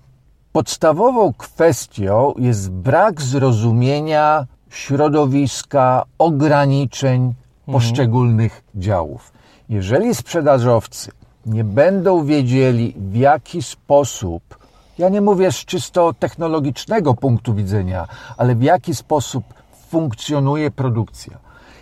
podstawową 0.52 1.34
kwestią 1.34 2.34
jest 2.38 2.72
brak 2.72 3.22
zrozumienia 3.22 4.48
środowiska, 4.74 6.04
ograniczeń 6.20 7.34
poszczególnych 7.66 8.64
działów. 8.76 9.32
Jeżeli 9.70 10.16
sprzedażowcy 10.16 11.12
nie 11.46 11.64
będą 11.64 12.26
wiedzieli, 12.26 12.94
w 12.98 13.16
jaki 13.16 13.62
sposób, 13.62 14.58
ja 14.98 15.10
nie 15.10 15.22
mówię 15.22 15.52
z 15.52 15.56
czysto 15.56 16.14
technologicznego 16.14 17.14
punktu 17.14 17.54
widzenia, 17.54 18.08
ale 18.38 18.56
w 18.56 18.64
jaki 18.64 18.96
sposób 18.96 19.44
funkcjonuje 19.90 20.72
produkcja, 20.72 21.38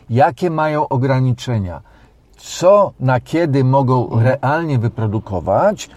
jakie 0.09 0.49
mają 0.49 0.87
ograniczenia, 0.87 1.81
co 2.37 2.91
na 2.99 3.19
kiedy 3.19 3.63
mogą 3.63 4.19
realnie 4.19 4.79
wyprodukować, 4.79 5.89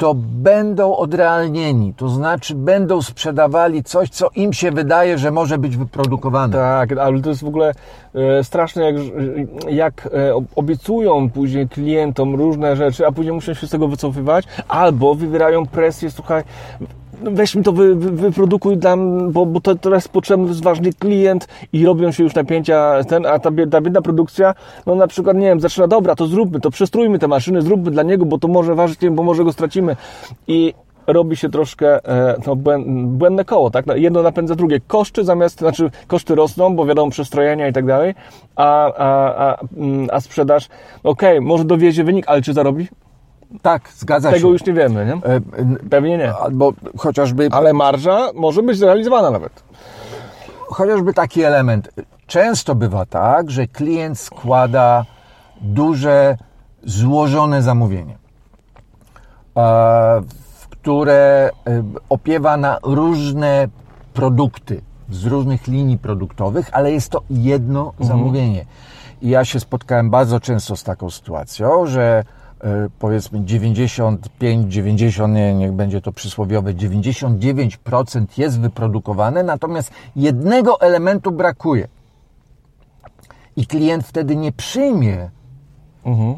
to 0.00 0.14
będą 0.14 0.96
odrealnieni, 0.96 1.94
to 1.94 2.08
znaczy 2.08 2.54
będą 2.54 3.02
sprzedawali 3.02 3.84
coś, 3.84 4.08
co 4.08 4.30
im 4.36 4.52
się 4.52 4.70
wydaje, 4.70 5.18
że 5.18 5.30
może 5.30 5.58
być 5.58 5.76
wyprodukowane. 5.76 6.52
Tak, 6.52 6.92
ale 6.92 7.20
to 7.20 7.28
jest 7.28 7.42
w 7.42 7.46
ogóle 7.46 7.72
e, 8.14 8.44
straszne, 8.44 8.82
jak, 8.84 8.94
jak 9.70 10.06
e, 10.06 10.44
obiecują 10.56 11.30
później 11.30 11.68
klientom 11.68 12.34
różne 12.34 12.76
rzeczy, 12.76 13.06
a 13.06 13.12
później 13.12 13.34
muszą 13.34 13.54
się 13.54 13.66
z 13.66 13.70
tego 13.70 13.88
wycofywać, 13.88 14.44
albo 14.68 15.14
wywierają 15.14 15.66
presję, 15.66 16.10
słuchaj, 16.10 16.42
weź 17.22 17.54
mi 17.54 17.62
to, 17.62 17.72
wy, 17.72 17.94
wy, 17.94 18.10
wyprodukuj 18.10 18.76
dla 18.76 18.96
bo, 19.28 19.46
bo 19.46 19.60
to 19.60 19.74
teraz 19.74 20.08
potrzebny 20.08 20.48
jest 20.48 20.62
ważny 20.62 20.92
klient 20.92 21.48
i 21.72 21.86
robią 21.86 22.12
się 22.12 22.22
już 22.22 22.34
napięcia, 22.34 23.04
ten, 23.04 23.26
a 23.26 23.38
ta, 23.38 23.50
ta 23.70 23.80
biedna 23.80 24.02
produkcja, 24.02 24.54
no 24.86 24.94
na 24.94 25.06
przykład, 25.06 25.36
nie 25.36 25.46
wiem, 25.46 25.60
zaczyna, 25.60 25.86
dobra, 25.86 26.14
to 26.14 26.26
zróbmy, 26.26 26.60
to 26.60 26.70
przestrójmy 26.70 27.18
te 27.18 27.28
maszyny, 27.28 27.62
zróbmy 27.62 27.90
dla 27.90 28.02
niego, 28.02 28.24
bo 28.24 28.38
to 28.38 28.48
może 28.48 28.74
ważyć, 28.74 29.08
bo 29.10 29.22
może 29.22 29.44
go 29.44 29.52
stracimy. 29.52 29.96
I 30.46 30.74
robi 31.06 31.36
się 31.36 31.48
troszkę 31.48 32.04
e, 32.04 32.36
no, 32.46 32.56
błędne 33.06 33.44
koło, 33.44 33.70
tak? 33.70 33.84
Jedno 33.94 34.22
napędza 34.22 34.54
drugie. 34.54 34.80
Koszty 34.86 35.24
zamiast, 35.24 35.58
znaczy 35.58 35.90
koszty 36.06 36.34
rosną, 36.34 36.76
bo 36.76 36.86
wiadomo, 36.86 37.10
przestrojenia 37.10 37.68
i 37.68 37.72
tak 37.72 37.86
dalej, 37.86 38.14
a, 38.56 38.92
a, 38.94 39.34
a, 39.34 39.58
mm, 39.76 40.08
a 40.12 40.20
sprzedaż, 40.20 40.68
okej, 41.02 41.38
okay, 41.38 41.40
może 41.40 41.64
dowiezie 41.64 42.04
wynik, 42.04 42.24
ale 42.28 42.42
czy 42.42 42.52
zarobi? 42.52 42.88
Tak, 43.62 43.88
zgadza 43.96 44.28
Tego 44.28 44.38
się. 44.38 44.42
Tego 44.42 44.52
już 44.52 44.66
nie 44.66 44.72
wiemy, 44.72 45.06
nie? 45.06 45.12
E, 45.12 45.40
Pewnie 45.90 46.18
nie. 46.18 46.34
Albo 46.34 46.72
chociażby... 46.98 47.48
Ale 47.52 47.72
marża 47.72 48.28
może 48.34 48.62
być 48.62 48.78
zrealizowana 48.78 49.30
nawet. 49.30 49.62
Chociażby 50.66 51.14
taki 51.14 51.42
element. 51.42 51.90
Często 52.26 52.74
bywa 52.74 53.06
tak, 53.06 53.50
że 53.50 53.66
klient 53.66 54.18
składa 54.18 55.04
duże, 55.60 56.36
złożone 56.84 57.62
zamówienie, 57.62 58.18
które 60.70 61.50
e, 61.66 61.82
opiewa 62.08 62.56
na 62.56 62.78
różne 62.82 63.68
produkty 64.14 64.82
z 65.10 65.26
różnych 65.26 65.66
linii 65.66 65.98
produktowych, 65.98 66.70
ale 66.72 66.92
jest 66.92 67.10
to 67.10 67.22
jedno 67.30 67.86
mhm. 67.90 68.08
zamówienie. 68.08 68.64
I 69.22 69.28
ja 69.28 69.44
się 69.44 69.60
spotkałem 69.60 70.10
bardzo 70.10 70.40
często 70.40 70.76
z 70.76 70.84
taką 70.84 71.10
sytuacją, 71.10 71.86
że 71.86 72.24
E, 72.24 72.39
powiedzmy 72.98 73.44
95, 73.44 74.72
90, 74.72 75.34
nie, 75.34 75.54
niech 75.54 75.72
będzie 75.72 76.00
to 76.00 76.12
przysłowiowe, 76.12 76.74
99% 76.74 78.26
jest 78.36 78.60
wyprodukowane, 78.60 79.42
natomiast 79.42 79.90
jednego 80.16 80.80
elementu 80.80 81.32
brakuje. 81.32 81.88
I 83.56 83.66
klient 83.66 84.06
wtedy 84.06 84.36
nie 84.36 84.52
przyjmie 84.52 85.30
mhm. 86.04 86.36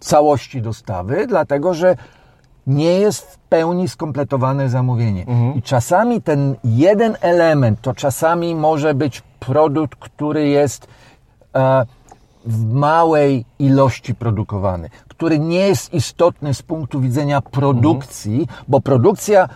całości 0.00 0.62
dostawy, 0.62 1.26
dlatego 1.26 1.74
że 1.74 1.96
nie 2.66 2.98
jest 2.98 3.26
w 3.26 3.38
pełni 3.38 3.88
skompletowane 3.88 4.68
zamówienie. 4.68 5.20
Mhm. 5.20 5.54
I 5.54 5.62
czasami 5.62 6.22
ten 6.22 6.56
jeden 6.64 7.16
element 7.20 7.80
to 7.80 7.94
czasami 7.94 8.54
może 8.54 8.94
być 8.94 9.22
produkt, 9.40 9.98
który 9.98 10.48
jest 10.48 10.86
e, 11.54 11.86
w 12.46 12.72
małej 12.72 13.44
ilości 13.58 14.14
produkowany, 14.14 14.90
który 15.16 15.38
nie 15.38 15.66
jest 15.66 15.94
istotny 15.94 16.54
z 16.54 16.62
punktu 16.62 17.00
widzenia 17.00 17.40
produkcji, 17.40 18.40
mhm. 18.40 18.64
bo 18.68 18.80
produkcja 18.80 19.48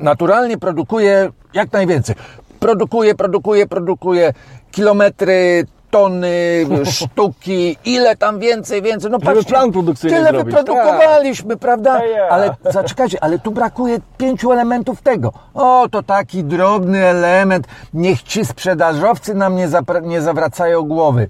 naturalnie 0.00 0.58
produkuje 0.58 1.30
jak 1.52 1.72
najwięcej. 1.72 2.16
Produkuje, 2.60 3.14
produkuje, 3.14 3.66
produkuje 3.66 4.32
kilometry, 4.70 5.66
tony, 5.90 6.66
sztuki, 6.96 7.76
ile 7.84 8.16
tam 8.16 8.38
więcej, 8.38 8.82
więcej. 8.82 9.10
No 9.10 9.18
patrzcie, 9.18 9.44
plan 9.44 9.72
produkcyjny 9.72 10.16
tyle 10.16 10.30
zrobić. 10.30 10.54
wyprodukowaliśmy, 10.54 11.50
tak. 11.50 11.58
prawda? 11.58 12.00
Ale 12.30 12.54
zaczekajcie, 12.70 13.24
ale 13.24 13.38
tu 13.38 13.50
brakuje 13.50 13.98
pięciu 14.18 14.52
elementów 14.52 15.02
tego. 15.02 15.32
O, 15.54 15.88
to 15.90 16.02
taki 16.02 16.44
drobny 16.44 17.06
element. 17.06 17.66
Niech 17.94 18.22
ci 18.22 18.44
sprzedażowcy 18.44 19.34
nam 19.34 19.56
nie, 19.56 19.68
nie 20.02 20.20
zawracają 20.20 20.82
głowy. 20.82 21.28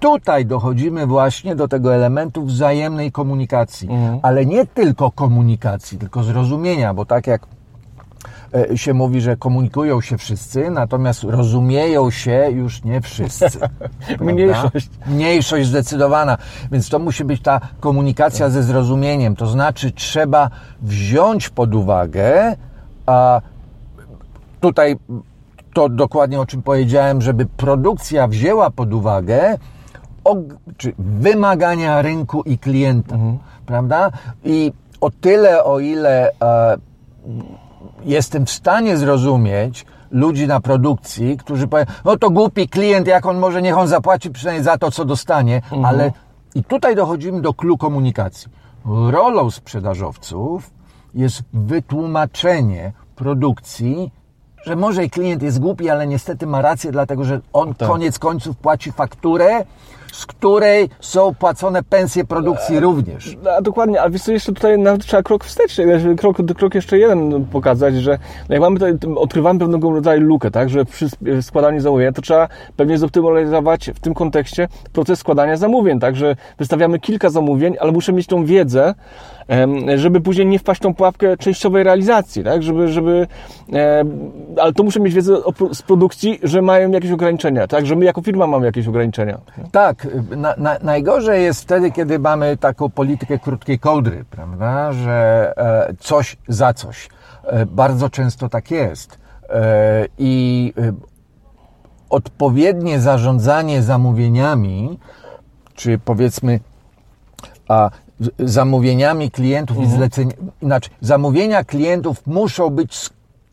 Tutaj 0.00 0.46
dochodzimy 0.46 1.06
właśnie 1.06 1.56
do 1.56 1.68
tego 1.68 1.94
elementu 1.94 2.44
wzajemnej 2.44 3.12
komunikacji. 3.12 3.88
Mhm. 3.90 4.18
Ale 4.22 4.46
nie 4.46 4.66
tylko 4.66 5.10
komunikacji, 5.10 5.98
tylko 5.98 6.22
zrozumienia, 6.22 6.94
bo 6.94 7.04
tak 7.04 7.26
jak 7.26 7.46
e, 8.54 8.78
się 8.78 8.94
mówi, 8.94 9.20
że 9.20 9.36
komunikują 9.36 10.00
się 10.00 10.18
wszyscy, 10.18 10.70
natomiast 10.70 11.22
rozumieją 11.24 12.10
się 12.10 12.48
już 12.50 12.84
nie 12.84 13.00
wszyscy. 13.00 13.48
Mniejszość. 14.20 14.90
Mniejszość 15.06 15.68
zdecydowana. 15.68 16.38
Więc 16.72 16.88
to 16.88 16.98
musi 16.98 17.24
być 17.24 17.42
ta 17.42 17.60
komunikacja 17.80 18.50
ze 18.50 18.62
zrozumieniem. 18.62 19.36
To 19.36 19.46
znaczy, 19.46 19.92
trzeba 19.92 20.50
wziąć 20.82 21.48
pod 21.48 21.74
uwagę, 21.74 22.56
a 23.06 23.40
tutaj 24.60 24.96
to 25.74 25.88
dokładnie 25.88 26.40
o 26.40 26.46
czym 26.46 26.62
powiedziałem, 26.62 27.22
żeby 27.22 27.46
produkcja 27.46 28.28
wzięła 28.28 28.70
pod 28.70 28.92
uwagę 28.92 29.58
czy 30.76 30.92
wymagania 30.98 32.02
rynku 32.02 32.42
i 32.42 32.58
klienta, 32.58 33.14
mhm. 33.14 33.38
prawda? 33.66 34.10
I 34.44 34.72
o 35.00 35.10
tyle, 35.10 35.64
o 35.64 35.78
ile 35.78 36.30
e, 36.42 36.76
jestem 38.04 38.46
w 38.46 38.50
stanie 38.50 38.96
zrozumieć 38.96 39.86
ludzi 40.10 40.46
na 40.46 40.60
produkcji, 40.60 41.36
którzy 41.36 41.68
powiedzą, 41.68 41.92
no 42.04 42.16
to 42.16 42.30
głupi 42.30 42.68
klient, 42.68 43.06
jak 43.06 43.26
on 43.26 43.38
może, 43.38 43.62
niech 43.62 43.78
on 43.78 43.88
zapłaci 43.88 44.30
przynajmniej 44.30 44.64
za 44.64 44.78
to, 44.78 44.90
co 44.90 45.04
dostanie, 45.04 45.56
mhm. 45.56 45.84
ale 45.84 46.12
i 46.54 46.64
tutaj 46.64 46.96
dochodzimy 46.96 47.40
do 47.40 47.54
klu 47.54 47.78
komunikacji. 47.78 48.48
Rolą 49.10 49.50
sprzedażowców 49.50 50.70
jest 51.14 51.42
wytłumaczenie 51.52 52.92
produkcji 53.16 54.10
że 54.66 54.76
może 54.76 55.04
i 55.04 55.10
klient 55.10 55.42
jest 55.42 55.58
głupi, 55.58 55.90
ale 55.90 56.06
niestety 56.06 56.46
ma 56.46 56.62
rację, 56.62 56.92
dlatego 56.92 57.24
że 57.24 57.40
on 57.52 57.74
tak. 57.74 57.88
koniec 57.88 58.18
końców 58.18 58.56
płaci 58.56 58.92
fakturę, 58.92 59.64
z 60.16 60.26
której 60.26 60.88
są 61.00 61.34
płacone 61.34 61.82
pensje 61.82 62.24
produkcji 62.24 62.80
również. 62.80 63.36
A, 63.58 63.62
dokładnie, 63.62 64.02
a 64.02 64.10
wiesz 64.10 64.22
co, 64.22 64.32
jeszcze 64.32 64.52
tutaj 64.52 64.78
nawet 64.78 65.06
trzeba 65.06 65.22
krok 65.22 65.44
wstecz, 65.44 65.76
krok, 66.16 66.36
krok 66.56 66.74
jeszcze 66.74 66.98
jeden 66.98 67.44
pokazać, 67.44 67.94
że 67.94 68.18
jak 68.48 68.60
mamy 68.60 68.78
tutaj, 68.78 69.14
odkrywamy 69.16 69.58
pewnego 69.58 69.90
rodzaju 69.90 70.20
lukę, 70.20 70.50
tak, 70.50 70.70
że 70.70 70.84
przy 70.84 71.08
składaniu 71.42 71.80
zamówienia, 71.80 72.12
to 72.12 72.22
trzeba 72.22 72.48
pewnie 72.76 72.98
zoptymalizować 72.98 73.90
w 73.94 74.00
tym 74.00 74.14
kontekście 74.14 74.68
proces 74.92 75.18
składania 75.18 75.56
zamówień, 75.56 76.00
tak, 76.00 76.16
że 76.16 76.36
wystawiamy 76.58 76.98
kilka 76.98 77.30
zamówień, 77.30 77.76
ale 77.80 77.92
muszę 77.92 78.12
mieć 78.12 78.26
tą 78.26 78.44
wiedzę, 78.44 78.94
żeby 79.96 80.20
później 80.20 80.46
nie 80.46 80.58
wpaść 80.58 80.80
w 80.80 80.82
tą 80.82 80.94
pułapkę 80.94 81.36
częściowej 81.36 81.84
realizacji, 81.84 82.44
tak? 82.44 82.62
Żeby, 82.62 82.88
żeby, 82.88 83.26
ale 84.60 84.72
to 84.72 84.82
muszę 84.82 85.00
mieć 85.00 85.14
wiedzę 85.14 85.36
z 85.72 85.82
produkcji, 85.82 86.40
że 86.42 86.62
mają 86.62 86.90
jakieś 86.90 87.10
ograniczenia, 87.10 87.66
tak? 87.66 87.86
Że 87.86 87.96
my 87.96 88.04
jako 88.04 88.22
firma 88.22 88.46
mamy 88.46 88.66
jakieś 88.66 88.88
ograniczenia. 88.88 89.38
Tak, 89.72 90.05
na, 90.36 90.54
na, 90.56 90.78
najgorzej 90.82 91.44
jest 91.44 91.62
wtedy, 91.62 91.92
kiedy 91.92 92.18
mamy 92.18 92.56
taką 92.56 92.90
politykę 92.90 93.38
krótkiej 93.38 93.78
kołdry, 93.78 94.24
prawda? 94.30 94.92
Że 94.92 95.52
e, 95.56 95.94
coś 96.00 96.36
za 96.48 96.74
coś. 96.74 97.08
E, 97.44 97.66
bardzo 97.66 98.10
często 98.10 98.48
tak 98.48 98.70
jest. 98.70 99.18
E, 99.48 100.06
I 100.18 100.72
odpowiednie 102.10 103.00
zarządzanie 103.00 103.82
zamówieniami, 103.82 104.98
czy 105.74 105.98
powiedzmy 105.98 106.60
a 107.68 107.90
zamówieniami 108.38 109.30
klientów 109.30 109.76
mhm. 109.76 109.94
i 109.94 109.96
zlecenia, 109.96 110.34
znaczy 110.62 110.90
zamówienia 111.00 111.64
klientów 111.64 112.26
muszą 112.26 112.70
być 112.70 113.10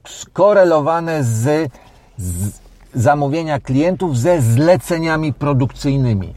skorelowane 0.08 1.24
z, 1.24 1.72
z 2.18 2.64
zamówienia 2.96 3.60
klientów 3.60 4.18
ze 4.18 4.42
zleceniami 4.42 5.34
produkcyjnymi 5.34 6.28
e, 6.28 6.34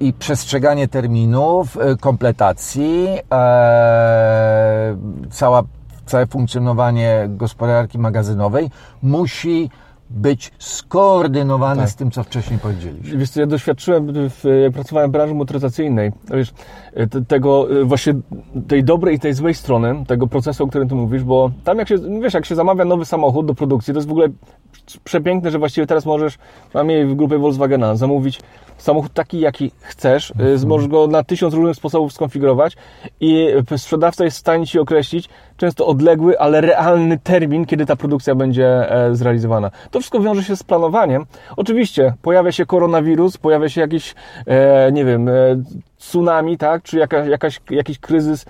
i 0.00 0.12
przestrzeganie 0.12 0.88
terminów, 0.88 1.76
e, 1.76 1.96
kompletacji, 1.96 3.06
e, 3.32 4.96
cała, 5.30 5.62
całe 6.06 6.26
funkcjonowanie 6.26 7.24
gospodarki 7.28 7.98
magazynowej 7.98 8.70
musi 9.02 9.70
być 10.16 10.52
skoordynowane 10.58 11.82
tak. 11.82 11.90
z 11.90 11.96
tym, 11.96 12.10
co 12.10 12.22
wcześniej 12.22 12.58
powiedzieliśmy. 12.58 13.18
Wiesz 13.18 13.30
co, 13.30 13.40
ja 13.40 13.46
doświadczyłem, 13.46 14.12
w, 14.14 14.70
pracowałem 14.74 15.10
w 15.10 15.12
branży 15.12 15.34
motoryzacyjnej, 15.34 16.12
wiesz, 16.34 16.52
tego 17.28 17.66
właśnie 17.84 18.14
tej 18.68 18.84
dobrej 18.84 19.16
i 19.16 19.18
tej 19.18 19.34
złej 19.34 19.54
strony 19.54 20.04
tego 20.06 20.26
procesu, 20.26 20.64
o 20.64 20.66
którym 20.66 20.88
tu 20.88 20.96
mówisz, 20.96 21.24
bo 21.24 21.50
tam 21.64 21.78
jak 21.78 21.88
się, 21.88 21.96
wiesz, 22.22 22.34
jak 22.34 22.46
się 22.46 22.54
zamawia 22.54 22.84
nowy 22.84 23.04
samochód 23.04 23.46
do 23.46 23.54
produkcji, 23.54 23.94
to 23.94 23.98
jest 23.98 24.08
w 24.08 24.12
ogóle 24.12 24.28
przepiękne, 25.04 25.50
że 25.50 25.58
właściwie 25.58 25.86
teraz 25.86 26.06
możesz, 26.06 26.38
przynajmniej 26.68 27.06
w 27.06 27.14
grupie 27.14 27.38
Volkswagena, 27.38 27.96
zamówić 27.96 28.40
samochód 28.78 29.12
taki, 29.12 29.40
jaki 29.40 29.70
chcesz, 29.80 30.30
mhm. 30.30 30.68
możesz 30.68 30.88
go 30.88 31.06
na 31.06 31.24
tysiąc 31.24 31.54
różnych 31.54 31.76
sposobów 31.76 32.12
skonfigurować 32.12 32.76
i 33.20 33.48
sprzedawca 33.76 34.24
jest 34.24 34.36
w 34.36 34.40
stanie 34.40 34.66
Ci 34.66 34.78
określić, 34.78 35.28
często 35.56 35.86
odległy, 35.86 36.38
ale 36.38 36.60
realny 36.60 37.18
termin, 37.18 37.66
kiedy 37.66 37.86
ta 37.86 37.96
produkcja 37.96 38.34
będzie 38.34 38.92
e, 38.92 39.14
zrealizowana. 39.14 39.70
To 39.90 40.00
wszystko 40.00 40.20
wiąże 40.20 40.44
się 40.44 40.56
z 40.56 40.62
planowaniem. 40.62 41.26
Oczywiście 41.56 42.14
pojawia 42.22 42.52
się 42.52 42.66
koronawirus, 42.66 43.36
pojawia 43.36 43.68
się 43.68 43.80
jakiś, 43.80 44.14
e, 44.46 44.92
nie 44.92 45.04
wiem, 45.04 45.30
tsunami, 45.98 46.58
tak, 46.58 46.82
czy 46.82 46.98
jakaś, 46.98 47.28
jakaś, 47.28 47.60
jakiś 47.70 47.98
kryzys 47.98 48.44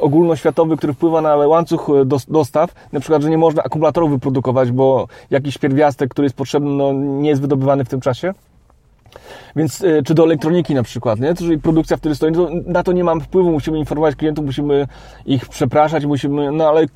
ogólnoświatowy, 0.00 0.76
który 0.76 0.92
wpływa 0.92 1.20
na 1.20 1.36
łańcuch 1.36 1.88
dostaw, 2.28 2.74
na 2.92 3.00
przykład, 3.00 3.22
że 3.22 3.30
nie 3.30 3.38
można 3.38 3.62
akumulatorów 3.62 4.10
wyprodukować, 4.10 4.72
bo 4.72 5.08
jakiś 5.30 5.58
pierwiastek, 5.58 6.10
który 6.10 6.26
jest 6.26 6.36
potrzebny, 6.36 6.70
no, 6.70 6.92
nie 6.92 7.28
jest 7.28 7.42
wydobywany 7.42 7.84
w 7.84 7.88
tym 7.88 8.00
czasie. 8.00 8.34
Więc, 9.56 9.84
e, 9.84 10.02
czy 10.02 10.14
do 10.14 10.24
elektroniki 10.24 10.74
na 10.74 10.82
przykład, 10.82 11.20
nie? 11.20 11.34
Czyli 11.34 11.58
produkcja 11.58 11.96
wtedy 11.96 12.14
stoi, 12.14 12.32
to 12.32 12.48
na 12.66 12.82
to 12.82 12.92
nie 12.92 13.04
mam 13.04 13.20
wpływu, 13.20 13.52
musimy 13.52 13.78
informować 13.78 14.16
klientów, 14.16 14.44
musimy 14.44 14.86
ich 15.26 15.48
przepraszać, 15.48 16.04
musimy, 16.04 16.52
no 16.52 16.68
ale 16.68 16.86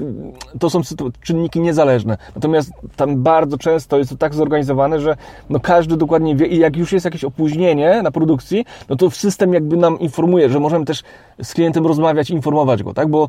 to 0.58 0.70
są 0.70 0.80
czynniki 1.22 1.60
niezależne. 1.60 2.16
Natomiast 2.34 2.72
tam 2.96 3.22
bardzo 3.22 3.58
często 3.58 3.98
jest 3.98 4.10
to 4.10 4.16
tak 4.16 4.34
zorganizowane, 4.34 5.00
że 5.00 5.16
no 5.50 5.60
każdy 5.60 5.96
dokładnie 5.96 6.36
wie 6.36 6.46
i 6.46 6.58
jak 6.58 6.76
już 6.76 6.92
jest 6.92 7.04
jakieś 7.04 7.24
opóźnienie 7.24 8.02
na 8.02 8.10
produkcji, 8.10 8.64
no 8.88 8.96
to 8.96 9.10
system 9.10 9.54
jakby 9.54 9.76
nam 9.76 9.98
informuje, 9.98 10.50
że 10.50 10.60
możemy 10.60 10.84
też 10.84 11.02
z 11.42 11.54
klientem 11.54 11.86
rozmawiać, 11.86 12.30
informować 12.30 12.82
go, 12.82 12.94
tak? 12.94 13.08
Bo 13.08 13.28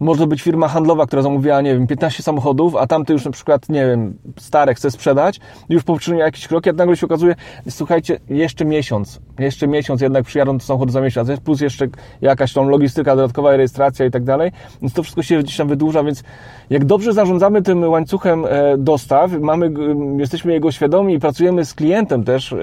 może 0.00 0.26
być 0.26 0.42
firma 0.42 0.68
handlowa, 0.68 1.06
która 1.06 1.22
zamówiła, 1.22 1.60
nie 1.60 1.74
wiem, 1.74 1.86
15 1.86 2.22
samochodów, 2.22 2.76
a 2.76 2.86
tamty 2.86 3.12
już 3.12 3.24
na 3.24 3.30
przykład, 3.30 3.68
nie 3.68 3.86
wiem, 3.86 4.18
stare 4.38 4.74
chce 4.74 4.90
sprzedać, 4.90 5.40
już 5.68 5.82
poczynił 5.82 6.20
jakiś 6.20 6.48
krok, 6.48 6.66
a 6.66 6.72
nagle 6.72 6.96
się 6.96 7.06
okazuje, 7.06 7.34
słuchajcie, 7.68 8.20
jeszcze 8.28 8.64
miesiąc, 8.64 9.20
jeszcze 9.38 9.68
miesiąc 9.68 10.00
jednak 10.00 10.24
przyjadą 10.24 10.58
te 10.58 10.64
samochody 10.64 10.92
za 10.92 11.00
miesiąc, 11.00 11.40
plus 11.44 11.60
jeszcze 11.60 11.86
jakaś 12.20 12.52
tą 12.52 12.68
logistyka 12.68 13.16
dodatkowa, 13.16 13.56
rejestracja 13.56 14.06
i 14.06 14.10
tak 14.10 14.24
dalej, 14.24 14.52
więc 14.82 14.92
to 14.92 15.02
wszystko 15.02 15.22
się 15.22 15.38
gdzieś 15.38 15.56
tam 15.56 15.68
wydłuża, 15.68 16.04
więc 16.04 16.22
jak 16.70 16.84
dobrze 16.84 17.12
zarządzamy 17.12 17.62
tym 17.62 17.90
łańcuchem 17.90 18.44
e, 18.44 18.78
dostaw, 18.78 19.32
mamy, 19.32 19.72
jesteśmy 20.18 20.52
jego 20.52 20.72
świadomi 20.72 21.14
i 21.14 21.18
pracujemy 21.18 21.64
z 21.64 21.74
klientem 21.74 22.24
też, 22.24 22.52
e, 22.52 22.56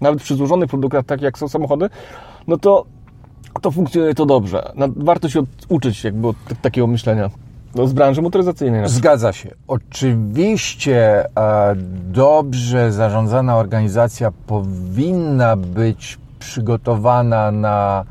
nawet 0.00 0.22
przy 0.22 0.34
złożonych 0.34 0.70
produktach, 0.70 1.04
tak 1.04 1.22
jak 1.22 1.38
są 1.38 1.48
samochody, 1.48 1.90
no 2.46 2.58
to 2.58 2.86
to 3.62 3.70
funkcjonuje 3.70 4.14
to 4.14 4.26
dobrze. 4.26 4.72
Warto 4.96 5.28
się 5.28 5.42
uczyć 5.68 6.04
jakby 6.04 6.28
od 6.28 6.36
takiego 6.62 6.86
myślenia. 6.86 7.30
No, 7.74 7.86
z 7.86 7.92
branży 7.92 8.22
motoryzacyjnej. 8.22 8.88
Zgadza 8.88 9.32
się. 9.32 9.50
Oczywiście 9.68 11.24
e, 11.24 11.74
dobrze 12.12 12.92
zarządzana 12.92 13.56
organizacja 13.56 14.30
powinna 14.46 15.56
być 15.56 16.18
przygotowana 16.38 17.50
na 17.50 18.04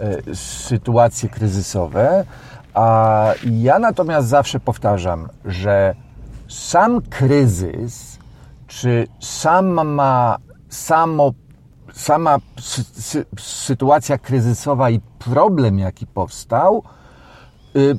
e, 0.00 0.34
sytuacje 0.34 1.28
kryzysowe, 1.28 2.24
a 2.74 3.26
ja 3.52 3.78
natomiast 3.78 4.28
zawsze 4.28 4.60
powtarzam, 4.60 5.28
że 5.44 5.94
sam 6.48 7.00
kryzys, 7.00 8.18
czy 8.66 9.06
sama, 9.20 10.38
samo 10.68 11.32
sama 11.92 12.38
sy 12.60 12.84
sy 12.84 13.24
sytuacja 13.38 14.18
kryzysowa 14.18 14.90
i 14.90 15.00
problem, 15.18 15.78
jaki 15.78 16.06
powstał, 16.06 16.82
y, 17.76 17.96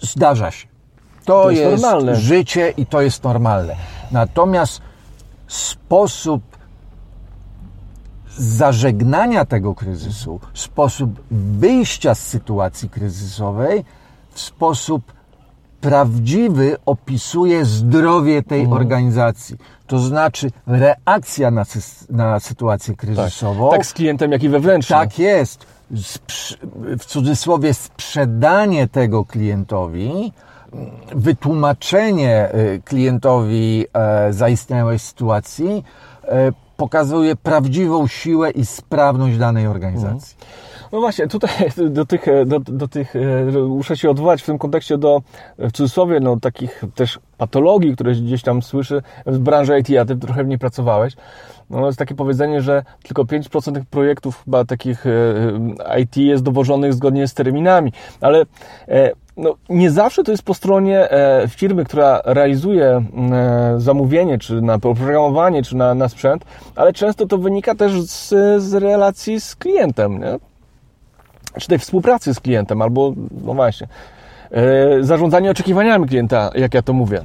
zdarza 0.00 0.50
się. 0.50 0.68
To, 1.24 1.42
to 1.42 1.50
jest, 1.50 1.84
jest 1.84 2.20
życie 2.20 2.74
i 2.76 2.86
to 2.86 3.00
jest 3.00 3.24
normalne. 3.24 3.76
Natomiast 4.10 4.80
sposób 5.46 6.42
zażegnania 8.36 9.44
tego 9.44 9.74
kryzysu, 9.74 10.40
sposób 10.54 11.10
wyjścia 11.30 12.14
z 12.14 12.26
sytuacji 12.26 12.90
kryzysowej 12.90 13.84
w 14.30 14.40
sposób 14.40 15.12
prawdziwy 15.80 16.76
opisuje 16.86 17.64
zdrowie 17.64 18.42
tej 18.42 18.60
mhm. 18.60 18.80
organizacji. 18.80 19.56
To 19.86 19.98
znaczy 19.98 20.50
reakcja 20.66 21.50
na, 21.50 21.64
na 22.10 22.40
sytuację 22.40 22.96
kryzysową. 22.96 23.70
Tak. 23.70 23.78
tak 23.78 23.86
z 23.86 23.92
klientem, 23.92 24.32
jak 24.32 24.42
i 24.42 24.48
wewnętrznie. 24.48 24.96
Tak 24.96 25.18
jest. 25.18 25.66
W 26.98 27.04
cudzysłowie 27.04 27.74
sprzedanie 27.74 28.88
tego 28.88 29.24
klientowi, 29.24 30.32
wytłumaczenie 31.14 32.54
y, 32.54 32.82
klientowi 32.84 33.86
e, 33.92 34.32
zaistniałej 34.32 34.98
sytuacji 34.98 35.84
e, 36.24 36.52
pokazuje 36.76 37.36
prawdziwą 37.36 38.06
siłę 38.06 38.50
i 38.50 38.66
sprawność 38.66 39.38
danej 39.38 39.66
organizacji. 39.66 40.36
Mhm. 40.40 40.69
No 40.92 41.00
właśnie, 41.00 41.28
tutaj 41.28 41.50
do 41.90 42.06
tych, 42.06 42.26
do, 42.46 42.60
do 42.60 42.88
tych, 42.88 43.16
e, 43.16 43.44
muszę 43.68 43.96
się 43.96 44.10
odwołać 44.10 44.42
w 44.42 44.46
tym 44.46 44.58
kontekście 44.58 44.98
do, 44.98 45.22
w 45.58 45.72
cudzysłowie, 45.72 46.20
no 46.20 46.40
takich 46.40 46.84
też 46.94 47.18
patologii, 47.38 47.94
które 47.94 48.12
gdzieś 48.12 48.42
tam 48.42 48.62
słyszy 48.62 49.02
w 49.26 49.38
branży 49.38 49.78
IT, 49.78 49.88
a 50.00 50.04
ty 50.04 50.16
trochę 50.16 50.44
w 50.44 50.48
niej 50.48 50.58
pracowałeś. 50.58 51.16
No 51.70 51.86
jest 51.86 51.98
takie 51.98 52.14
powiedzenie, 52.14 52.62
że 52.62 52.82
tylko 53.02 53.24
5% 53.24 53.74
tych 53.74 53.86
projektów 53.86 54.44
chyba 54.44 54.64
takich 54.64 55.06
e, 55.06 56.00
IT 56.00 56.16
jest 56.16 56.42
dowożonych 56.42 56.94
zgodnie 56.94 57.28
z 57.28 57.34
terminami, 57.34 57.92
ale 58.20 58.44
e, 58.88 59.10
no, 59.36 59.54
nie 59.68 59.90
zawsze 59.90 60.24
to 60.24 60.30
jest 60.30 60.42
po 60.42 60.54
stronie 60.54 61.08
firmy, 61.48 61.84
która 61.84 62.20
realizuje 62.24 63.04
zamówienie, 63.76 64.38
czy 64.38 64.62
na 64.62 64.74
oprogramowanie, 64.74 65.62
czy 65.62 65.76
na, 65.76 65.94
na 65.94 66.08
sprzęt, 66.08 66.44
ale 66.76 66.92
często 66.92 67.26
to 67.26 67.38
wynika 67.38 67.74
też 67.74 68.02
z, 68.02 68.28
z 68.62 68.74
relacji 68.74 69.40
z 69.40 69.56
klientem. 69.56 70.18
Nie? 70.18 70.49
Czy 71.58 71.68
tej 71.68 71.78
współpracy 71.78 72.34
z 72.34 72.40
klientem, 72.40 72.82
albo, 72.82 73.12
no 73.44 73.54
właśnie, 73.54 73.88
e, 74.50 75.04
zarządzanie 75.04 75.50
oczekiwaniami 75.50 76.08
klienta, 76.08 76.50
jak 76.54 76.74
ja 76.74 76.82
to 76.82 76.92
mówię. 76.92 77.22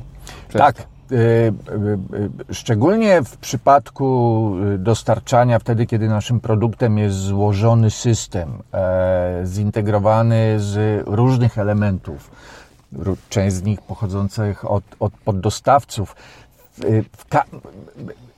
Tak. 0.53 0.75
E, 0.79 1.15
e, 1.15 2.53
szczególnie 2.53 3.21
w 3.21 3.37
przypadku 3.37 4.51
dostarczania, 4.77 5.59
wtedy 5.59 5.85
kiedy 5.85 6.07
naszym 6.07 6.39
produktem 6.39 6.97
jest 6.97 7.17
złożony 7.17 7.91
system, 7.91 8.49
zintegrowany 9.45 10.55
z 10.57 11.03
różnych 11.07 11.57
elementów, 11.57 12.31
część 13.29 13.55
z 13.55 13.63
nich 13.63 13.81
pochodzących 13.81 14.71
od, 14.71 14.83
od 14.99 15.13
poddostawców. 15.13 16.15
W, 16.77 17.25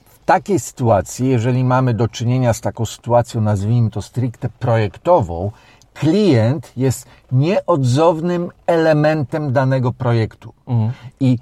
w 0.10 0.26
takiej 0.26 0.60
sytuacji, 0.60 1.30
jeżeli 1.30 1.64
mamy 1.64 1.94
do 1.94 2.08
czynienia 2.08 2.54
z 2.54 2.62
taką 2.62 2.86
sytuacją, 2.86 3.42
nazwijmy 3.42 3.90
to 3.90 4.02
stricte 4.02 4.50
projektową, 4.50 5.52
klient 6.00 6.72
jest 6.78 7.06
nieodzownym 7.32 8.50
elementem 8.68 9.54
danego 9.54 9.94
projektu. 9.94 10.54
Mhm. 10.68 10.92
I 11.20 11.38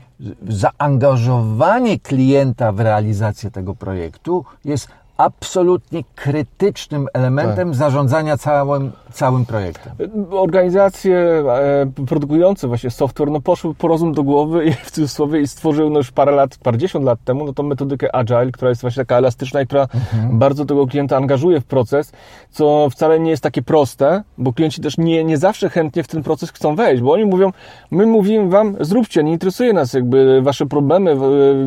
zaangażowanie 0.47 1.99
klienta 1.99 2.71
w 2.71 2.79
realizację 2.79 3.51
tego 3.51 3.75
projektu 3.75 4.45
jest 4.65 4.87
absolutnie 5.17 6.03
krytycznym 6.15 7.07
elementem 7.13 7.67
tak. 7.67 7.75
zarządzania 7.75 8.37
całym, 8.37 8.91
całym 9.11 9.45
projektem. 9.45 9.93
Organizacje 10.31 11.17
e, 11.17 12.05
produkujące 12.07 12.67
właśnie 12.67 12.91
software 12.91 13.31
no 13.31 13.41
poszły 13.41 13.75
po 13.75 13.87
rozum 13.87 14.13
do 14.13 14.23
głowy 14.23 14.65
i 14.65 14.71
w 14.73 14.91
cudzysłowie 14.91 15.41
i 15.41 15.47
stworzyły 15.47 15.89
no 15.89 15.97
już 15.97 16.11
parę 16.11 16.31
lat, 16.31 16.57
parędziesiąt 16.57 17.05
lat 17.05 17.19
temu 17.25 17.45
no 17.45 17.53
tą 17.53 17.63
metodykę 17.63 18.15
agile, 18.15 18.51
która 18.51 18.69
jest 18.69 18.81
właśnie 18.81 19.01
taka 19.05 19.17
elastyczna 19.17 19.61
i 19.61 19.65
która 19.65 19.81
mhm. 19.81 20.39
bardzo 20.39 20.65
tego 20.65 20.87
klienta 20.87 21.17
angażuje 21.17 21.61
w 21.61 21.65
proces, 21.65 22.11
co 22.51 22.87
wcale 22.91 23.19
nie 23.19 23.31
jest 23.31 23.43
takie 23.43 23.61
proste, 23.61 24.23
bo 24.37 24.53
klienci 24.53 24.81
też 24.81 24.97
nie, 24.97 25.23
nie 25.23 25.37
zawsze 25.37 25.69
chętnie 25.69 26.03
w 26.03 26.07
ten 26.07 26.23
proces 26.23 26.51
chcą 26.51 26.75
wejść, 26.75 27.03
bo 27.03 27.11
oni 27.11 27.25
mówią, 27.25 27.51
my 27.91 28.05
mówimy 28.05 28.49
wam, 28.49 28.75
zróbcie, 28.79 29.23
nie 29.23 29.31
interesuje 29.31 29.73
nas 29.73 29.93
jakby 29.93 30.41
wasze 30.41 30.65
problemy, 30.65 31.15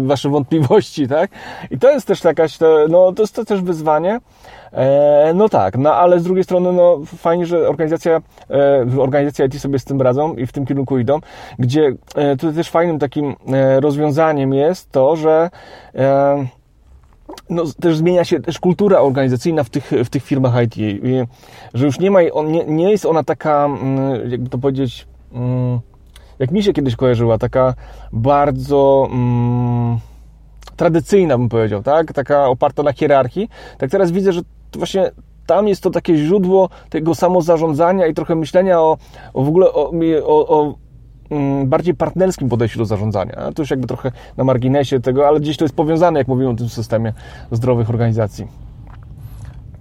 wasze 0.07 0.29
wątpliwości, 0.29 1.09
tak? 1.09 1.31
I 1.71 1.79
to 1.79 1.91
jest 1.91 2.07
też 2.07 2.25
jakaś, 2.25 2.59
no 2.89 3.13
to 3.13 3.23
jest 3.23 3.38
to 3.39 3.45
też 3.45 3.63
wyzwanie. 3.63 4.21
E, 4.73 5.33
no 5.35 5.49
tak, 5.49 5.79
no 5.79 5.95
ale 5.95 6.21
z 6.21 6.23
drugiej 6.23 6.45
strony, 6.45 6.73
no 6.73 7.01
fajnie, 7.07 7.47
że 7.47 7.69
organizacja, 7.69 8.21
e, 8.51 9.01
organizacja 9.01 9.45
IT 9.45 9.61
sobie 9.61 9.79
z 9.79 9.85
tym 9.85 10.03
radzą 10.03 10.35
i 10.35 10.47
w 10.47 10.53
tym 10.53 10.67
kierunku 10.67 10.99
idą, 10.99 11.19
gdzie 11.59 11.93
e, 12.15 12.37
tutaj 12.37 12.55
też 12.55 12.71
fajnym 12.71 12.99
takim 12.99 13.37
rozwiązaniem 13.81 14.55
jest 14.55 14.93
to, 14.93 15.17
że 15.17 15.51
no, 17.51 17.65
też 17.81 17.97
zmienia 17.97 18.25
się 18.25 18.41
też 18.41 18.59
kultura 18.59 19.01
organizacyjna 19.01 19.65
w 19.65 19.71
tych, 19.71 19.91
w 20.05 20.09
tych 20.09 20.25
firmach 20.25 20.55
IT, 20.65 21.03
że 21.75 21.87
już 21.87 21.99
nie 21.99 22.11
ma, 22.11 22.23
nie, 22.23 22.65
nie 22.65 22.91
jest 22.91 23.07
ona 23.07 23.25
taka, 23.25 23.65
mm, 23.65 24.31
jakby 24.31 24.51
to 24.51 24.59
powiedzieć, 24.59 25.07
mm, 25.33 25.81
jak 26.39 26.51
mi 26.51 26.63
się 26.63 26.73
kiedyś 26.73 26.97
kojarzyła, 26.97 27.39
taka 27.39 27.75
bardzo 28.13 29.09
mm, 29.11 29.99
tradycyjna, 30.79 31.39
bym 31.39 31.49
powiedział, 31.49 31.83
tak? 31.83 32.13
Taka 32.13 32.47
oparta 32.47 32.83
na 32.83 32.93
hierarchii. 32.93 33.49
Tak 33.79 33.91
teraz 33.91 34.11
widzę, 34.11 34.33
że 34.33 34.41
właśnie 34.73 35.11
tam 35.47 35.69
jest 35.69 35.83
to 35.83 35.91
takie 35.91 36.17
źródło 36.17 36.69
tego 36.91 37.15
samozarządzania 37.15 38.07
i 38.07 38.15
trochę 38.15 38.35
myślenia 38.35 38.81
o, 38.81 38.99
o 39.35 39.45
w 39.45 39.49
ogóle 39.49 39.67
o, 39.73 39.91
o, 40.23 40.49
o 40.49 40.75
mm, 41.31 41.69
bardziej 41.69 41.95
partnerskim 41.95 42.49
podejściu 42.49 42.79
do 42.79 42.85
zarządzania. 42.85 43.53
To 43.55 43.63
już 43.63 43.71
jakby 43.71 43.87
trochę 43.87 44.13
na 44.37 44.45
marginesie 44.45 45.01
tego, 45.01 45.29
ale 45.29 45.41
gdzieś 45.41 45.57
to 45.57 45.65
jest 45.65 45.75
powiązane, 45.75 46.19
jak 46.19 46.29
mówimy 46.29 46.51
o 46.51 46.55
tym 46.55 46.69
systemie 46.69 47.13
zdrowych 47.51 47.91
organizacji. 47.91 48.47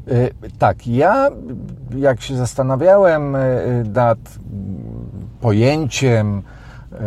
E, 0.08 0.30
tak, 0.60 0.88
ja 0.88 1.30
jak 1.98 2.22
się 2.22 2.36
zastanawiałem 2.36 3.36
e, 3.36 3.40
nad 3.94 4.20
pojęciem 5.42 6.42
e, 6.92 6.98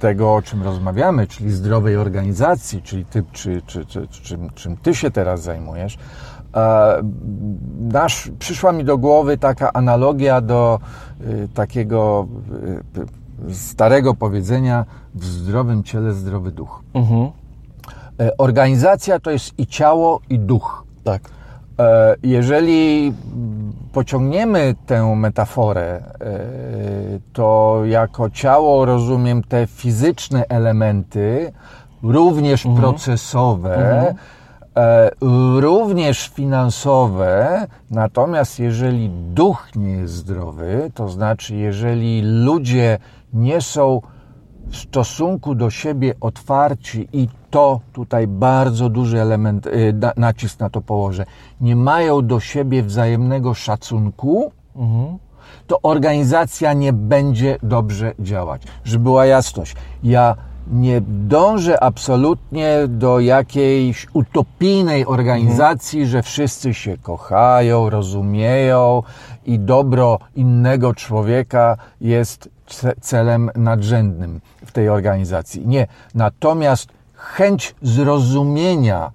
tego, 0.00 0.34
o 0.34 0.42
czym 0.42 0.62
rozmawiamy, 0.62 1.26
czyli 1.26 1.50
zdrowej 1.50 1.96
organizacji, 1.96 2.82
czyli 2.82 3.04
ty, 3.04 3.24
czy, 3.32 3.62
czy, 3.66 3.84
czy, 3.86 4.08
czym, 4.08 4.50
czym 4.50 4.76
ty 4.76 4.94
się 4.94 5.10
teraz 5.10 5.42
zajmujesz, 5.42 5.98
nasz, 7.80 8.30
przyszła 8.38 8.72
mi 8.72 8.84
do 8.84 8.98
głowy 8.98 9.38
taka 9.38 9.72
analogia 9.72 10.40
do 10.40 10.80
takiego 11.54 12.26
starego 13.52 14.14
powiedzenia 14.14 14.84
w 15.14 15.24
zdrowym 15.24 15.82
ciele 15.82 16.12
zdrowy 16.12 16.52
duch. 16.52 16.82
Mhm. 16.94 17.30
Organizacja 18.38 19.20
to 19.20 19.30
jest 19.30 19.58
i 19.58 19.66
ciało, 19.66 20.20
i 20.28 20.38
duch. 20.38 20.84
Tak. 21.04 21.22
E, 21.78 22.16
jeżeli 22.22 23.12
pociągniemy 23.92 24.74
tę 24.86 25.16
metaforę, 25.16 25.86
e, 25.96 26.02
to 27.32 27.80
jako 27.84 28.30
ciało 28.30 28.84
rozumiem 28.84 29.42
te 29.42 29.66
fizyczne 29.66 30.44
elementy, 30.48 31.52
również 32.02 32.66
mhm. 32.66 32.82
procesowe, 32.82 33.74
mhm. 33.74 34.16
E, 34.76 35.10
również 35.60 36.28
finansowe, 36.28 37.66
natomiast 37.90 38.58
jeżeli 38.58 39.10
duch 39.10 39.68
nie 39.76 39.92
jest 39.92 40.14
zdrowy, 40.14 40.90
to 40.94 41.08
znaczy 41.08 41.54
jeżeli 41.54 42.22
ludzie 42.22 42.98
nie 43.32 43.60
są 43.60 44.00
w 44.70 44.76
stosunku 44.76 45.54
do 45.54 45.70
siebie 45.70 46.14
otwarci 46.20 47.08
i 47.12 47.28
to 47.50 47.80
tutaj 47.92 48.26
bardzo 48.26 48.88
duży 48.88 49.20
element, 49.20 49.66
y, 49.66 49.94
nacisk 50.16 50.60
na 50.60 50.70
to 50.70 50.80
położę, 50.80 51.26
nie 51.60 51.76
mają 51.76 52.26
do 52.26 52.40
siebie 52.40 52.82
wzajemnego 52.82 53.54
szacunku, 53.54 54.52
mhm. 54.76 55.18
to 55.66 55.78
organizacja 55.82 56.72
nie 56.72 56.92
będzie 56.92 57.58
dobrze 57.62 58.14
działać. 58.18 58.62
Żeby 58.84 59.04
była 59.04 59.26
jasność, 59.26 59.76
ja 60.02 60.36
nie 60.72 61.00
dążę 61.08 61.82
absolutnie 61.82 62.78
do 62.88 63.20
jakiejś 63.20 64.06
utopijnej 64.12 65.06
organizacji, 65.06 66.00
mhm. 66.00 66.10
że 66.10 66.22
wszyscy 66.22 66.74
się 66.74 66.98
kochają, 66.98 67.90
rozumieją 67.90 69.02
i 69.46 69.58
dobro 69.58 70.18
innego 70.36 70.94
człowieka 70.94 71.76
jest 72.00 72.48
celem 73.00 73.50
nadrzędnym 73.56 74.40
w 74.66 74.72
tej 74.72 74.88
organizacji. 74.88 75.66
Nie. 75.66 75.86
Natomiast 76.14 76.88
chęć 77.14 77.74
zrozumienia, 77.82 79.10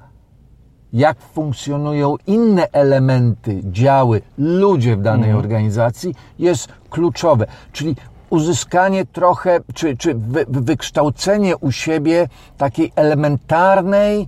jak 0.94 1.20
funkcjonują 1.20 2.16
inne 2.28 2.72
elementy, 2.72 3.62
działy, 3.64 4.22
ludzie 4.38 4.96
w 4.96 5.02
danej 5.02 5.30
mhm. 5.30 5.46
organizacji 5.46 6.16
jest 6.40 6.68
kluczowe. 6.90 7.46
Czyli 7.72 7.96
uzyskanie 8.30 9.06
trochę, 9.06 9.60
czy, 9.74 9.98
czy 9.98 10.14
wy, 10.14 10.46
wykształcenie 10.48 11.58
u 11.58 11.72
siebie 11.72 12.28
takiej 12.58 12.92
elementarnej, 12.96 14.28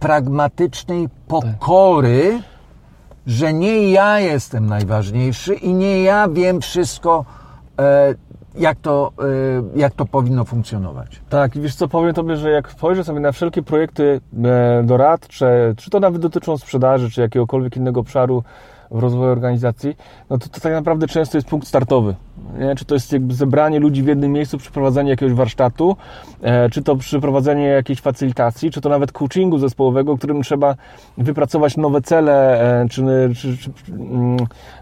pragmatycznej 0.00 1.08
pokory, 1.28 2.32
tak. 2.32 2.42
że 3.26 3.52
nie 3.52 3.90
ja 3.90 4.20
jestem 4.20 4.66
najważniejszy 4.66 5.54
i 5.54 5.74
nie 5.74 6.02
ja 6.02 6.28
wiem 6.28 6.60
wszystko, 6.60 7.24
e, 7.78 8.14
jak 8.54 8.78
to, 8.78 9.12
y, 9.74 9.78
jak 9.78 9.94
to 9.94 10.06
powinno 10.06 10.44
funkcjonować. 10.44 11.20
Tak, 11.28 11.58
wiesz 11.58 11.74
co, 11.74 11.88
powiem 11.88 12.14
Tobie, 12.14 12.36
że 12.36 12.50
jak 12.50 12.70
spojrzę 12.70 13.04
sobie 13.04 13.20
na 13.20 13.32
wszelkie 13.32 13.62
projekty 13.62 14.20
e, 14.44 14.82
doradcze, 14.82 15.74
czy 15.76 15.90
to 15.90 16.00
nawet 16.00 16.22
dotyczą 16.22 16.58
sprzedaży, 16.58 17.10
czy 17.10 17.20
jakiegokolwiek 17.20 17.76
innego 17.76 18.00
obszaru 18.00 18.42
w 18.90 18.98
rozwoju 18.98 19.32
organizacji, 19.32 19.96
no 20.30 20.38
to, 20.38 20.48
to 20.48 20.60
tak 20.60 20.72
naprawdę 20.72 21.06
często 21.06 21.38
jest 21.38 21.48
punkt 21.48 21.68
startowy. 21.68 22.14
Nie? 22.58 22.74
Czy 22.74 22.84
to 22.84 22.94
jest 22.94 23.12
jakby 23.12 23.34
zebranie 23.34 23.80
ludzi 23.80 24.02
w 24.02 24.06
jednym 24.06 24.32
miejscu, 24.32 24.58
przeprowadzenie 24.58 25.10
jakiegoś 25.10 25.34
warsztatu, 25.34 25.96
e, 26.42 26.70
czy 26.70 26.82
to 26.82 26.96
przeprowadzenie 26.96 27.66
jakiejś 27.66 28.00
facylitacji, 28.00 28.70
czy 28.70 28.80
to 28.80 28.88
nawet 28.88 29.12
coachingu 29.12 29.58
zespołowego, 29.58 30.16
którym 30.16 30.42
trzeba 30.42 30.74
wypracować 31.18 31.76
nowe 31.76 32.02
cele, 32.02 32.60
e, 32.82 32.88
czy, 32.88 33.02
czy, 33.36 33.56
czy 33.56 33.70
mm, 33.92 34.36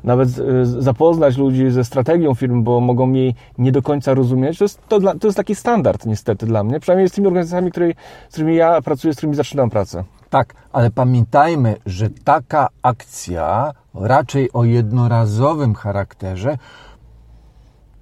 nawet 0.04 0.28
e, 0.28 0.66
zapoznać 0.66 1.36
ludzi 1.36 1.70
ze 1.70 1.84
strategią 1.84 2.34
firmy, 2.34 2.62
bo 2.62 2.80
mogą 2.80 3.12
jej 3.12 3.34
nie 3.58 3.72
do 3.72 3.82
końca 3.82 4.14
rozumieć. 4.14 4.58
To 4.58 4.64
jest, 4.64 4.88
to, 4.88 5.00
dla, 5.00 5.14
to 5.14 5.26
jest 5.26 5.36
taki 5.36 5.54
standard 5.54 6.06
niestety 6.06 6.46
dla 6.46 6.64
mnie, 6.64 6.80
przynajmniej 6.80 7.08
z 7.08 7.12
tymi 7.12 7.26
organizacjami, 7.26 7.70
której, 7.70 7.94
z 8.28 8.32
którymi 8.32 8.56
ja 8.56 8.82
pracuję, 8.82 9.14
z 9.14 9.16
którymi 9.16 9.36
zaczynam 9.36 9.70
pracę. 9.70 10.04
Tak, 10.30 10.54
ale 10.72 10.90
pamiętajmy, 10.90 11.76
że 11.86 12.10
taka 12.24 12.68
akcja 12.82 13.72
raczej 14.00 14.52
o 14.52 14.64
jednorazowym 14.64 15.74
charakterze 15.74 16.58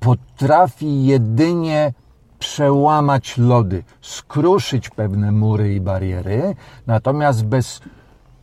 potrafi 0.01 1.05
jedynie 1.05 1.93
przełamać 2.39 3.39
lody, 3.39 3.83
skruszyć 4.01 4.91
pewne 4.91 5.33
mury 5.33 5.75
i 5.75 5.81
bariery, 5.81 6.55
natomiast 6.87 7.45
bez 7.45 7.81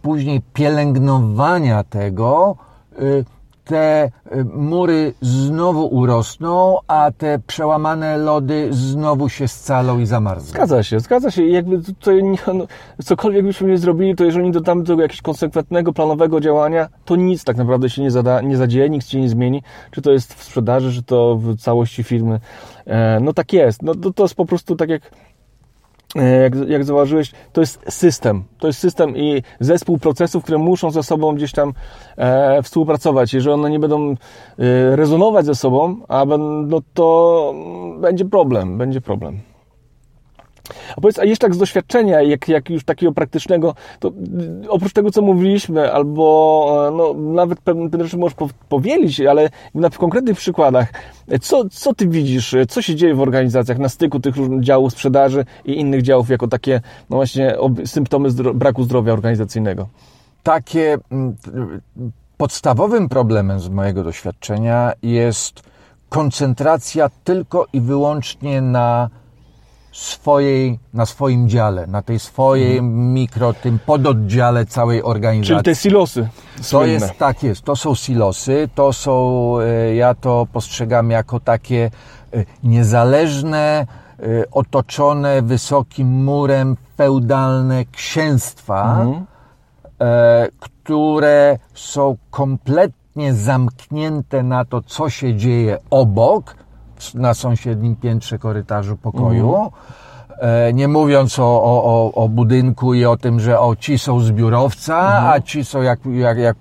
później 0.01 0.41
pielęgnowania 0.53 1.83
tego, 1.83 2.55
y, 3.01 3.25
te 3.65 4.11
y, 4.31 4.45
mury 4.45 5.13
znowu 5.21 5.85
urosną, 5.85 6.77
a 6.87 7.11
te 7.17 7.39
przełamane 7.47 8.17
lody 8.17 8.67
znowu 8.71 9.29
się 9.29 9.47
scalą 9.47 9.99
i 9.99 10.05
zamarzną. 10.05 10.49
Zgadza 10.49 10.83
się, 10.83 10.99
zgadza 10.99 11.31
się. 11.31 11.47
Jakby 11.47 11.81
tutaj 11.81 12.23
no, 12.23 12.67
cokolwiek 13.03 13.45
byśmy 13.45 13.69
nie 13.69 13.77
zrobili, 13.77 14.15
to 14.15 14.23
jeżeli 14.23 14.45
nie 14.45 14.51
dodamy 14.51 14.83
do 14.83 14.87
tego 14.87 15.01
jakiegoś 15.01 15.21
konsekwentnego, 15.21 15.93
planowego 15.93 16.39
działania, 16.39 16.87
to 17.05 17.15
nic 17.15 17.43
tak 17.43 17.57
naprawdę 17.57 17.89
się 17.89 18.01
nie, 18.01 18.11
zada, 18.11 18.41
nie 18.41 18.57
zadzieje, 18.57 18.89
nic 18.89 19.07
się 19.07 19.21
nie 19.21 19.29
zmieni. 19.29 19.63
Czy 19.91 20.01
to 20.01 20.11
jest 20.11 20.33
w 20.33 20.43
sprzedaży, 20.43 20.93
czy 20.93 21.03
to 21.03 21.37
w 21.37 21.57
całości 21.57 22.03
firmy. 22.03 22.39
E, 22.85 23.19
no 23.19 23.33
tak 23.33 23.53
jest. 23.53 23.81
No 23.81 23.95
to, 23.95 24.13
to 24.13 24.23
jest 24.23 24.35
po 24.35 24.45
prostu 24.45 24.75
tak 24.75 24.89
jak 24.89 25.01
jak, 26.15 26.69
jak 26.69 26.83
zauważyłeś, 26.83 27.31
to 27.53 27.61
jest 27.61 27.79
system. 27.89 28.43
To 28.59 28.67
jest 28.67 28.79
system 28.79 29.17
i 29.17 29.43
zespół 29.59 29.97
procesów, 29.97 30.43
które 30.43 30.57
muszą 30.57 30.91
ze 30.91 31.03
sobą 31.03 31.35
gdzieś 31.35 31.51
tam 31.51 31.73
e, 32.17 32.63
współpracować. 32.63 33.33
Jeżeli 33.33 33.53
one 33.53 33.69
nie 33.69 33.79
będą 33.79 34.11
e, 34.11 34.15
rezonować 34.95 35.45
ze 35.45 35.55
sobą, 35.55 35.97
a 36.07 36.25
no 36.65 36.81
to 36.93 37.53
będzie 38.01 38.25
problem, 38.25 38.77
będzie 38.77 39.01
problem. 39.01 39.52
A 40.97 41.01
powiedz, 41.01 41.19
a 41.19 41.25
jeszcze 41.25 41.47
tak 41.47 41.55
z 41.55 41.57
doświadczenia, 41.57 42.21
jak, 42.21 42.47
jak 42.47 42.69
już 42.69 42.83
takiego 42.83 43.11
praktycznego, 43.11 43.75
to 43.99 44.11
oprócz 44.69 44.93
tego, 44.93 45.11
co 45.11 45.21
mówiliśmy, 45.21 45.93
albo 45.93 46.91
no, 46.97 47.13
nawet 47.13 47.61
pewne, 47.61 47.89
pewne 47.89 48.05
rzeczy 48.05 48.17
możesz 48.17 48.37
powielić, 48.69 49.21
ale 49.21 49.49
na 49.75 49.89
konkretnych 49.89 50.37
przykładach, 50.37 50.93
co, 51.41 51.69
co 51.69 51.93
ty 51.93 52.07
widzisz, 52.07 52.55
co 52.69 52.81
się 52.81 52.95
dzieje 52.95 53.15
w 53.15 53.21
organizacjach 53.21 53.77
na 53.77 53.89
styku 53.89 54.19
tych 54.19 54.35
różnych 54.35 54.63
działów 54.63 54.93
sprzedaży 54.93 55.45
i 55.65 55.79
innych 55.79 56.01
działów 56.01 56.29
jako 56.29 56.47
takie, 56.47 56.81
no 57.09 57.15
właśnie, 57.15 57.55
symptomy 57.85 58.29
zdro 58.29 58.53
braku 58.53 58.83
zdrowia 58.83 59.13
organizacyjnego? 59.13 59.87
Takie 60.43 60.97
mm, 61.11 61.35
podstawowym 62.37 63.09
problemem 63.09 63.59
z 63.59 63.69
mojego 63.69 64.03
doświadczenia 64.03 64.93
jest 65.03 65.63
koncentracja 66.09 67.09
tylko 67.23 67.65
i 67.73 67.81
wyłącznie 67.81 68.61
na 68.61 69.09
swojej, 69.93 70.79
na 70.93 71.05
swoim 71.05 71.49
dziale, 71.49 71.87
na 71.87 72.01
tej 72.01 72.19
swojej 72.19 72.77
mhm. 72.77 73.13
mikro, 73.13 73.53
tym 73.53 73.79
pododdziale 73.79 74.65
całej 74.65 75.03
organizacji. 75.03 75.63
Czyli 75.63 75.63
te 75.63 75.81
silosy. 75.81 76.29
To 76.71 76.85
jest, 76.85 77.17
tak 77.17 77.43
jest, 77.43 77.61
to 77.61 77.75
są 77.75 77.95
silosy, 77.95 78.69
to 78.75 78.93
są, 78.93 79.55
e, 79.59 79.95
ja 79.95 80.15
to 80.15 80.47
postrzegam 80.53 81.11
jako 81.11 81.39
takie 81.39 81.91
e, 82.33 82.45
niezależne, 82.63 83.87
e, 84.19 84.25
otoczone 84.51 85.41
wysokim 85.41 86.23
murem 86.23 86.77
feudalne 86.97 87.85
księstwa, 87.85 89.01
mhm. 89.01 89.25
które 90.59 91.57
są 91.73 92.17
kompletnie 92.29 93.33
zamknięte 93.33 94.43
na 94.43 94.65
to, 94.65 94.81
co 94.81 95.09
się 95.09 95.35
dzieje 95.35 95.77
obok, 95.89 96.55
na 97.13 97.33
sąsiednim 97.33 97.95
piętrze 97.95 98.39
korytarzu 98.39 98.97
pokoju. 98.97 99.55
Mhm. 99.55 99.71
E, 100.39 100.73
nie 100.73 100.87
mówiąc 100.87 101.39
o, 101.39 101.63
o, 101.63 102.13
o, 102.13 102.29
budynku 102.29 102.93
i 102.93 103.05
o 103.05 103.17
tym, 103.17 103.39
że 103.39 103.59
o, 103.59 103.75
ci 103.75 103.99
są 103.99 104.19
z 104.19 104.31
biurowca, 104.31 104.99
mhm. 104.99 105.25
a 105.25 105.41
ci 105.41 105.65
są, 105.65 105.81
jak, 105.81 105.99
jak, 106.05 106.37
jak 106.37 106.57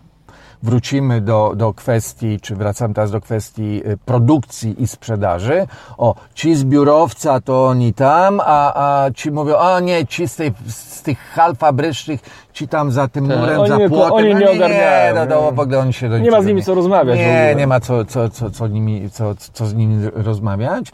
wrócimy 0.63 1.21
do, 1.21 1.53
do 1.57 1.75
kwestii, 1.75 2.41
czy 2.41 2.57
wracam 2.57 2.95
teraz 2.95 3.11
do 3.11 3.21
kwestii 3.21 3.83
y, 3.87 3.97
produkcji 3.97 4.83
i 4.83 4.87
sprzedaży, 4.87 5.67
o, 5.99 6.15
ci 6.35 6.55
z 6.55 6.65
biurowca 6.65 7.41
to 7.41 7.67
oni 7.67 7.95
tam, 7.95 8.41
a, 8.45 9.05
a 9.05 9.11
ci 9.11 9.31
mówią, 9.31 9.57
a 9.57 9.81
nie, 9.81 10.07
ci 10.07 10.29
z, 10.29 10.37
tej, 10.37 10.53
z 10.67 11.03
tych 11.03 11.19
hal 11.19 11.57
fabrycznych, 11.57 12.21
ci 12.53 12.69
tam 12.69 12.93
za 12.93 13.09
tym 13.09 13.29
tak, 13.29 13.39
murem, 13.39 13.67
za 13.67 13.89
płotem, 13.89 14.13
oni 14.13 14.35
no 14.35 14.41
nie, 14.41 14.51
ogarniają. 14.51 15.15
Nie, 15.15 15.27
no, 15.27 15.53
no, 15.67 15.79
oni 15.81 15.93
się 15.93 16.09
do 16.09 16.19
nie 16.19 16.31
ma 16.31 16.43
z 16.43 16.47
nimi 16.47 16.63
co 16.63 16.75
rozmawiać. 16.75 17.19
Nie, 17.19 17.55
nie 17.57 17.67
ma 17.67 17.81
co, 17.81 18.05
co, 18.05 18.29
co, 18.29 18.51
co, 18.51 18.67
nimi, 18.67 19.11
co, 19.11 19.35
co 19.53 19.67
z 19.67 19.75
nimi 19.75 20.11
rozmawiać. 20.15 20.93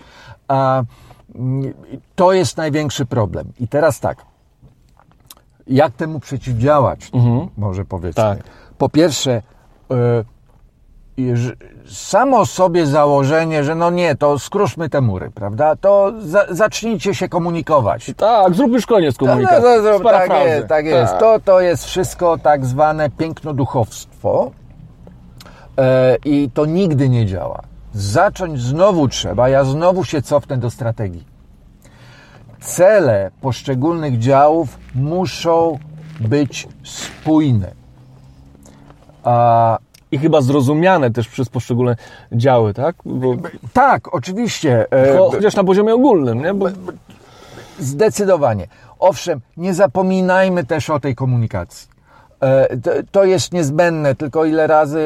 A, 0.49 0.83
to 2.15 2.33
jest 2.33 2.57
największy 2.57 3.07
problem. 3.07 3.53
I 3.61 3.69
teraz 3.69 4.01
tak, 4.01 4.19
jak 5.67 5.93
temu 5.93 6.21
przeciwdziałać? 6.21 7.11
Mhm. 7.13 7.49
Może 7.57 7.85
powiedzmy. 7.85 8.23
Tak. 8.23 8.39
Po 8.79 8.89
pierwsze, 8.89 9.43
samo 11.87 12.47
sobie 12.47 12.87
założenie, 12.87 13.65
że 13.65 13.75
no 13.75 13.91
nie, 13.91 14.17
to 14.17 14.39
skruszmy 14.39 14.89
te 14.89 15.01
mury, 15.01 15.31
prawda? 15.31 15.77
To 15.77 16.13
za, 16.19 16.47
zacznijcie 16.51 17.15
się 17.15 17.29
komunikować. 17.29 18.13
Tak, 18.17 18.55
zróbmy 18.55 18.81
szkolenie 18.81 19.13
z 19.13 19.21
No, 19.21 19.27
komunikacji. 19.27 19.65
no, 19.85 19.99
no, 19.99 20.11
tak 20.11 20.31
jest, 20.31 20.67
tak 20.67 20.87
jest. 20.87 21.19
To, 21.19 21.41
to 21.41 21.61
jest 21.61 21.85
wszystko 21.85 22.39
tak 22.39 22.67
zwane 22.67 23.11
pięknoduchowstwo 23.11 24.51
e, 25.79 26.17
i 26.25 26.51
to 26.55 26.67
nigdy 26.67 27.09
nie 27.09 27.27
działa. 27.27 27.63
Zacząć 27.93 28.61
znowu 28.63 29.09
trzeba, 29.09 29.49
ja 29.49 29.65
znowu 29.65 30.05
się 30.05 30.23
cofnę 30.23 30.57
do 30.59 30.71
strategii. 30.71 31.25
Cele 32.61 33.31
poszczególnych 33.41 34.19
działów 34.19 34.79
muszą 34.95 35.79
być 36.21 36.69
spójne. 36.83 37.78
A, 39.29 39.79
I 40.11 40.19
chyba 40.19 40.41
zrozumiane 40.41 41.11
też 41.11 41.29
przez 41.29 41.49
poszczególne 41.49 41.97
działy, 42.33 42.75
tak? 42.75 42.97
Bo, 43.05 43.35
tak, 43.73 44.15
oczywiście. 44.15 44.87
e, 44.93 45.19
cho, 45.19 45.31
chociaż 45.31 45.57
na 45.57 45.65
poziomie 45.65 45.95
ogólnym, 45.95 46.43
nie? 46.43 46.55
Bo, 46.55 46.67
Zdecydowanie. 47.79 48.67
Owszem, 48.99 49.41
nie 49.57 49.75
zapominajmy 49.75 50.65
też 50.65 50.91
o 50.91 51.01
tej 51.01 51.15
komunikacji. 51.15 51.89
E, 52.41 52.69
to- 53.11 53.25
jest 53.25 53.53
niezbędne, 53.53 54.15
tylko 54.15 54.45
ile 54.45 54.67
razy 54.67 55.01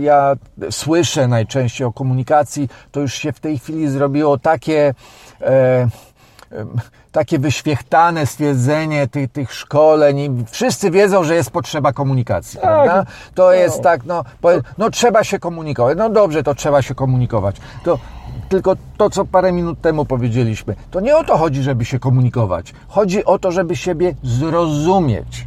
ja 0.00 0.32
słyszę 0.70 1.28
najczęściej 1.28 1.86
o 1.86 1.92
komunikacji, 1.92 2.68
to 2.92 3.00
już 3.00 3.14
się 3.14 3.32
w 3.32 3.40
tej 3.40 3.58
chwili 3.58 3.88
zrobiło 3.88 4.38
takie, 4.38 4.94
e, 5.40 5.88
takie 7.12 7.38
wyświechtane 7.38 8.26
stwierdzenie 8.26 9.08
tych, 9.08 9.32
tych 9.32 9.52
szkoleń. 9.54 10.18
i 10.18 10.30
Wszyscy 10.50 10.90
wiedzą, 10.90 11.24
że 11.24 11.34
jest 11.34 11.50
potrzeba 11.50 11.92
komunikacji, 11.92 12.60
prawda? 12.60 13.04
To 13.34 13.52
jest 13.52 13.82
tak, 13.82 14.04
no, 14.04 14.24
no 14.78 14.90
trzeba 14.90 15.24
się 15.24 15.38
komunikować. 15.38 15.98
No 15.98 16.10
dobrze, 16.10 16.42
to 16.42 16.54
trzeba 16.54 16.82
się 16.82 16.94
komunikować. 16.94 17.56
To 17.84 17.98
tylko 18.48 18.76
to, 18.96 19.10
co 19.10 19.24
parę 19.24 19.52
minut 19.52 19.80
temu 19.80 20.04
powiedzieliśmy, 20.04 20.74
to 20.90 21.00
nie 21.00 21.16
o 21.16 21.24
to 21.24 21.36
chodzi, 21.36 21.62
żeby 21.62 21.84
się 21.84 21.98
komunikować. 21.98 22.74
Chodzi 22.88 23.24
o 23.24 23.38
to, 23.38 23.52
żeby 23.52 23.76
siebie 23.76 24.14
zrozumieć. 24.22 25.46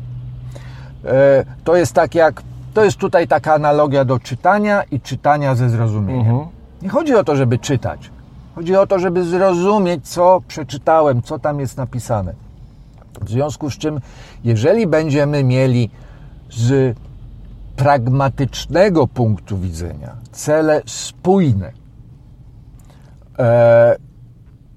E, 1.06 1.46
To 1.64 1.76
jest 1.76 1.94
tak 1.94 2.16
jak, 2.16 2.42
to 2.74 2.84
jest 2.84 2.98
tutaj 2.98 3.28
taka 3.28 3.54
analogia 3.54 4.06
do 4.06 4.20
czytania 4.20 4.84
i 4.92 5.02
czytania 5.02 5.56
ze 5.56 5.70
zrozumieniem. 5.70 6.26
Nie 6.82 6.90
chodzi 6.90 7.16
o 7.16 7.24
to, 7.24 7.36
żeby 7.36 7.58
czytać. 7.58 8.12
Chodzi 8.58 8.76
o 8.76 8.88
to, 8.88 9.00
żeby 9.00 9.24
zrozumieć, 9.24 10.08
co 10.10 10.42
przeczytałem, 10.48 11.22
co 11.22 11.40
tam 11.40 11.60
jest 11.60 11.78
napisane. 11.78 12.34
W 13.22 13.30
związku 13.30 13.70
z 13.70 13.78
czym, 13.78 14.00
jeżeli 14.44 14.88
będziemy 14.88 15.44
mieli 15.44 15.90
z 16.50 16.98
pragmatycznego 17.76 19.08
punktu 19.08 19.58
widzenia 19.58 20.16
cele 20.32 20.82
spójne, 20.86 21.72
e, 23.40 23.96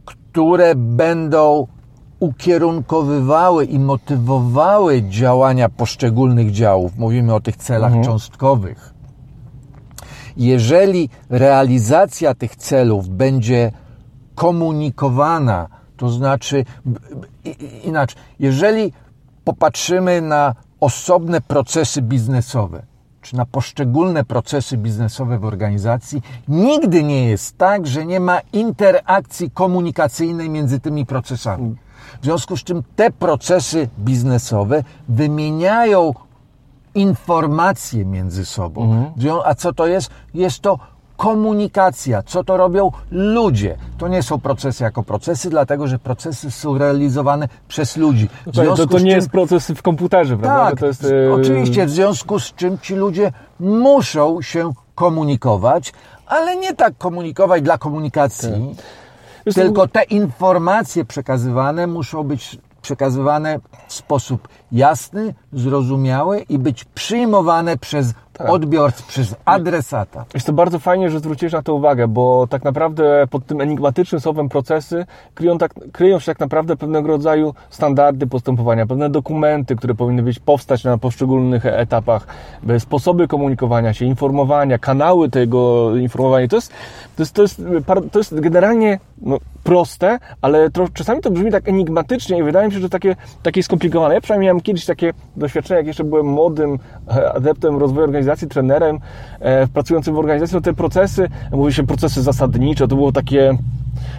które 0.04 0.74
będą 0.74 1.66
ukierunkowywały 2.18 3.64
i 3.64 3.78
motywowały 3.78 5.02
działania 5.02 5.68
poszczególnych 5.68 6.50
działów. 6.50 6.96
Mówimy 6.98 7.34
o 7.34 7.40
tych 7.40 7.56
celach 7.56 7.92
cząstkowych. 8.04 8.94
Jeżeli 10.36 11.08
realizacja 11.30 12.34
tych 12.34 12.56
celów 12.56 13.08
będzie 13.08 13.72
komunikowana, 14.34 15.68
to 15.96 16.08
znaczy 16.08 16.64
inaczej, 17.84 18.22
jeżeli 18.38 18.92
popatrzymy 19.44 20.20
na 20.20 20.54
osobne 20.80 21.40
procesy 21.40 22.02
biznesowe, 22.02 22.82
czy 23.22 23.36
na 23.36 23.46
poszczególne 23.46 24.24
procesy 24.24 24.76
biznesowe 24.76 25.38
w 25.38 25.44
organizacji, 25.44 26.22
nigdy 26.48 27.04
nie 27.04 27.24
jest 27.24 27.58
tak, 27.58 27.86
że 27.86 28.06
nie 28.06 28.20
ma 28.20 28.40
interakcji 28.52 29.50
komunikacyjnej 29.50 30.50
między 30.50 30.80
tymi 30.80 31.06
procesami. 31.06 31.76
W 32.20 32.24
związku 32.24 32.56
z 32.56 32.64
czym 32.64 32.82
te 32.96 33.10
procesy 33.10 33.88
biznesowe 33.98 34.84
wymieniają 35.08 36.14
informacje 36.94 38.04
między 38.04 38.44
sobą. 38.44 39.12
Zwią- 39.16 39.40
A 39.44 39.54
co 39.54 39.72
to 39.72 39.86
jest? 39.86 40.10
Jest 40.34 40.60
to 40.60 40.78
komunikacja. 41.16 42.22
Co 42.22 42.44
to 42.44 42.56
robią 42.56 42.90
ludzie? 43.10 43.76
To 43.98 44.08
nie 44.08 44.22
są 44.22 44.40
procesy 44.40 44.84
jako 44.84 45.02
procesy, 45.02 45.50
dlatego 45.50 45.86
że 45.86 45.98
procesy 45.98 46.50
są 46.50 46.78
realizowane 46.78 47.48
przez 47.68 47.96
ludzi. 47.96 48.28
W 48.46 48.52
to, 48.76 48.86
to 48.86 48.98
z 48.98 49.02
nie 49.04 49.10
czym- 49.10 49.16
jest 49.16 49.30
proces 49.30 49.70
w 49.70 49.82
komputerze, 49.82 50.36
prawda? 50.36 50.70
tak, 50.70 50.80
To 50.80 50.86
jest, 50.86 51.04
e, 51.04 51.32
oczywiście, 51.32 51.86
w 51.86 51.90
związku 51.90 52.38
z 52.40 52.54
czym 52.54 52.78
ci 52.78 52.94
ludzie 52.94 53.32
muszą 53.60 54.42
się 54.42 54.72
komunikować, 54.94 55.92
ale 56.26 56.56
nie 56.56 56.74
tak 56.74 56.98
komunikować 56.98 57.62
dla 57.62 57.78
komunikacji, 57.78 58.74
co, 59.44 59.54
tylko 59.54 59.88
te 59.88 60.02
informacje 60.02 61.04
przekazywane 61.04 61.86
muszą 61.86 62.22
być 62.22 62.58
przekazywane 62.82 63.58
w 63.88 63.92
sposób 63.92 64.48
jasny, 64.72 65.34
zrozumiały 65.52 66.40
i 66.40 66.58
być 66.58 66.84
przyjmowane 66.84 67.76
przez 67.76 68.14
Tak. 68.32 68.50
odbiorcę, 68.50 69.02
przez 69.08 69.36
adresata. 69.44 70.24
Jest 70.34 70.46
to 70.46 70.52
bardzo 70.52 70.78
fajnie, 70.78 71.10
że 71.10 71.18
zwróciłeś 71.18 71.52
na 71.52 71.62
to 71.62 71.74
uwagę, 71.74 72.08
bo 72.08 72.46
tak 72.50 72.64
naprawdę 72.64 73.26
pod 73.30 73.46
tym 73.46 73.60
enigmatycznym 73.60 74.20
słowem 74.20 74.48
procesy 74.48 75.06
kryją, 75.34 75.58
tak, 75.58 75.74
kryją 75.92 76.18
się 76.18 76.26
tak 76.26 76.40
naprawdę 76.40 76.76
pewnego 76.76 77.08
rodzaju 77.08 77.54
standardy 77.70 78.26
postępowania, 78.26 78.86
pewne 78.86 79.10
dokumenty, 79.10 79.76
które 79.76 79.94
powinny 79.94 80.22
być 80.22 80.38
powstać 80.38 80.84
na 80.84 80.98
poszczególnych 80.98 81.66
etapach, 81.66 82.26
e, 82.68 82.80
sposoby 82.80 83.28
komunikowania 83.28 83.94
się, 83.94 84.04
informowania, 84.04 84.78
kanały 84.78 85.30
tego 85.30 85.96
informowania. 85.96 86.48
To 86.48 86.56
jest, 86.56 86.72
to 87.16 87.22
jest, 87.22 87.34
to 87.34 87.42
jest, 87.42 87.56
par- 87.86 88.10
to 88.12 88.18
jest 88.18 88.40
generalnie 88.40 88.98
no, 89.22 89.38
proste, 89.64 90.18
ale 90.42 90.70
tro, 90.70 90.88
czasami 90.94 91.20
to 91.20 91.30
brzmi 91.30 91.50
tak 91.50 91.68
enigmatycznie 91.68 92.38
i 92.38 92.42
wydaje 92.42 92.68
mi 92.68 92.74
się, 92.74 92.80
że 92.80 92.88
takie, 92.88 93.16
takie 93.42 93.62
skomplikowane. 93.62 94.14
Ja 94.14 94.20
przynajmniej 94.20 94.46
miałem 94.46 94.59
kiedyś 94.62 94.84
takie 94.84 95.12
doświadczenie, 95.36 95.78
jak 95.78 95.86
jeszcze 95.86 96.04
byłem 96.04 96.26
młodym 96.26 96.78
e, 97.08 97.32
adeptem 97.32 97.76
rozwoju 97.76 98.04
organizacji, 98.04 98.48
trenerem 98.48 98.98
e, 99.40 99.66
pracującym 99.66 100.14
w 100.14 100.18
organizacji, 100.18 100.54
to 100.54 100.60
te 100.60 100.74
procesy, 100.74 101.28
mówi 101.52 101.72
się 101.72 101.86
procesy 101.86 102.22
zasadnicze, 102.22 102.88
to 102.88 102.96
było 102.96 103.12
takie, 103.12 103.58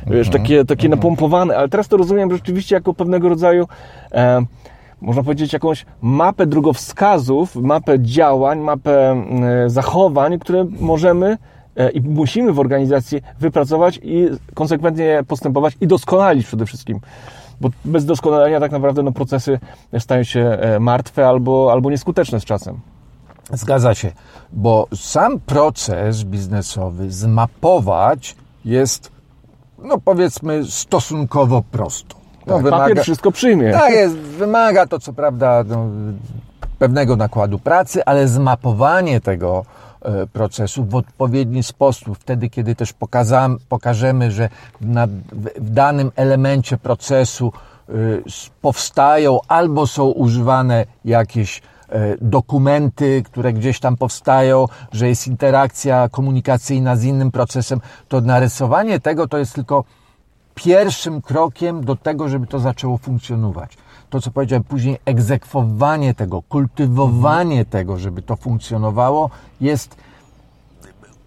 wiesz, 0.07 0.29
takie, 0.29 0.65
takie 0.65 0.89
napompowane, 0.89 1.57
ale 1.57 1.69
teraz 1.69 1.87
to 1.87 1.97
rozumiem 1.97 2.31
rzeczywiście 2.31 2.75
jako 2.75 2.93
pewnego 2.93 3.29
rodzaju 3.29 3.67
e, 4.11 4.45
można 5.01 5.23
powiedzieć, 5.23 5.53
jakąś 5.53 5.85
mapę 6.01 6.45
drogowskazów, 6.45 7.55
mapę 7.55 7.99
działań, 7.99 8.59
mapę 8.59 9.11
e, 9.65 9.69
zachowań, 9.69 10.39
które 10.39 10.65
możemy 10.79 11.37
i 11.93 12.01
musimy 12.01 12.53
w 12.53 12.59
organizacji 12.59 13.21
wypracować 13.39 13.99
i 14.03 14.27
konsekwentnie 14.53 15.23
postępować 15.27 15.77
i 15.81 15.87
doskonalić 15.87 16.45
przede 16.45 16.65
wszystkim. 16.65 16.99
Bo 17.61 17.69
bez 17.85 18.05
doskonalenia 18.05 18.59
tak 18.59 18.71
naprawdę 18.71 19.03
no, 19.03 19.11
procesy 19.11 19.59
stają 19.99 20.23
się 20.23 20.39
e, 20.39 20.79
martwe 20.79 21.27
albo, 21.27 21.69
albo 21.71 21.91
nieskuteczne 21.91 22.39
z 22.39 22.45
czasem. 22.45 22.79
Zgadza 23.53 23.95
się, 23.95 24.11
bo 24.51 24.87
sam 24.95 25.39
proces 25.39 26.23
biznesowy 26.23 27.11
zmapować 27.11 28.35
jest, 28.65 29.11
no 29.83 29.97
powiedzmy, 29.97 30.65
stosunkowo 30.65 31.63
prosto. 31.71 32.15
No, 32.47 32.61
Tak, 32.61 32.69
Papier 32.71 33.01
wszystko 33.01 33.31
przyjmie. 33.31 33.71
Tak 33.71 33.91
jest, 33.91 34.15
wymaga 34.15 34.87
to 34.87 34.99
co 34.99 35.13
prawda 35.13 35.63
no, 35.67 35.87
pewnego 36.79 37.15
nakładu 37.15 37.59
pracy, 37.59 38.05
ale 38.05 38.27
zmapowanie 38.27 39.21
tego 39.21 39.65
procesu 40.33 40.85
w 40.85 40.95
odpowiedni 40.95 41.63
sposób, 41.63 42.17
wtedy 42.19 42.49
kiedy 42.49 42.75
też 42.75 42.93
pokazam, 42.93 43.57
pokażemy, 43.69 44.31
że 44.31 44.49
na, 44.81 45.07
w, 45.07 45.71
danym 45.71 46.11
elemencie 46.15 46.77
procesu 46.77 47.53
e, 47.89 47.93
powstają 48.61 49.39
albo 49.47 49.87
są 49.87 50.05
używane 50.05 50.85
jakieś 51.05 51.61
e, 51.89 52.17
dokumenty, 52.21 53.23
które 53.25 53.53
gdzieś 53.53 53.79
tam 53.79 53.97
powstają, 53.97 54.65
że 54.91 55.07
jest 55.07 55.27
interakcja 55.27 56.09
komunikacyjna 56.09 56.95
z 56.95 57.03
innym 57.03 57.31
procesem, 57.31 57.81
to 58.07 58.21
narysowanie 58.21 58.99
tego 58.99 59.27
to 59.27 59.37
jest 59.37 59.53
tylko 59.53 59.83
pierwszym 60.55 61.21
krokiem 61.21 61.83
do 61.85 61.95
tego, 61.95 62.29
żeby 62.29 62.47
to 62.47 62.59
zaczęło 62.59 62.97
funkcjonować. 62.97 63.77
To, 64.11 64.21
co 64.21 64.31
powiedziałem 64.31 64.63
później, 64.63 64.97
egzekwowanie 65.05 66.13
tego, 66.13 66.41
kultywowanie 66.49 67.65
tego, 67.65 67.97
żeby 67.97 68.21
to 68.21 68.35
funkcjonowało, 68.35 69.29
jest 69.61 69.95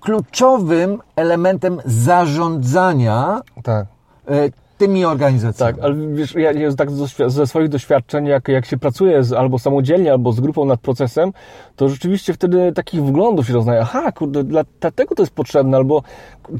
kluczowym 0.00 0.98
elementem 1.16 1.80
zarządzania 1.84 3.40
Tak. 3.62 3.86
e, 4.28 4.50
tymi 4.78 5.04
organizacjami. 5.04 5.74
Tak, 5.74 5.84
ale 5.84 5.94
wiesz, 6.14 6.34
ja, 6.34 6.52
ja 6.52 6.74
tak 6.74 6.90
ze- 6.90 7.30
ze 7.30 7.46
swoich 7.46 7.68
doświadczeń, 7.68 8.26
jak, 8.26 8.48
jak 8.48 8.66
się 8.66 8.78
pracuje 8.78 9.24
z, 9.24 9.32
albo 9.32 9.58
samodzielnie, 9.58 10.12
albo 10.12 10.32
z 10.32 10.40
grupą 10.40 10.64
nad 10.64 10.80
procesem, 10.80 11.32
to 11.76 11.88
rzeczywiście 11.88 12.32
wtedy 12.34 12.72
takich 12.72 13.04
wglądów 13.04 13.46
się 13.46 13.52
doznaje. 13.52 13.80
Aha, 13.80 14.12
kurde, 14.12 14.44
dla, 14.44 14.62
dlatego 14.80 15.14
to 15.14 15.22
jest 15.22 15.34
potrzebne, 15.34 15.76
albo 15.76 16.02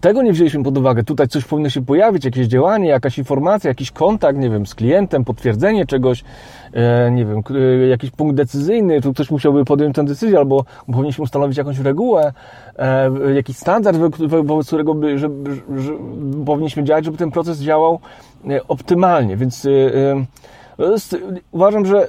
tego 0.01 0.23
nie 0.23 0.33
wzięliśmy 0.33 0.63
pod 0.65 0.79
uwagę. 0.79 1.05
Tutaj 1.05 1.29
coś 1.29 1.45
powinno 1.45 1.69
się 1.71 1.85
pojawić, 1.85 2.25
jakieś 2.25 2.47
działanie, 2.47 2.89
jakaś 2.89 3.19
informacja, 3.19 3.69
jakiś 3.69 3.91
kontakt, 3.91 4.39
nie 4.39 4.51
wiem, 4.51 4.67
z 4.67 4.75
klientem, 4.75 5.25
potwierdzenie 5.25 5.87
czegoś. 5.87 6.25
e, 6.73 7.11
nie 7.11 7.25
wiem, 7.27 7.43
e, 7.83 7.87
jakiś 7.87 8.11
punkt 8.11 8.37
decyzyjny, 8.37 9.01
tu 9.01 9.13
ktoś 9.13 9.31
musiałby 9.31 9.65
podjąć 9.65 9.97
tę 9.97 10.05
decyzję, 10.05 10.39
albo 10.39 10.65
powinniśmy 10.87 11.23
ustanowić 11.25 11.59
jakąś 11.59 11.79
regułę, 11.79 12.33
e, 12.79 13.11
jakiś 13.35 13.57
standard, 13.57 13.97
wo- 13.97 14.29
wo- 14.29 14.45
wobec 14.45 14.67
którego 14.67 14.95
by, 14.95 15.19
że, 15.19 15.29
że, 15.47 15.83
że 15.83 15.93
powinniśmy 16.47 16.85
działać, 16.85 17.05
żeby 17.05 17.17
ten 17.17 17.31
proces 17.31 17.59
działał 17.61 17.99
optymalnie. 18.69 19.37
Więc 19.37 19.67
uważam, 21.53 21.87
że 21.87 22.09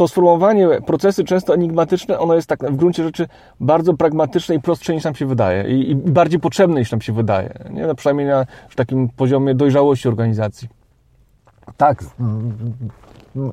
to 0.00 0.08
sformułowanie 0.08 0.68
procesy 0.86 1.24
często 1.24 1.54
enigmatyczne, 1.54 2.18
ono 2.18 2.34
jest 2.34 2.48
tak 2.48 2.72
w 2.72 2.76
gruncie 2.76 3.04
rzeczy 3.04 3.28
bardzo 3.60 3.94
pragmatyczne 3.94 4.54
i 4.54 4.60
prostsze 4.60 4.94
niż 4.94 5.04
nam 5.04 5.14
się 5.14 5.26
wydaje 5.26 5.76
i, 5.76 5.90
i 5.90 5.94
bardziej 5.96 6.40
potrzebne 6.40 6.80
niż 6.80 6.90
nam 6.90 7.00
się 7.00 7.12
wydaje. 7.12 7.52
Nie? 7.70 7.86
No, 7.86 7.94
przynajmniej 7.94 8.26
na 8.26 8.46
takim 8.76 9.08
poziomie 9.08 9.54
dojrzałości 9.54 10.08
organizacji. 10.08 10.68
Tak, 11.76 12.04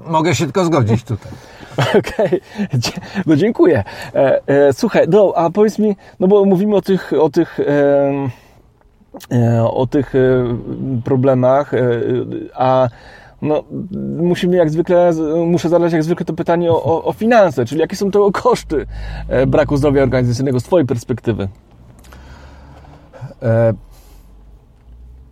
mogę 0.06 0.36
się 0.36 0.44
tylko 0.44 0.66
zgodzić 0.66 1.04
tutaj. 1.04 1.32
Okej, 2.00 2.42
Dzie- 2.74 3.02
no 3.26 3.36
dziękuję. 3.36 3.84
E, 4.16 4.42
e, 4.48 4.74
słuchaj, 4.74 5.06
no 5.10 5.34
a 5.36 5.50
powiedz 5.50 5.80
mi, 5.80 5.96
no 6.20 6.28
bo 6.28 6.46
mówimy 6.46 6.76
o 6.76 6.82
tych, 6.82 7.14
o 7.22 7.30
tych, 7.30 7.60
e, 9.32 9.70
o 9.72 9.88
tych 9.88 10.14
problemach, 11.04 11.72
a 12.54 12.90
no, 13.42 13.64
musimy 14.18 14.56
jak 14.56 14.70
zwykle, 14.70 15.12
muszę 15.46 15.70
zadać 15.70 15.94
jak 15.94 16.04
zwykle 16.04 16.26
to 16.26 16.34
pytanie 16.34 16.72
o, 16.72 16.84
o, 16.84 17.04
o 17.04 17.14
finanse, 17.14 17.66
czyli 17.66 17.82
jakie 17.82 17.96
są 17.96 18.12
to 18.12 18.32
koszty 18.32 18.86
e, 19.28 19.48
braku 19.48 19.78
zdrowia 19.78 20.04
organizacyjnego 20.04 20.60
z 20.60 20.64
Twojej 20.64 20.88
perspektywy? 20.88 21.48
E, 23.42 23.74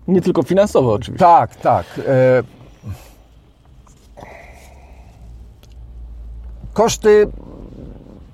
Nie 0.07 0.21
tylko 0.21 0.43
finansowo 0.43 0.93
oczywiście. 0.93 1.25
tak, 1.25 1.55
tak. 1.55 1.85
E, 2.07 2.43
koszty 6.73 7.27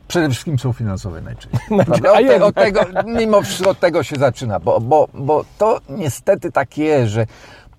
przede 0.08 0.30
wszystkim 0.30 0.60
są 0.60 0.74
finansowe 0.74 1.22
najczęściej. 1.22 1.80
Od, 1.80 2.02
te, 2.02 2.44
od 2.46 2.56
tego, 2.56 2.80
mimo 3.06 3.42
wszystko 3.42 3.70
od 3.70 3.80
tego 3.80 4.04
się 4.04 4.16
zaczyna, 4.16 4.60
bo, 4.60 4.80
bo, 4.80 5.08
bo 5.14 5.46
to 5.58 5.80
niestety 5.90 6.52
tak 6.52 6.78
jest, 6.78 7.12
że 7.12 7.26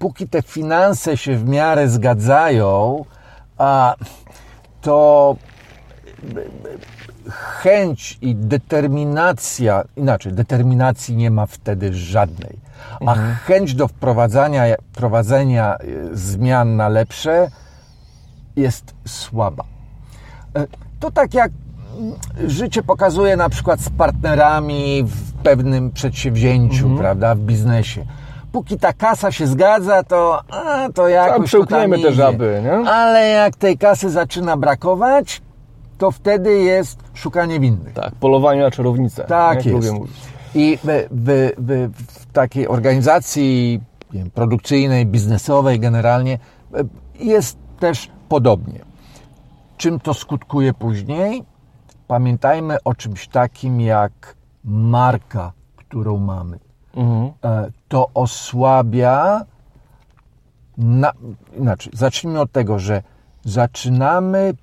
póki 0.03 0.29
te 0.29 0.43
finanse 0.43 1.17
się 1.17 1.37
w 1.37 1.49
miarę 1.49 1.89
zgadzają, 1.89 3.05
a 3.59 3.95
to 4.81 5.37
chęć 7.31 8.19
i 8.23 8.35
determinacja, 8.35 9.85
inaczej, 9.97 10.33
determinacji 10.33 11.17
nie 11.17 11.31
ma 11.31 11.47
wtedy 11.47 11.95
żadnej, 11.95 12.59
a 13.07 13.15
chęć 13.15 13.75
do 13.75 13.89
wprowadzania, 13.89 14.65
prowadzenia 14.95 15.77
y, 15.85 16.17
zmian 16.17 16.77
na 16.77 16.89
lepsze 16.89 17.51
jest 18.57 18.95
słaba. 19.07 19.65
E, 20.57 20.67
To 21.01 21.11
tak 21.11 21.35
jak 21.35 21.51
mm, 21.99 22.15
życie 22.51 22.83
pokazuje 22.83 23.37
na 23.37 23.49
przykład 23.49 23.81
z 23.81 23.91
partnerami 23.91 25.05
w 25.05 25.33
pewnym 25.33 25.91
przedsięwzięciu, 25.91 26.97
prawda, 26.99 27.35
w 27.35 27.39
biznesie. 27.39 28.05
Póki 28.53 28.79
ta 28.79 28.93
kasa 28.93 29.33
się 29.33 29.47
zgadza, 29.47 30.03
to, 30.03 30.41
a, 30.51 30.89
to 30.95 31.09
jakoś 31.09 31.37
to 31.37 31.43
przełkniemy 31.43 31.97
tam 31.97 32.07
te 32.07 32.13
żaby, 32.13 32.61
nie? 32.65 32.91
Ale 32.91 33.29
jak 33.29 33.57
tej 33.57 33.79
kasy 33.79 34.11
zaczyna 34.11 34.57
brakować, 34.57 35.43
to 35.99 36.11
wtedy 36.11 36.59
jest 36.59 36.99
szukanie 37.15 37.61
winnych. 37.61 37.93
Tak, 37.93 38.15
polowanie 38.15 38.61
na 38.61 38.71
czarownicę. 38.71 39.25
Tak 39.25 39.67
jest. 39.67 39.69
lubię 39.69 39.93
mówić. 39.93 40.17
I 40.55 40.79
w, 40.85 40.87
w, 41.11 41.51
w, 41.59 41.91
w 41.97 42.33
takiej 42.33 42.69
organizacji 42.69 43.81
wiem, 44.13 44.31
produkcyjnej, 44.31 45.07
biznesowej 45.07 45.81
generalnie 45.81 46.39
e, 46.75 46.85
jest 47.15 47.59
też 47.79 48.11
podobnie. 48.29 48.81
Czym 49.77 50.01
to 50.01 50.15
skutkuje 50.15 50.75
później? 50.75 51.45
Pamiętajmy 52.07 52.77
o 52.85 52.95
czymś 52.95 53.29
takim 53.29 53.81
jak 53.81 54.37
marka, 54.65 55.53
którą 55.77 56.19
mamy. 56.19 56.59
Mhm. 56.97 57.33
E, 57.45 57.71
To 57.89 58.11
osłabia. 58.15 59.45
Na, 60.79 61.13
inaczej, 61.59 61.93
zacznijmy 61.97 62.41
od 62.41 62.53
tego, 62.53 62.79
że 62.79 63.03
zaczynamy 63.45 64.55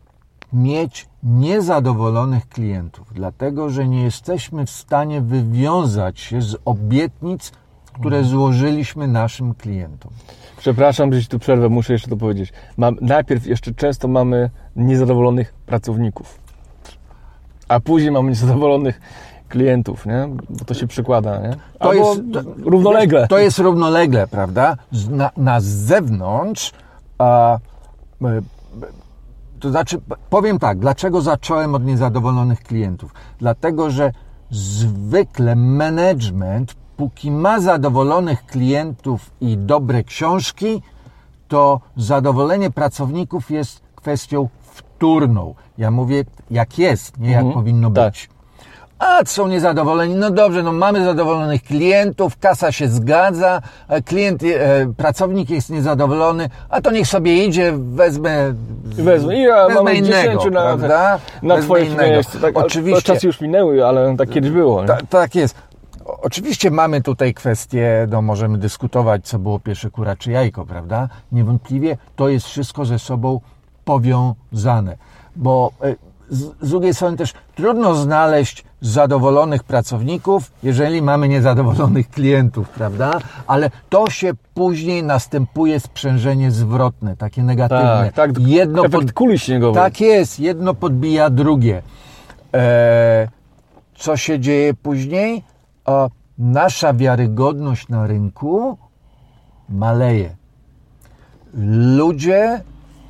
mieć 0.54 1.08
niezadowolonych 1.24 2.50
klientów, 2.50 3.14
dlatego 3.14 3.70
że 3.70 3.88
nie 3.88 4.04
jesteśmy 4.04 4.66
w 4.66 4.70
stanie 4.70 5.22
wywiązać 5.22 6.20
się 6.20 6.42
z 6.42 6.58
obietnic, 6.66 7.52
które 7.94 8.24
złożyliśmy 8.24 9.08
naszym 9.08 9.54
klientom. 9.56 10.12
Przepraszam, 10.58 11.14
że 11.14 11.22
ci 11.22 11.28
tu 11.28 11.40
przerwę, 11.40 11.70
muszę 11.70 11.94
jeszcze 11.94 12.10
to 12.10 12.18
powiedzieć. 12.18 12.54
Mam, 12.78 12.98
najpierw 13.02 13.46
jeszcze 13.46 13.74
często 13.74 14.08
mamy 14.08 14.50
niezadowolonych 14.76 15.54
pracowników, 15.54 16.40
a 17.68 17.80
później 17.80 18.12
mamy 18.12 18.30
niezadowolonych 18.30 19.02
klientów, 19.50 20.06
nie? 20.06 20.30
Bo 20.50 20.66
to 20.66 20.74
się 20.74 20.88
przykłada, 20.88 21.40
nie? 21.40 21.56
To 21.80 21.94
jest- 21.94 22.22
to- 22.34 22.42
równolegle. 22.66 23.28
To 23.28 23.38
jest 23.38 23.60
równolegle, 23.60 24.28
prawda? 24.28 24.78
Na, 25.10 25.30
na 25.38 25.62
zewnątrz, 25.62 26.74
a, 27.18 27.58
e, 28.24 28.42
to 29.60 29.70
znaczy, 29.70 30.02
powiem 30.30 30.60
tak, 30.60 30.80
dlaczego 30.80 31.22
zacząłem 31.22 31.76
od 31.76 31.86
niezadowolonych 31.86 32.64
klientów? 32.64 33.14
Dlatego, 33.40 33.90
że 33.92 34.12
zwykle 34.52 35.56
management, 35.56 36.76
póki 36.98 37.32
ma 37.32 37.60
zadowolonych 37.60 38.46
klientów 38.46 39.32
i 39.42 39.58
dobre 39.58 40.04
książki, 40.04 40.82
to 41.48 41.82
zadowolenie 41.98 42.72
pracowników 42.72 43.52
jest 43.52 43.82
kwestią 43.96 44.50
wtórną. 44.62 45.56
Ja 45.78 45.92
mówię, 45.92 46.26
jak 46.52 46.80
jest, 46.80 47.20
nie 47.20 47.32
jak 47.32 47.54
powinno 47.54 47.92
tak. 47.92 48.14
być. 48.14 48.30
A 49.00 49.26
są 49.26 49.48
niezadowoleni. 49.48 50.16
No 50.16 50.32
dobrze, 50.32 50.64
no 50.64 50.72
mamy 50.72 51.06
zadowolonych 51.06 51.64
klientów, 51.64 52.38
kasa 52.38 52.72
się 52.72 52.88
zgadza, 52.88 53.62
e, 53.88 54.02
klient, 54.02 54.44
e, 54.44 54.94
pracownik 54.98 55.50
jest 55.50 55.70
niezadowolony, 55.70 56.50
a 56.70 56.82
to 56.82 56.92
niech 56.92 57.08
sobie 57.08 57.46
idzie, 57.46 57.74
wezmę, 57.78 58.54
Wezmę. 58.84 59.40
Ja 59.40 59.68
wezmę 59.68 59.84
mam 59.84 59.96
innego, 59.96 60.40
10 60.40 60.54
na, 60.54 60.62
prawda? 60.62 61.20
na 61.44 61.56
Wezmę 61.56 61.66
twoje 61.66 61.86
innego. 61.86 62.22
Tak, 62.42 62.58
Oczywiście. 62.58 63.02
Czasy 63.02 63.28
już 63.28 63.42
minęły, 63.42 63.86
ale 63.86 64.16
tak 64.18 64.30
kiedyś 64.30 64.52
było. 64.52 64.84
Ta, 64.84 64.98
tak 65.10 65.36
jest. 65.36 65.56
Oczywiście 66.22 66.72
mamy 66.72 67.02
tutaj 67.02 67.34
kwestię, 67.34 68.08
no 68.10 68.22
możemy 68.22 68.58
dyskutować, 68.58 69.28
co 69.28 69.40
było 69.40 69.60
pierwsze 69.60 69.90
kura 69.90 70.16
czy 70.16 70.32
jajko, 70.32 70.66
prawda? 70.66 71.10
Niewątpliwie 71.32 71.98
to 72.16 72.30
jest 72.30 72.48
wszystko 72.48 72.86
ze 72.86 73.00
sobą 73.00 73.42
powiązane, 73.86 74.98
bo 75.36 75.72
e, 75.84 75.96
z, 76.30 76.40
z 76.62 76.70
drugiej 76.70 76.94
strony 76.94 77.18
też 77.18 77.34
trudno 77.56 77.96
znaleźć 77.96 78.64
zadowolonych 78.82 79.64
pracowników, 79.64 80.52
jeżeli 80.64 81.02
mamy 81.02 81.28
niezadowolonych 81.28 82.10
klientów, 82.10 82.70
prawda? 82.70 83.20
Ale 83.48 83.72
to 83.90 84.10
się 84.10 84.32
później 84.54 85.04
następuje 85.04 85.80
sprzężenie 85.80 86.52
zwrotne, 86.52 87.18
takie 87.18 87.44
negatywne. 87.44 88.12
Tak, 88.16 88.36
tak. 88.36 88.40
Jedno 88.48 88.86
Efekt 88.86 89.04
pod- 89.04 89.14
kuli 89.14 89.40
śniegowej. 89.40 89.84
tak 89.84 90.02
jest, 90.02 90.40
jedno 90.40 90.74
podbija 90.74 91.30
drugie. 91.30 91.82
E, 92.54 93.28
co 93.96 94.18
się 94.18 94.40
dzieje 94.40 94.74
później? 94.74 95.44
O, 95.86 96.10
nasza 96.38 96.94
wiarygodność 96.94 97.88
na 97.90 98.08
rynku 98.08 98.78
maleje. 99.70 100.36
Ludzie, 101.98 102.62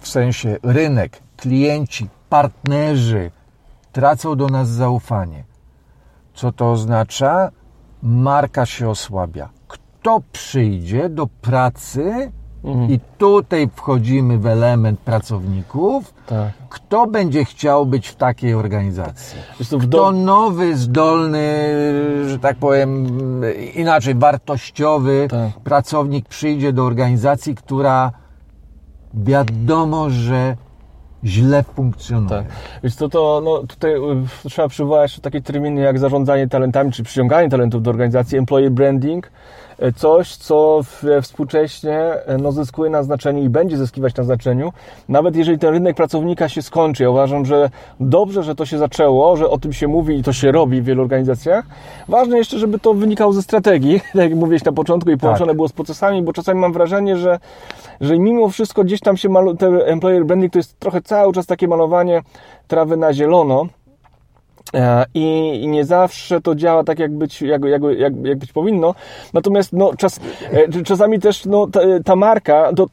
w 0.02 0.08
sensie 0.08 0.58
rynek, 0.64 1.20
klienci, 1.38 2.08
partnerzy 2.30 3.32
tracą 3.92 4.36
do 4.36 4.48
nas 4.48 4.70
zaufanie. 4.70 5.44
Co 6.34 6.52
to 6.52 6.72
oznacza? 6.72 7.52
Marka 8.04 8.66
się 8.66 8.90
osłabia. 8.90 9.50
Kto 9.68 10.22
przyjdzie 10.32 11.10
do 11.10 11.28
pracy, 11.28 12.32
i 12.90 13.00
tutaj 13.18 13.70
wchodzimy 13.76 14.38
w 14.38 14.46
element 14.46 15.00
pracowników, 15.00 16.14
Tak. 16.26 16.52
kto 16.70 17.08
będzie 17.08 17.46
chciał 17.46 17.86
być 17.86 18.08
w 18.08 18.16
takiej 18.16 18.54
organizacji? 18.54 19.40
Kto 19.60 19.78
do... 19.88 20.12
nowy, 20.12 20.78
zdolny, 20.78 21.66
że 22.30 22.40
tak 22.40 22.58
powiem, 22.58 23.08
inaczej 23.76 24.16
wartościowy 24.16 25.28
Tak. 25.30 25.60
pracownik 25.64 26.28
przyjdzie 26.28 26.74
do 26.74 26.86
organizacji, 26.86 27.56
która 27.56 28.12
wiadomo, 29.14 30.10
że 30.10 30.58
źle 31.24 31.64
funkcjonuje. 31.64 32.30
Tak. 32.30 32.46
Więc 32.84 32.96
to, 32.96 33.10
to 33.10 33.42
no, 33.46 33.68
tutaj 33.68 33.92
y, 34.46 34.50
trzeba 34.50 34.68
przywołać 34.68 35.20
takie 35.20 35.42
terminy 35.42 35.82
jak 35.82 36.00
zarządzanie 36.00 36.48
talentami, 36.48 36.92
czy 36.92 37.04
przyciąganie 37.04 37.50
talentów 37.50 37.82
do 37.82 37.90
organizacji, 37.90 38.38
employee 38.38 38.70
branding 38.70 39.32
coś, 39.96 40.36
co 40.36 40.82
współcześnie 41.22 42.14
no, 42.42 42.52
zyskuje 42.52 42.90
na 42.90 43.04
znaczeniu 43.04 43.44
i 43.44 43.50
będzie 43.50 43.78
zyskiwać 43.78 44.16
na 44.16 44.24
znaczeniu, 44.24 44.74
nawet 45.10 45.36
jeżeli 45.36 45.60
ten 45.60 45.74
rynek 45.74 45.96
pracownika 45.96 46.50
się 46.50 46.62
skończy. 46.62 47.04
Ja 47.04 47.10
uważam, 47.10 47.46
że 47.46 47.70
dobrze, 48.00 48.44
że 48.44 48.56
to 48.56 48.66
się 48.66 48.78
zaczęło, 48.78 49.38
że 49.38 49.50
o 49.50 49.58
tym 49.58 49.74
się 49.74 49.88
mówi 49.88 50.18
i 50.18 50.24
to 50.24 50.34
się 50.34 50.52
robi 50.52 50.82
w 50.82 50.86
wielu 50.86 51.02
organizacjach. 51.02 51.66
Ważne 52.08 52.38
jeszcze, 52.38 52.60
żeby 52.60 52.80
to 52.80 52.94
wynikało 52.94 53.34
ze 53.34 53.42
strategii, 53.42 54.00
tak 54.14 54.16
jak 54.16 54.36
mówiłeś 54.36 54.64
na 54.64 54.72
początku, 54.72 55.10
i 55.12 55.18
połączone 55.18 55.48
tak. 55.48 55.56
było 55.56 55.68
z 55.68 55.74
procesami, 55.74 56.22
bo 56.22 56.34
czasami 56.34 56.60
mam 56.60 56.74
wrażenie, 56.74 57.18
że, 57.18 57.40
że 58.02 58.20
mimo 58.20 58.50
wszystko 58.50 58.84
gdzieś 58.84 59.00
tam 59.00 59.18
się 59.18 59.30
maluje, 59.30 59.58
ten 59.58 59.82
employer 59.86 60.26
branding 60.26 60.54
to 60.54 60.60
jest 60.60 60.80
trochę 60.80 61.02
cały 61.02 61.34
czas 61.34 61.46
takie 61.46 61.68
malowanie 61.68 62.22
trawy 62.68 62.98
na 62.98 63.14
zielono, 63.14 63.66
E, 63.66 63.79
I, 65.14 65.68
nie 65.68 65.86
zawsze 65.86 66.42
to 66.42 66.56
działa 66.56 66.84
tak, 66.84 67.00
jak 67.00 67.12
być, 67.12 67.42
jak, 67.42 67.64
jak, 67.64 67.82
jak, 67.98 68.14
jak 68.24 68.38
być 68.38 68.54
powinno. 68.54 68.96
Natomiast 69.34 69.74
no, 69.74 69.94
czas, 69.98 70.20
e, 70.52 70.84
czasami 70.84 71.20
też 71.20 71.46
no, 71.46 71.68
ta, 71.68 71.80
ta 72.06 72.16
marka, 72.16 72.72
to, 72.76 72.84
e, 72.84 72.88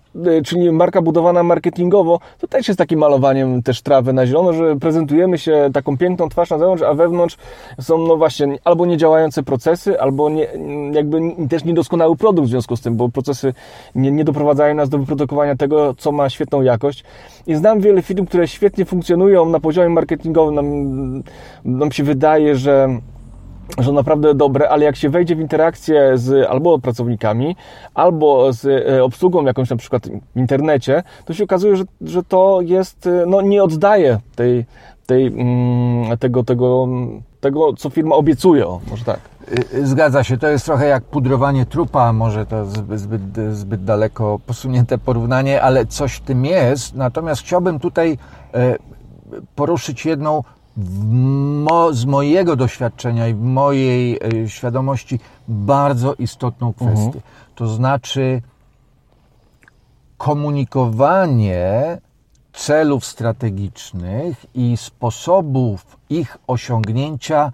czyli 0.44 0.72
marka 0.72 1.02
budowana 1.02 1.42
marketingowo, 1.42 2.20
to 2.38 2.46
też 2.46 2.68
jest 2.68 2.78
takim 2.78 2.98
malowaniem 2.98 3.62
też 3.62 3.82
trawy 3.82 4.12
na 4.12 4.26
zielono, 4.26 4.52
że 4.52 4.76
prezentujemy 4.76 5.38
się 5.38 5.70
taką 5.72 5.98
piękną 5.98 6.28
twarz 6.28 6.50
na 6.50 6.58
zewnątrz, 6.58 6.82
a 6.82 6.94
wewnątrz 6.94 7.36
są 7.80 7.98
no 7.98 8.16
właśnie 8.16 8.58
albo 8.64 8.86
niedziałające 8.86 9.42
procesy, 9.42 10.00
albo 10.00 10.30
nie, 10.30 10.46
jakby 10.92 11.18
też 11.48 11.64
niedoskonały 11.64 12.16
produkt 12.16 12.48
w 12.48 12.50
związku 12.50 12.76
z 12.76 12.80
tym, 12.80 12.96
bo 12.96 13.08
procesy 13.08 13.54
nie, 13.94 14.10
nie 14.10 14.24
doprowadzają 14.24 14.74
nas 14.74 14.88
do 14.88 14.98
wyprodukowania 14.98 15.56
tego, 15.56 15.94
co 15.94 16.12
ma 16.12 16.30
świetną 16.30 16.62
jakość. 16.62 17.04
I 17.46 17.54
znam 17.54 17.80
wiele 17.80 18.02
firm, 18.02 18.26
które 18.26 18.48
świetnie 18.48 18.84
funkcjonują 18.84 19.46
na 19.46 19.60
poziomie 19.60 19.88
marketingowym, 19.88 20.54
nam, 20.54 21.22
nam 21.64 21.92
się 21.92 22.04
wydaje, 22.04 22.56
że 22.56 22.88
że 23.78 23.92
naprawdę 23.92 24.34
dobre, 24.34 24.68
ale 24.68 24.84
jak 24.84 24.96
się 24.96 25.08
wejdzie 25.08 25.36
w 25.36 25.40
interakcję 25.40 26.18
z 26.18 26.50
albo 26.50 26.78
pracownikami, 26.78 27.56
albo 27.94 28.52
z 28.52 28.64
e, 28.88 29.04
obsługą 29.04 29.44
jakąś 29.44 29.70
na 29.70 29.76
przykład 29.76 30.08
w 30.34 30.38
internecie, 30.38 31.02
to 31.24 31.34
się 31.34 31.44
okazuje, 31.44 31.76
że, 31.76 31.84
że 32.00 32.22
to 32.22 32.60
jest, 32.60 33.06
e, 33.06 33.24
no 33.26 33.40
nie 33.40 33.62
oddaje 33.62 34.18
tej, 34.36 34.64
tej, 35.06 35.26
mm, 35.26 36.18
tego, 36.18 36.44
tego, 36.44 36.88
tego, 37.40 37.72
co 37.72 37.90
firma 37.90 38.16
obiecuje, 38.16 38.66
o, 38.66 38.80
może 38.90 39.04
tak. 39.04 39.20
Y, 39.74 39.86
zgadza 39.86 40.24
się, 40.24 40.38
to 40.38 40.48
jest 40.48 40.64
trochę 40.64 40.86
jak 40.86 41.04
pudrowanie 41.04 41.66
trupa, 41.66 42.12
może 42.12 42.46
to 42.46 42.66
zbyt, 42.66 43.00
zbyt, 43.00 43.22
zbyt 43.52 43.84
daleko 43.84 44.40
posunięte 44.46 44.98
porównanie, 44.98 45.62
ale 45.62 45.86
coś 45.86 46.14
w 46.14 46.20
tym 46.20 46.44
jest. 46.44 46.94
Natomiast 46.94 47.42
chciałbym 47.42 47.80
tutaj 47.80 48.18
e, 48.54 48.76
poruszyć 49.54 50.06
jedną 50.06 50.42
mo, 50.76 51.92
z 51.92 52.04
mojego 52.04 52.56
doświadczenia 52.56 53.28
i 53.28 53.34
w 53.34 53.40
mojej 53.40 54.18
e, 54.44 54.48
świadomości 54.48 55.20
bardzo 55.48 56.14
istotną 56.14 56.72
kwestię. 56.72 57.06
Mhm. 57.06 57.22
To 57.54 57.66
znaczy 57.66 58.42
komunikowanie 60.18 61.98
celów 62.52 63.06
strategicznych 63.06 64.46
i 64.54 64.76
sposobów 64.76 65.96
ich 66.10 66.38
osiągnięcia 66.46 67.52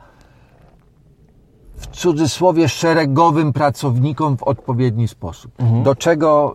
w 1.77 1.87
cudzysłowie 1.87 2.69
szeregowym 2.69 3.53
pracownikom 3.53 4.37
w 4.37 4.43
odpowiedni 4.43 5.09
sposób. 5.09 5.53
Mhm. 5.61 5.83
Do 5.83 5.95
czego, 5.95 6.55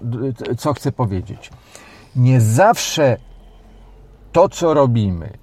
co 0.58 0.74
chcę 0.74 0.92
powiedzieć? 0.92 1.52
Nie 2.16 2.42
zawsze 2.42 3.18
to, 4.32 4.50
co 4.50 4.74
robimy, 4.74 5.38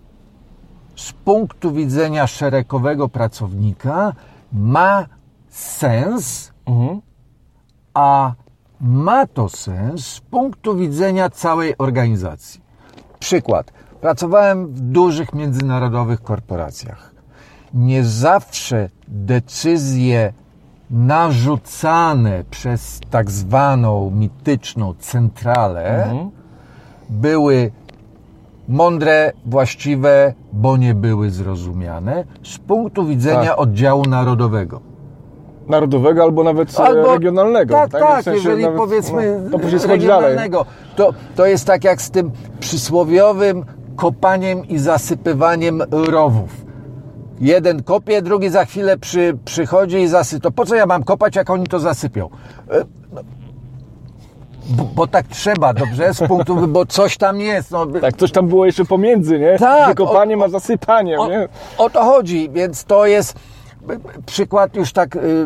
z 0.97 1.12
punktu 1.12 1.72
widzenia 1.72 2.26
szeregowego 2.26 3.09
pracownika 3.09 4.12
ma 4.53 5.07
sens, 5.49 6.53
mhm. 6.66 7.01
a 7.95 8.32
ma 8.80 9.26
to 9.26 9.49
sens 9.49 10.07
z 10.07 10.20
punktu 10.20 10.76
widzenia 10.76 11.30
całej 11.30 11.78
organizacji. 11.78 12.61
Przykład. 13.18 13.72
Pracowałem 14.01 14.66
w 14.66 14.80
dużych 14.80 15.34
międzynarodowych 15.34 16.22
korporacjach. 16.22 17.14
Nie 17.74 18.05
zawsze 18.05 18.88
decyzje 19.09 20.32
narzucane 20.90 22.45
przez 22.51 23.01
tak 23.11 23.30
zwaną 23.30 24.11
mityczną 24.11 24.95
centralę 24.95 26.05
mhm. 26.05 26.30
były 27.11 27.72
mądre, 28.69 29.33
właściwe, 29.47 30.35
bo 30.53 30.77
nie 30.77 30.95
były 30.95 31.31
zrozumiane 31.31 32.25
z 32.43 32.59
punktu 32.59 33.07
widzenia 33.07 33.51
tak. 33.51 33.59
oddziału 33.59 34.05
narodowego. 34.05 34.81
Narodowego 35.69 36.23
albo 36.23 36.45
nawet 36.45 36.79
e, 36.79 36.83
albo, 36.83 37.12
regionalnego. 37.12 37.75
Tak, 37.75 37.91
tak, 37.91 38.03
tak 38.03 38.21
w 38.21 38.25
sensie 38.25 38.39
jeżeli 38.39 38.62
nawet, 38.62 38.79
powiedzmy 38.79 39.41
no, 39.51 39.59
to 39.59 39.89
regionalnego. 39.89 40.67
To, 40.97 41.12
to 41.37 41.47
jest 41.47 41.67
tak 41.67 41.85
jak 41.85 42.03
z 42.03 42.11
tym 42.11 42.31
przysłowiowym 42.61 43.65
kopaniem 43.97 44.69
i 44.69 44.79
zasypywaniem 44.79 45.83
rowów. 45.91 46.65
Jeden 47.41 47.83
kopie, 47.83 48.23
drugi 48.23 48.49
za 48.49 48.65
chwilę 48.65 48.99
przy, 48.99 49.39
przychodzi 49.45 49.97
i 49.97 50.09
zasypie. 50.09 50.41
To 50.41 50.51
po 50.51 50.67
co 50.67 50.75
ja 50.75 50.87
mam 50.87 51.05
kopać, 51.05 51.37
jak 51.37 51.51
oni 51.51 51.67
to 51.67 51.79
zasypią? 51.79 52.29
Bo, 54.69 54.85
bo, 54.85 55.07
tak 55.07 55.27
trzeba, 55.27 55.75
dobrze? 55.75 56.15
Z 56.15 56.29
punktu, 56.29 56.67
bo 56.69 56.87
coś 56.87 57.17
tam 57.17 57.41
jest. 57.41 57.71
No. 57.71 57.87
Tak, 57.87 58.17
coś 58.17 58.33
tam 58.33 58.49
było 58.49 58.67
jeszcze 58.67 58.85
pomiędzy, 58.85 59.39
nie? 59.39 59.59
Tak. 59.59 59.89
Wykopaniem 59.89 60.43
o, 60.43 60.45
a 60.45 60.49
zasypaniem, 60.49 61.21
o, 61.21 61.29
nie? 61.29 61.49
O 61.79 61.91
to 61.91 62.05
chodzi, 62.05 62.51
więc 62.51 62.85
to 62.85 63.07
jest 63.07 63.39
przykład 64.27 64.77
już 64.77 64.93
tak 64.93 65.17
y, 65.17 65.19
y, 65.19 65.23
y, 65.23 65.45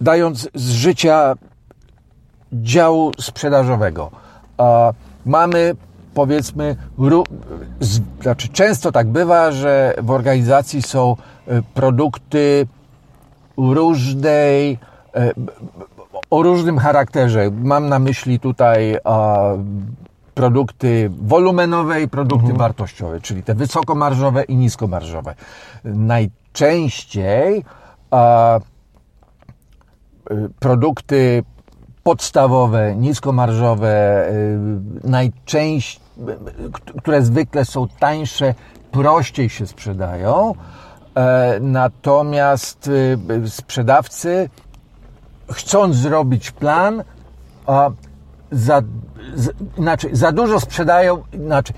dając 0.00 0.48
z 0.54 0.70
życia 0.70 1.34
działu 2.52 3.12
sprzedażowego. 3.20 4.10
Mamy 5.26 5.74
powiedzmy, 6.14 6.76
znaczy 8.22 8.48
często 8.48 8.92
tak 8.92 9.06
bywa, 9.08 9.52
że 9.52 9.94
w 10.02 10.10
organizacji 10.10 10.82
są 10.82 11.16
produkty 11.74 12.66
różnej 13.56 14.78
o 16.30 16.42
różnym 16.42 16.78
charakterze. 16.78 17.50
Mam 17.50 17.88
na 17.88 17.98
myśli 17.98 18.40
tutaj 18.40 18.96
a, 19.04 19.38
produkty 20.34 21.10
wolumenowe 21.22 22.02
i 22.02 22.08
produkty 22.08 22.50
mhm. 22.50 22.58
wartościowe, 22.58 23.20
czyli 23.20 23.42
te 23.42 23.54
wysokomarżowe 23.54 24.42
i 24.42 24.56
niskomarżowe. 24.56 25.34
Najczęściej 25.84 27.64
a, 28.10 28.58
y, 28.58 30.48
produkty 30.60 31.42
podstawowe, 32.02 32.96
niskomarżowe, 32.96 34.26
y, 34.32 35.08
najczęściej, 35.08 36.08
które 36.98 37.22
zwykle 37.22 37.64
są 37.64 37.88
tańsze, 37.88 38.54
prościej 38.90 39.48
się 39.48 39.66
sprzedają. 39.66 40.54
E, 41.18 41.58
natomiast 41.60 42.88
y, 42.88 43.50
sprzedawcy 43.50 44.48
chcąc 45.52 45.96
zrobić 45.96 46.50
plan, 46.50 47.02
za, 48.52 48.82
za, 49.34 49.50
znaczy, 49.78 50.08
za 50.12 50.32
dużo 50.32 50.60
sprzedają, 50.60 51.22
znaczy, 51.44 51.72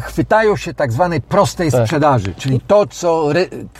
chwytają 0.00 0.56
się 0.56 0.74
tak 0.74 0.92
zwanej 0.92 1.20
prostej 1.20 1.70
tak. 1.70 1.84
sprzedaży, 1.84 2.34
czyli 2.34 2.60
to, 2.60 2.86
co 2.86 3.28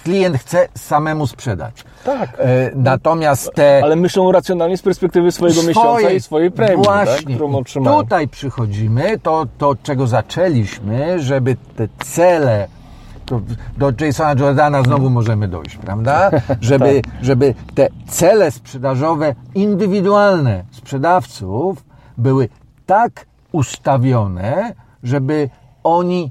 klient 0.04 0.36
chce 0.36 0.68
samemu 0.74 1.26
sprzedać. 1.26 1.84
Tak. 2.04 2.36
E, 2.38 2.70
natomiast 2.74 3.54
te... 3.54 3.80
Ale 3.82 3.96
myślą 3.96 4.32
racjonalnie 4.32 4.76
z 4.76 4.82
perspektywy 4.82 5.32
swojego 5.32 5.60
swoje, 5.60 5.68
miesiąca 5.68 6.10
i 6.10 6.20
swojej 6.20 6.50
premii, 6.50 6.84
tak, 6.84 6.84
właśnie. 6.84 7.38
Tak. 7.38 7.84
Tutaj 7.84 8.28
przychodzimy, 8.28 9.18
to, 9.22 9.46
to 9.58 9.76
czego 9.82 10.06
zaczęliśmy, 10.06 11.20
żeby 11.20 11.56
te 11.76 11.88
cele 12.04 12.68
to 13.26 13.40
do 13.78 14.04
Jasona 14.06 14.34
Jordana 14.40 14.82
znowu 14.82 15.10
możemy 15.10 15.48
dojść, 15.48 15.76
prawda? 15.76 16.30
Żeby, 16.60 17.00
tak. 17.02 17.24
żeby 17.24 17.54
te 17.74 17.88
cele 18.08 18.50
sprzedażowe 18.50 19.34
indywidualne 19.54 20.64
sprzedawców 20.70 21.84
były 22.18 22.48
tak 22.86 23.26
ustawione, 23.52 24.74
żeby 25.02 25.48
oni 25.84 26.30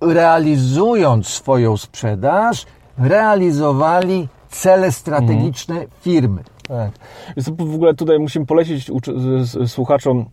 realizując 0.00 1.26
swoją 1.26 1.76
sprzedaż, 1.76 2.66
realizowali 2.98 4.28
cele 4.48 4.92
strategiczne 4.92 5.74
mhm. 5.74 5.92
firmy. 6.00 6.42
Tak. 6.68 6.90
Więc 7.36 7.48
w 7.48 7.74
ogóle 7.74 7.94
tutaj 7.94 8.18
musimy 8.18 8.46
polecić 8.46 8.90
słuchaczom 9.66 10.24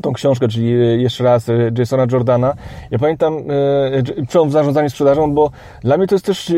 tą 0.00 0.12
książkę, 0.12 0.48
czyli 0.48 0.70
jeszcze 1.02 1.24
raz 1.24 1.48
e, 1.48 1.52
Jasona 1.78 2.06
Jordana. 2.12 2.54
Ja 2.90 2.98
pamiętam 2.98 3.36
e, 4.20 4.26
przełom 4.26 4.48
w 4.48 4.52
zarządzaniu 4.52 4.90
sprzedażą, 4.90 5.34
bo 5.34 5.50
dla 5.82 5.96
mnie 5.96 6.06
to 6.06 6.14
jest 6.14 6.24
też 6.24 6.50
e, 6.50 6.54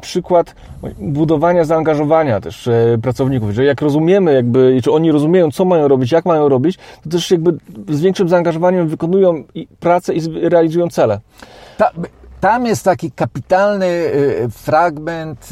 przykład 0.00 0.54
budowania 0.98 1.64
zaangażowania 1.64 2.40
też 2.40 2.68
pracowników, 3.02 3.50
że 3.50 3.64
jak 3.64 3.82
rozumiemy 3.82 4.34
jakby, 4.34 4.80
czy 4.84 4.92
oni 4.92 5.12
rozumieją, 5.12 5.50
co 5.50 5.64
mają 5.64 5.88
robić, 5.88 6.12
jak 6.12 6.24
mają 6.24 6.48
robić, 6.48 6.78
to 7.04 7.10
też 7.10 7.30
jakby 7.30 7.58
z 7.88 8.00
większym 8.00 8.28
zaangażowaniem 8.28 8.88
wykonują 8.88 9.44
pracę 9.80 10.14
i 10.14 10.20
realizują 10.48 10.88
cele. 10.88 11.20
Ta, 11.76 11.90
tam 12.40 12.66
jest 12.66 12.84
taki 12.84 13.12
kapitalny 13.12 14.10
fragment 14.50 15.50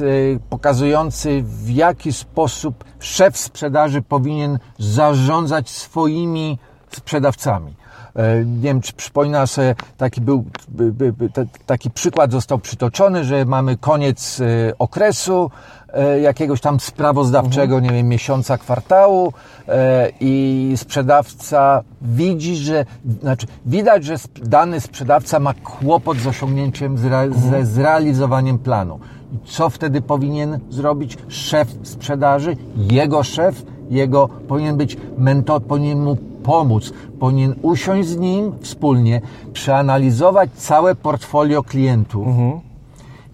pokazujący, 0.51 1.43
w 1.43 1.71
jaki 1.71 2.13
sposób 2.13 2.85
szef 2.99 3.37
sprzedaży 3.37 4.03
powinien 4.03 4.59
zarządzać 4.79 5.71
swoimi 5.71 6.59
sprzedawcami. 6.97 7.75
E, 8.17 8.45
Nie 8.45 8.61
wiem, 8.63 8.81
czy 8.81 8.93
przypomina 8.93 9.47
sobie, 9.47 9.75
taki 9.97 10.21
był, 10.21 10.45
by, 10.69 10.93
by, 10.93 11.13
by, 11.13 11.31
ta- 11.31 11.43
taki 11.67 11.91
przykład 11.91 12.33
został 12.33 12.59
przytoczony, 12.59 13.25
że 13.25 13.45
mamy 13.45 13.77
koniec 13.77 14.41
e, 14.41 14.45
okresu 14.79 15.51
e, 15.93 16.21
jakiegoś 16.21 16.61
tam 16.61 16.81
sprawozdawczego, 16.81 17.81
nie 17.81 17.91
wiem, 17.91 18.09
miesiąca, 18.09 18.59
kwartału 18.59 19.33
i 20.21 20.73
sprzedawca 20.77 21.83
widzi, 22.03 22.57
że, 22.57 22.85
znaczy 23.21 23.47
widać, 23.67 24.05
że 24.05 24.15
dany 24.43 24.81
sprzedawca 24.81 25.41
ma 25.41 25.55
kłopot 25.55 26.19
z 26.19 26.27
osiągnięciem, 26.27 26.99
ze 26.99 27.67
zrealizowaniem 27.67 28.59
planu. 28.59 29.01
I 29.33 29.49
co 29.49 29.71
wtedy 29.71 30.03
powinien 30.03 30.59
zrobić 30.71 31.19
szef 31.29 31.69
sprzedaży, 31.83 32.57
jego 32.77 33.23
szef, 33.23 33.63
jego 33.91 34.29
powinien 34.49 34.77
być 34.77 34.97
mentor, 35.19 35.63
powinien 35.63 36.01
mu 36.01 36.17
pomóc, 36.43 36.93
powinien 37.19 37.55
usiąść 37.63 38.09
z 38.09 38.17
nim 38.17 38.53
wspólnie, 38.61 39.21
przeanalizować 39.53 40.51
całe 40.51 40.95
portfolio 40.95 41.63
klientów 41.63 42.27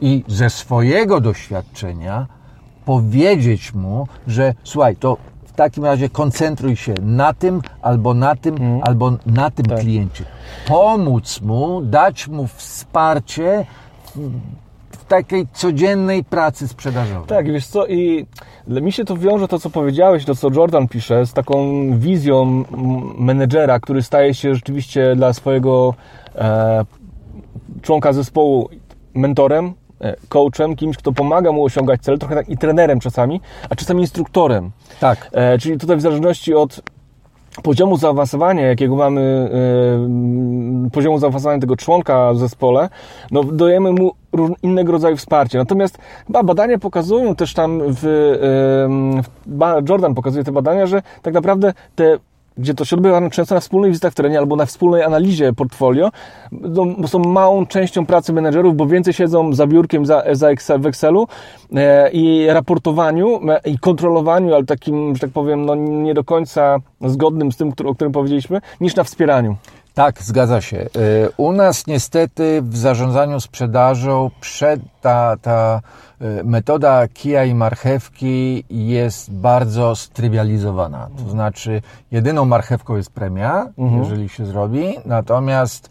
i 0.00 0.24
ze 0.28 0.50
swojego 0.50 1.20
doświadczenia 1.20 2.26
powiedzieć 2.84 3.74
mu, 3.74 4.08
że 4.26 4.54
słuchaj, 4.64 4.96
to 4.96 5.16
w 5.46 5.52
takim 5.52 5.84
razie 5.84 6.08
koncentruj 6.08 6.76
się 6.76 6.94
na 7.02 7.32
tym, 7.32 7.60
albo 7.82 8.14
na 8.14 8.36
tym, 8.36 8.80
albo 8.82 9.12
na 9.26 9.50
tym 9.50 9.66
kliencie. 9.66 10.24
Pomóc 10.66 11.40
mu, 11.40 11.82
dać 11.82 12.28
mu 12.28 12.46
wsparcie 12.46 13.66
takiej 15.08 15.46
codziennej 15.52 16.24
pracy 16.24 16.68
sprzedażowej. 16.68 17.28
Tak, 17.28 17.52
wiesz 17.52 17.66
co, 17.66 17.86
i 17.86 18.26
mi 18.68 18.92
się 18.92 19.04
to 19.04 19.16
wiąże, 19.16 19.48
to 19.48 19.58
co 19.58 19.70
powiedziałeś, 19.70 20.24
to 20.24 20.34
co 20.34 20.48
Jordan 20.54 20.88
pisze, 20.88 21.26
z 21.26 21.32
taką 21.32 21.58
wizją 21.98 22.64
menedżera, 23.18 23.80
który 23.80 24.02
staje 24.02 24.34
się 24.34 24.54
rzeczywiście 24.54 25.16
dla 25.16 25.32
swojego 25.32 25.94
e, 26.34 26.84
członka 27.82 28.12
zespołu 28.12 28.68
mentorem, 29.14 29.74
e, 30.00 30.16
coachem, 30.28 30.76
kimś, 30.76 30.96
kto 30.96 31.12
pomaga 31.12 31.52
mu 31.52 31.64
osiągać 31.64 32.00
cel, 32.00 32.18
trochę 32.18 32.34
tak 32.34 32.48
i 32.48 32.58
trenerem 32.58 33.00
czasami, 33.00 33.40
a 33.70 33.74
czasami 33.74 34.00
instruktorem. 34.00 34.70
Tak. 35.00 35.30
E, 35.32 35.58
czyli 35.58 35.78
tutaj 35.78 35.96
w 35.96 36.00
zależności 36.00 36.54
od 36.54 36.80
poziomu 37.62 37.96
zaawansowania, 37.96 38.66
jakiego 38.66 38.96
mamy, 38.96 39.50
e, 40.86 40.90
poziomu 40.90 41.18
zaawansowania 41.18 41.60
tego 41.60 41.76
członka 41.76 42.32
w 42.32 42.38
zespole, 42.38 42.88
no 43.30 43.44
dajemy 43.44 43.92
mu 43.92 44.12
innego 44.62 44.92
rodzaju 44.92 45.16
wsparcie. 45.16 45.58
Natomiast 45.58 45.98
chyba 46.26 46.42
badania 46.42 46.78
pokazują 46.78 47.34
też 47.34 47.54
tam 47.54 47.80
w, 47.84 48.02
ba- 49.46 49.80
Jordan 49.88 50.14
pokazuje 50.14 50.44
te 50.44 50.52
badania, 50.52 50.86
że 50.86 51.02
tak 51.22 51.34
naprawdę 51.34 51.72
te 51.94 52.18
gdzie 52.58 52.74
to 52.74 52.84
się 52.84 52.96
odbywa 52.96 53.30
często 53.30 53.54
na 53.54 53.60
wspólnych 53.60 53.90
wizytach 53.90 54.12
w 54.12 54.14
terenie 54.14 54.38
albo 54.38 54.56
na 54.56 54.66
wspólnej 54.66 55.02
analizie 55.02 55.52
portfolio, 55.52 56.10
bo 56.98 57.08
są 57.08 57.18
małą 57.18 57.66
częścią 57.66 58.06
pracy 58.06 58.32
menedżerów, 58.32 58.76
bo 58.76 58.86
więcej 58.86 59.14
siedzą 59.14 59.52
za 59.52 59.66
biurkiem 59.66 60.06
za, 60.06 60.24
za 60.32 60.48
Excel, 60.48 60.80
w 60.80 60.86
Excelu 60.86 61.28
e, 61.74 62.10
i 62.10 62.46
raportowaniu 62.46 63.40
e, 63.50 63.70
i 63.70 63.78
kontrolowaniu, 63.78 64.54
ale 64.54 64.64
takim, 64.64 65.14
że 65.14 65.20
tak 65.20 65.30
powiem, 65.30 65.66
no, 65.66 65.74
nie 65.74 66.14
do 66.14 66.24
końca 66.24 66.78
zgodnym 67.00 67.52
z 67.52 67.56
tym, 67.56 67.72
o 67.84 67.94
którym 67.94 68.12
powiedzieliśmy, 68.12 68.60
niż 68.80 68.96
na 68.96 69.04
wspieraniu. 69.04 69.56
Tak, 69.96 70.22
zgadza 70.22 70.60
się. 70.60 70.76
Y, 70.76 70.88
U 71.36 71.52
nas 71.52 71.86
niestety 71.86 72.62
w 72.62 72.76
zarządzaniu 72.76 73.40
sprzedażą 73.40 74.30
przed 74.40 74.80
ta, 75.00 75.36
ta 75.42 75.80
y, 76.40 76.44
metoda 76.44 77.08
kija 77.08 77.44
i 77.44 77.54
marchewki 77.54 78.64
jest 78.70 79.32
bardzo 79.32 79.96
strywializowana. 79.96 81.08
To 81.18 81.30
znaczy, 81.30 81.82
jedyną 82.10 82.44
marchewką 82.44 82.96
jest 82.96 83.10
premia, 83.10 83.66
jeżeli 83.98 84.28
się 84.28 84.46
zrobi, 84.46 84.94
natomiast 85.04 85.90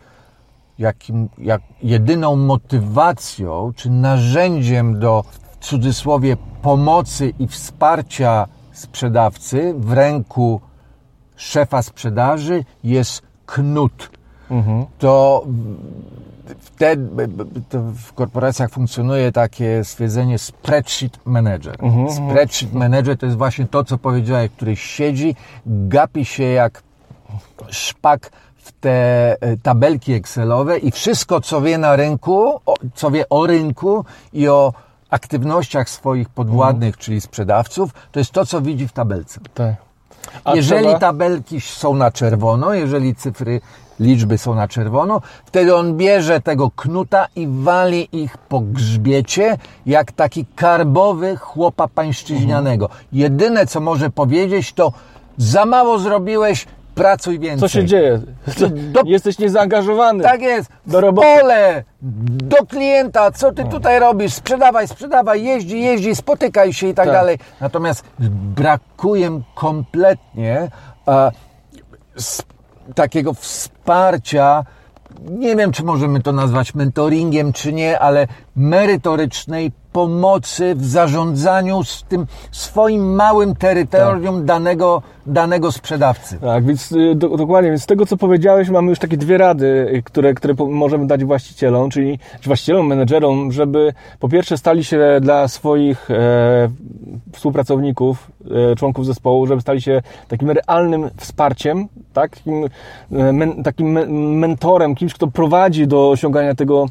jakim, 0.79 1.29
jak 1.37 1.61
jedyną 1.83 2.35
motywacją 2.35 3.73
czy 3.75 3.89
narzędziem 3.89 4.99
do 4.99 5.23
w 5.39 5.65
cudzysłowie 5.65 6.37
pomocy 6.61 7.33
i 7.39 7.47
wsparcia 7.47 8.47
sprzedawcy 8.71 9.73
w 9.77 9.93
ręku 9.93 10.61
szefa 11.35 11.81
sprzedaży 11.81 12.63
jest 12.83 13.24
knut. 13.45 14.09
To 14.99 15.45
wtedy 16.59 17.27
to 17.69 17.79
w 17.79 18.13
korporacjach 18.13 18.71
funkcjonuje 18.71 19.31
takie 19.31 19.83
stwierdzenie 19.83 20.39
spreadsheet 20.39 21.19
manager. 21.25 21.77
Spreadsheet 22.15 22.73
manager 22.73 23.17
to 23.17 23.25
jest 23.25 23.37
właśnie 23.37 23.67
to, 23.67 23.83
co 23.83 23.97
powiedziałeś, 23.97 24.51
który 24.51 24.75
siedzi, 24.75 25.35
gapi 25.65 26.25
się 26.25 26.43
jak 26.43 26.83
szpak 27.69 28.29
w 28.55 28.71
te 28.71 29.35
e, 29.41 29.57
tabelki 29.57 30.13
Excelowe 30.13 30.77
i 30.77 30.91
wszystko, 30.91 31.41
co 31.41 31.61
wie 31.61 31.77
na 31.77 31.95
rynku, 31.95 32.59
co 32.95 33.11
wie 33.11 33.29
o 33.29 33.47
rynku 33.47 34.05
i 34.33 34.47
o 34.47 34.73
aktywnościach 35.09 35.89
swoich 35.89 36.29
podwładnych, 36.29 36.97
czyli 36.97 37.21
sprzedawców, 37.21 37.91
to 38.11 38.19
jest 38.19 38.31
to, 38.31 38.45
co 38.45 38.61
widzi 38.61 38.87
w 38.87 38.91
tabelce. 38.91 39.39
Tak. 39.53 39.84
Jeżeli 40.55 40.83
trzeba- 40.83 40.99
tabelki 40.99 41.61
są 41.61 41.95
na 41.95 42.11
czerwono, 42.11 42.73
jeżeli 42.73 43.15
cyfry, 43.15 43.61
liczby 43.99 44.37
są 44.37 44.55
na 44.55 44.67
czerwono, 44.67 45.21
wtedy 45.45 45.75
on 45.75 45.97
bierze 45.97 46.41
tego 46.41 46.71
knuta 46.75 47.27
i 47.35 47.47
wali 47.47 48.09
ich 48.11 48.37
po 48.37 48.59
grzbiecie, 48.59 49.57
jak 49.85 50.11
taki 50.11 50.45
karbowy 50.55 51.37
chłopa 51.37 51.87
pańszczyźnianego. 51.87 52.89
Jedyne, 53.13 53.65
co 53.67 53.79
może 53.79 54.09
powiedzieć, 54.09 54.73
to 54.73 54.91
za 55.37 55.65
mało 55.65 55.99
zrobiłeś, 55.99 56.65
pracuj 56.95 57.39
więcej. 57.39 57.59
Co 57.69 57.73
się 57.73 57.85
dzieje? 57.85 58.21
Do- 58.93 59.01
Jesteś 59.05 59.39
niezaangażowany. 59.39 60.23
Tak 60.23 60.41
jest. 60.41 60.69
Do 60.85 60.97
w 60.99 61.01
roboty. 61.01 61.27
pole, 61.41 61.83
do 62.01 62.55
klienta, 62.65 63.31
co 63.31 63.51
ty 63.51 63.65
tutaj 63.65 63.99
robisz? 63.99 64.33
Sprzedawaj, 64.33 64.87
sprzedawaj, 64.87 65.43
jeździ, 65.43 65.81
jeździ, 65.81 66.15
spotykaj 66.15 66.73
się 66.73 66.87
i 66.87 66.93
tak, 66.93 67.05
Tak. 67.05 67.13
dalej. 67.13 67.39
Natomiast 67.61 68.05
brakuje 68.55 69.41
kompletnie 69.55 70.67
e, 71.07 71.31
s, 72.17 72.43
takiego 72.95 73.33
wsparcia. 73.33 74.63
Nie 75.29 75.55
wiem, 75.55 75.71
czy 75.71 75.83
możemy 75.83 76.21
to 76.21 76.31
nazwać 76.31 76.75
mentoringiem, 76.75 77.53
czy 77.53 77.73
nie, 77.73 77.99
ale 77.99 78.27
merytorycznej 78.55 79.71
pomocy 79.95 80.75
w 80.75 80.85
zarządzaniu 80.85 81.83
z 81.83 82.03
tym 82.03 82.25
swoim 82.51 83.15
małym 83.15 83.55
terytorium 83.55 84.45
danego, 84.45 85.01
danego 85.25 85.71
sprzedawcy. 85.71 86.37
Tak, 86.41 86.65
więc 86.65 86.91
y, 86.91 87.15
do, 87.15 87.29
dokładnie, 87.29 87.69
więc 87.69 87.83
z 87.83 87.85
tego 87.85 88.05
co 88.05 88.17
powiedziałeś, 88.17 88.69
mamy 88.69 88.89
już 88.89 88.99
takie 88.99 89.17
dwie 89.17 89.37
rady, 89.37 89.65
y, 89.95 90.03
które, 90.03 90.33
które 90.33 90.53
możemy 90.69 91.07
dać 91.07 91.25
właścicielom, 91.25 91.89
czyli 91.89 92.19
czy 92.41 92.49
właścicielom, 92.49 92.87
menedżerom, 92.87 93.51
żeby 93.51 93.93
po 94.19 94.29
pierwsze 94.29 94.57
stali 94.57 94.83
się 94.83 94.99
dla 95.21 95.47
swoich 95.47 96.11
e, 96.11 96.69
współpracowników, 97.31 98.31
e, 98.71 98.75
członków 98.75 99.05
zespołu, 99.05 99.47
żeby 99.47 99.61
stali 99.61 99.81
się 99.81 100.01
takim 100.27 100.51
realnym 100.51 101.09
wsparciem, 101.17 101.87
tak? 102.13 102.35
takim, 102.35 102.65
e, 103.11 103.33
men, 103.33 103.63
takim 103.63 103.91
me, 103.91 104.05
mentorem, 104.39 104.95
kimś, 104.95 105.13
kto 105.13 105.27
prowadzi 105.27 105.87
do 105.87 106.09
osiągania 106.09 106.55
tego, 106.55 106.85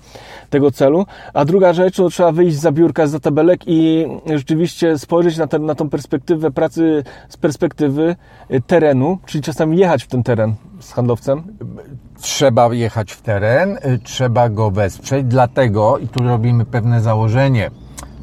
tego 0.50 0.70
celu. 0.70 1.06
A 1.34 1.44
druga 1.54 1.72
rzecz, 1.72 1.96
to 1.96 2.08
trzeba 2.08 2.32
wyjść 2.32 2.56
za 2.56 2.72
biurka, 2.72 3.06
za 3.06 3.20
tabelek 3.20 3.60
i 3.66 4.06
rzeczywiście 4.34 4.98
spojrzeć 4.98 5.36
na, 5.36 5.46
ten, 5.46 5.66
na 5.66 5.74
tą 5.74 5.90
perspektywę 5.90 6.50
pracy 6.50 7.04
z 7.28 7.36
perspektywy 7.36 8.16
e, 8.48 8.60
terenu, 8.60 9.18
czyli 9.26 9.44
czasami 9.44 9.78
jechać 9.78 10.04
w 10.04 10.06
ten 10.06 10.22
teren 10.22 10.54
z 10.80 10.92
handlowcem. 10.92 11.42
trzeba 12.20 12.74
jechać 12.74 13.12
w 13.12 13.22
teren, 13.22 13.76
y, 13.76 13.98
trzeba 13.98 14.48
go 14.48 14.70
wesprzeć, 14.70 15.26
dlatego, 15.26 15.98
i 15.98 16.08
tu 16.08 16.24
robimy 16.24 16.64
pewne 16.64 17.00
założenie, 17.00 17.70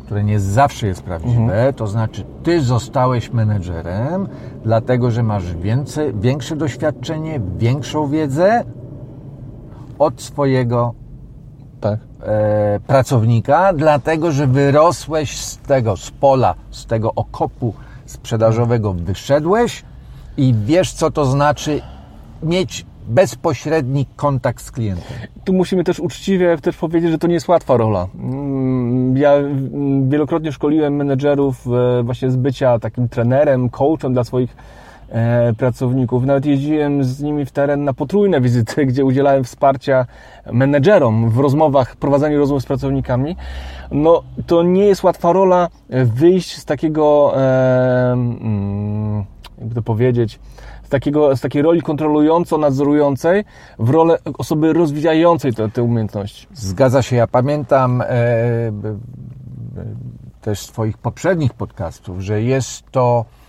które 0.05 0.23
nie 0.23 0.39
zawsze 0.39 0.88
jest 0.88 1.03
prawdziwe, 1.03 1.73
to 1.75 1.88
znaczy 1.88 2.23
ty 2.43 2.61
zostałeś 2.61 3.34
menedżerem, 3.34 4.27
dlatego, 4.63 5.11
że 5.11 5.23
masz 5.23 5.55
więcej, 5.55 6.13
większe 6.13 6.55
doświadczenie, 6.55 7.41
większą 7.57 8.07
wiedzę 8.07 8.63
od 9.99 10.21
swojego 10.21 10.93
Tak. 11.82 12.11
E, 12.24 12.80
pracownika, 12.88 13.74
dlatego, 13.74 14.32
że 14.32 14.47
wyrosłeś 14.47 15.38
z 15.38 15.57
tego, 15.57 15.97
z 15.97 16.11
pola, 16.11 16.55
z 16.72 16.86
tego 16.86 17.13
okopu 17.15 17.74
sprzedażowego 18.05 18.93
wyszedłeś 18.93 19.84
i 20.38 20.53
wiesz, 20.65 20.93
co 20.93 21.11
to 21.11 21.26
znaczy 21.26 21.82
mieć 22.43 22.86
bezpośredni 23.07 24.05
kontakt 24.15 24.63
z 24.63 24.72
klientem. 24.72 25.17
Tu 25.43 25.53
musimy 25.53 25.84
też 25.84 25.99
uczciwie 25.99 26.57
też 26.57 26.78
powiedzieć, 26.78 27.11
że 27.11 27.17
to 27.17 27.28
nie 27.28 27.34
jest 27.34 27.47
łatwa 27.47 27.78
rola. 27.78 28.07
Mm, 28.15 29.17
Ja 29.17 29.34
mm, 29.34 30.09
wielokrotnie 30.09 30.51
szkoliłem 30.51 30.95
menedżerów 30.95 31.67
e, 31.67 32.03
właśnie 32.03 32.32
z 32.32 32.36
bycia 32.36 32.80
takim 32.80 33.09
trenerem, 33.09 33.69
coachem 33.69 34.13
dla 34.13 34.24
swoich 34.24 34.55
pracowników. 35.57 36.26
Nawet 36.26 36.45
jeździłem 36.45 37.03
z 37.03 37.22
nimi 37.22 37.45
w 37.45 37.51
teren 37.51 37.84
na 37.84 37.93
potrójne 37.93 38.41
wizyty, 38.41 38.86
gdzie 38.89 39.05
udzielałem 39.05 39.43
wsparcia 39.43 40.05
menedżerom 40.51 41.30
w 41.30 41.38
rozmowach, 41.38 41.95
prowadzeniu 41.95 42.39
rozmów 42.39 42.64
z 42.64 42.66
pracownikami. 42.66 43.36
No, 43.91 44.24
to 44.47 44.64
nie 44.64 44.86
jest 44.86 45.03
łatwa 45.03 45.34
rola 45.34 45.70
wyjść 45.89 46.57
z 46.57 46.66
takiego, 46.66 47.34
e, 47.36 48.12
mm, 48.12 49.26
jakby 49.57 49.76
to 49.76 49.82
powiedzieć, 49.82 50.39
z, 50.84 50.89
takiego, 50.89 51.36
z 51.36 51.41
takiej 51.41 51.62
roli 51.62 51.82
kontrolująco-nadzorującej 51.82 53.43
w 53.80 53.89
rolę 53.89 54.18
osoby 54.38 54.74
rozwijającej 54.74 55.53
te, 55.53 55.70
te 55.70 55.84
umiejętności. 55.84 56.47
Zgadza 56.53 57.01
się. 57.01 57.16
Ja 57.16 57.28
pamiętam 57.28 58.01
e, 58.01 58.05
e, 58.07 58.72
też 60.41 60.59
z 60.59 60.68
Twoich 60.68 60.97
poprzednich 60.97 61.53
podcastów, 61.53 62.20
że 62.20 62.41
jest 62.41 62.91
to 62.91 63.26
e, 63.38 63.41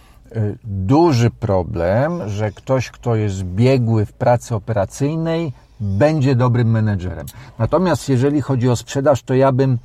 duży 0.65 1.31
problem, 1.31 2.29
że 2.29 2.51
ktoś, 2.51 2.91
kto 2.91 3.17
jest 3.17 3.43
biegły 3.43 4.07
w 4.07 4.13
pracy 4.13 4.55
operacyjnej, 4.55 5.53
będzie 5.81 6.35
dobrym 6.37 6.71
menedżerem. 6.71 7.27
Natomiast 7.59 8.09
jeżeli 8.09 8.41
chodzi 8.41 8.69
o 8.69 8.77
sprzedaż, 8.77 9.23
to 9.23 9.35
ja 9.35 9.53
bym 9.53 9.79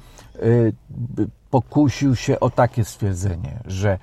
pokusił 1.49 2.15
się 2.15 2.39
o 2.39 2.49
takie 2.49 2.85
stwierdzenie, 2.85 3.59
że 3.65 3.99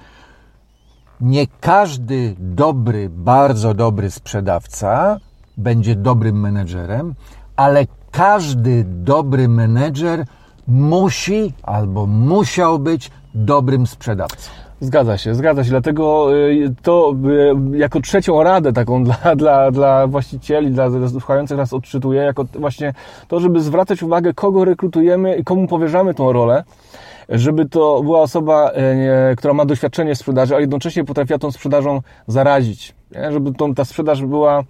nie 1.20 1.46
każdy 1.60 2.34
dobry, 2.38 3.08
bardzo 3.10 3.74
dobry 3.74 4.10
sprzedawca 4.10 5.20
będzie 5.56 5.96
dobrym 5.96 6.40
menedżerem, 6.40 7.14
ale 7.56 7.86
każdy 8.10 8.84
dobry 8.84 9.48
menedżer 9.48 10.24
musi 10.66 11.52
albo 11.62 12.06
musiał 12.06 12.78
być 12.78 13.10
dobrym 13.34 13.86
sprzedawcą. 13.86 14.50
Zgadza 14.80 15.18
się, 15.18 15.34
zgadza 15.34 15.64
się. 15.64 15.70
Dlatego 15.70 16.36
y, 16.36 16.74
to 16.82 17.14
y, 17.74 17.78
jako 17.78 18.00
trzecią 18.00 18.42
radę 18.42 18.72
taką 18.72 19.04
dla, 19.04 19.16
dla, 19.36 19.70
dla 19.70 20.06
właścicieli, 20.06 20.70
dla 20.70 20.88
słuchających 21.10 21.56
nas 21.56 21.72
odczytuję, 21.72 22.22
jako 22.22 22.44
właśnie 22.44 22.94
to, 23.28 23.40
żeby 23.40 23.60
zwracać 23.60 24.02
uwagę, 24.02 24.34
kogo 24.34 24.64
rekrutujemy 24.64 25.36
i 25.36 25.44
komu 25.44 25.68
powierzamy 25.68 26.14
tą 26.14 26.32
rolę 26.32 26.64
żeby 27.28 27.68
to 27.68 28.02
była 28.02 28.20
osoba, 28.20 28.70
e, 28.70 29.36
która 29.36 29.54
ma 29.54 29.64
doświadczenie 29.64 30.14
w 30.14 30.18
sprzedaży, 30.18 30.56
a 30.56 30.60
jednocześnie 30.60 31.04
potrafiła 31.04 31.38
tą 31.38 31.52
sprzedażą 31.52 32.00
zarazić. 32.26 32.94
Żeby 33.30 33.52
tą, 33.52 33.74
ta 33.74 33.84
sprzedaż 33.84 34.22
była 34.22 34.62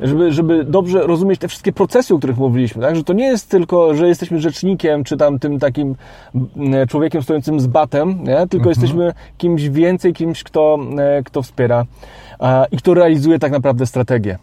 żeby, 0.00 0.32
żeby 0.32 0.64
dobrze 0.64 1.06
rozumieć 1.06 1.40
te 1.40 1.48
wszystkie 1.48 1.72
procesy, 1.72 2.14
o 2.14 2.18
których 2.18 2.38
mówiliśmy, 2.38 2.82
tak? 2.82 2.96
Że 2.96 3.04
to 3.04 3.12
nie 3.12 3.26
jest 3.26 3.50
tylko, 3.50 3.94
że 3.94 4.08
jesteśmy 4.08 4.40
rzecznikiem, 4.40 5.04
czy 5.04 5.16
tam 5.16 5.38
tym 5.38 5.58
takim 5.58 5.94
człowiekiem 6.88 7.22
stojącym 7.22 7.60
z 7.60 7.66
batem, 7.66 8.08
nie? 8.10 8.36
tylko 8.36 8.56
mhm. 8.56 8.68
jesteśmy 8.68 9.12
kimś 9.38 9.68
więcej, 9.68 10.14
kimś, 10.14 10.42
kto, 10.42 10.78
e, 10.98 11.22
kto 11.22 11.42
wspiera 11.42 11.84
i 12.70 12.76
kto 12.76 12.94
realizuje 12.94 13.38
tak 13.38 13.52
naprawdę 13.52 13.86
strategię. 13.86 14.38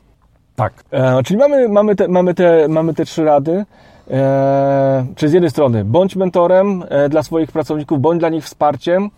Tak. 0.56 0.74
E, 0.91 1.24
czyli 1.24 1.39
mamy, 1.39 1.70
mamy, 1.70 1.95
te, 1.95 2.08
mamy, 2.08 2.34
te, 2.34 2.68
mamy 2.68 2.93
te 2.93 3.06
trzy 3.06 3.24
rady. 3.24 3.66
E, 4.12 5.06
czy 5.16 5.30
z 5.30 5.34
jednej 5.34 5.49
strony 5.49 5.86
bądź 5.86 6.16
mentorem 6.16 6.84
e, 6.89 7.10
dla 7.10 7.24
swoich 7.24 7.51
pracowników, 7.51 8.01
bądź 8.01 8.20
dla 8.20 8.30
nich 8.30 8.43
wsparciem, 8.43 9.03
e, 9.03 9.10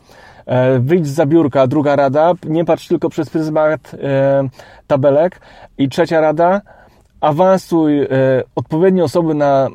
wyjdź 0.79 1.07
z 1.07 1.13
zabiórka, 1.13 1.67
druga 1.67 1.95
rada, 1.95 2.33
nie 2.45 2.65
patrz 2.65 2.87
tylko 2.87 3.09
przez 3.09 3.29
pryzmat 3.29 3.91
tabelek 4.87 5.41
i 5.77 5.89
trzecia 5.89 6.21
rada, 6.21 6.61
awansuj 7.21 8.07
odpowiednie 8.55 9.03
osoby 9.03 9.33
na, 9.33 9.67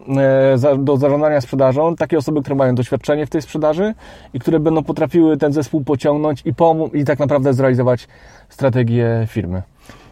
do 0.79 0.97
zarządzania 0.97 1.41
sprzedażą, 1.41 1.97
takie 1.97 2.19
osoby, 2.19 2.41
które 2.41 2.57
mają 2.57 2.75
doświadczenie 2.75 3.27
w 3.27 3.31
tej 3.31 3.43
sprzedaży 3.43 3.95
i 4.35 4.41
które 4.41 4.61
będą 4.61 4.85
potrafiły 4.85 5.37
ten 5.37 5.53
zespół 5.53 5.85
pociągnąć 5.85 6.43
i 6.45 6.55
pomóc 6.55 6.95
i 6.95 7.05
tak 7.05 7.19
naprawdę 7.19 7.55
zrealizować 7.55 8.09
strategię 8.49 9.27
firmy. 9.31 9.63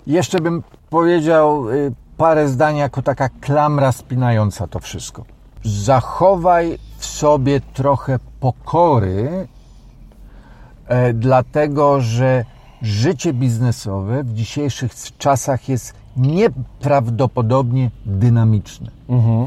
Jeszcze 0.07 0.41
bym 0.41 0.63
powiedział 0.91 1.71
y, 1.71 1.93
parę 2.17 2.49
zdań 2.49 2.77
jako 2.77 3.03
taka 3.03 3.29
klamra 3.29 3.93
spinająca 3.93 4.67
to 4.67 4.79
wszystko. 4.79 5.25
Zachowaj 5.63 6.79
w 6.99 7.07
sobie 7.07 7.61
trochę 7.61 8.19
pokory, 8.41 9.29
e, 9.33 9.60
dlatego 11.15 12.01
że 12.01 12.45
życie 12.83 13.33
biznesowe 13.33 14.25
w 14.25 14.35
dzisiejszych 14.35 14.93
czasach 15.19 15.69
jest 15.69 15.95
nieprawdopodobnie 16.17 17.91
dynamiczne. 18.07 18.91
Mhm. 19.09 19.47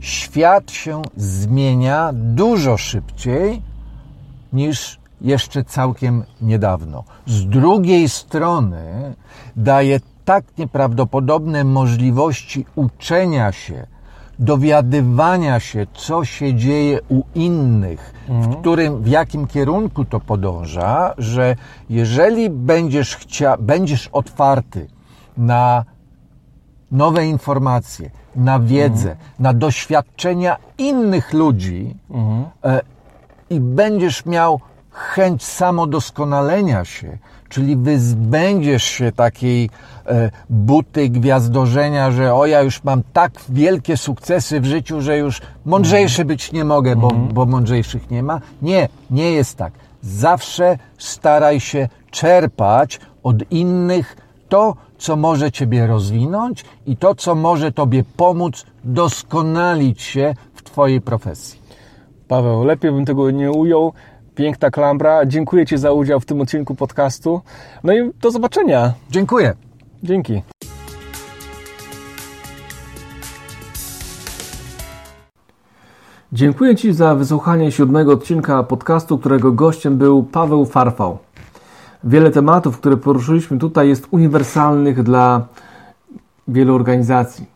Świat 0.00 0.70
się 0.70 1.02
zmienia 1.16 2.10
dużo 2.12 2.76
szybciej 2.76 3.62
niż 4.52 4.98
jeszcze 5.20 5.64
całkiem 5.64 6.24
niedawno. 6.40 7.04
Z 7.26 7.46
drugiej 7.46 8.08
strony 8.08 9.14
daje 9.56 10.00
tak 10.24 10.44
nieprawdopodobne 10.58 11.64
możliwości 11.64 12.66
uczenia 12.74 13.52
się, 13.52 13.86
dowiadywania 14.38 15.60
się, 15.60 15.86
co 15.94 16.24
się 16.24 16.54
dzieje 16.54 17.00
u 17.08 17.22
innych, 17.34 18.14
mhm. 18.28 18.52
w 18.52 18.60
którym, 18.60 19.02
w 19.02 19.08
jakim 19.08 19.46
kierunku 19.46 20.04
to 20.04 20.20
podąża, 20.20 21.14
że 21.18 21.56
jeżeli 21.90 22.50
będziesz 22.50 23.16
chcia, 23.16 23.56
będziesz 23.56 24.08
otwarty 24.08 24.86
na 25.36 25.84
nowe 26.92 27.26
informacje, 27.26 28.10
na 28.36 28.60
wiedzę, 28.60 29.10
mhm. 29.10 29.28
na 29.38 29.54
doświadczenia 29.54 30.56
innych 30.78 31.32
ludzi 31.32 31.94
mhm. 32.10 32.44
e, 32.64 32.80
i 33.50 33.60
będziesz 33.60 34.26
miał 34.26 34.60
chęć 34.94 35.44
samodoskonalenia 35.44 36.84
się, 36.84 37.18
czyli 37.48 37.76
wyzbędziesz 37.76 38.82
się 38.84 39.12
takiej 39.12 39.70
e, 40.06 40.30
buty 40.50 41.08
gwiazdorzenia, 41.08 42.10
że 42.10 42.34
o 42.34 42.46
ja 42.46 42.62
już 42.62 42.84
mam 42.84 43.02
tak 43.12 43.32
wielkie 43.48 43.96
sukcesy 43.96 44.60
w 44.60 44.64
życiu, 44.64 45.00
że 45.00 45.18
już 45.18 45.42
mądrzejszy 45.64 46.24
być 46.24 46.52
nie 46.52 46.64
mogę, 46.64 46.96
bo, 46.96 47.10
mhm. 47.10 47.28
bo 47.28 47.46
mądrzejszych 47.46 48.10
nie 48.10 48.22
ma. 48.22 48.40
Nie, 48.62 48.88
nie 49.10 49.32
jest 49.32 49.56
tak. 49.56 49.72
Zawsze 50.02 50.78
staraj 50.98 51.60
się 51.60 51.88
czerpać 52.10 53.00
od 53.22 53.52
innych 53.52 54.16
to, 54.48 54.76
co 54.98 55.16
może 55.16 55.52
Ciebie 55.52 55.86
rozwinąć 55.86 56.64
i 56.86 56.96
to, 56.96 57.14
co 57.14 57.34
może 57.34 57.72
Tobie 57.72 58.04
pomóc 58.16 58.66
doskonalić 58.84 60.02
się 60.02 60.34
w 60.54 60.62
Twojej 60.62 61.00
profesji. 61.00 61.64
Paweł, 62.28 62.64
lepiej 62.64 62.92
bym 62.92 63.04
tego 63.04 63.30
nie 63.30 63.52
ujął. 63.52 63.92
Piękna 64.34 64.70
klambra. 64.70 65.26
Dziękuję 65.26 65.66
Ci 65.66 65.78
za 65.78 65.92
udział 65.92 66.20
w 66.20 66.26
tym 66.26 66.40
odcinku 66.40 66.74
podcastu. 66.74 67.40
No 67.84 67.92
i 67.92 68.10
do 68.20 68.30
zobaczenia. 68.30 68.94
Dziękuję. 69.10 69.54
Dzięki. 70.02 70.42
Dziękuję 76.32 76.76
Ci 76.76 76.92
za 76.92 77.14
wysłuchanie 77.14 77.72
siódmego 77.72 78.12
odcinka 78.12 78.62
podcastu, 78.62 79.18
którego 79.18 79.52
gościem 79.52 79.98
był 79.98 80.22
Paweł 80.22 80.66
Farfał. 80.66 81.18
Wiele 82.04 82.30
tematów, 82.30 82.78
które 82.78 82.96
poruszyliśmy 82.96 83.58
tutaj, 83.58 83.88
jest 83.88 84.08
uniwersalnych 84.10 85.02
dla 85.02 85.46
wielu 86.48 86.74
organizacji. 86.74 87.46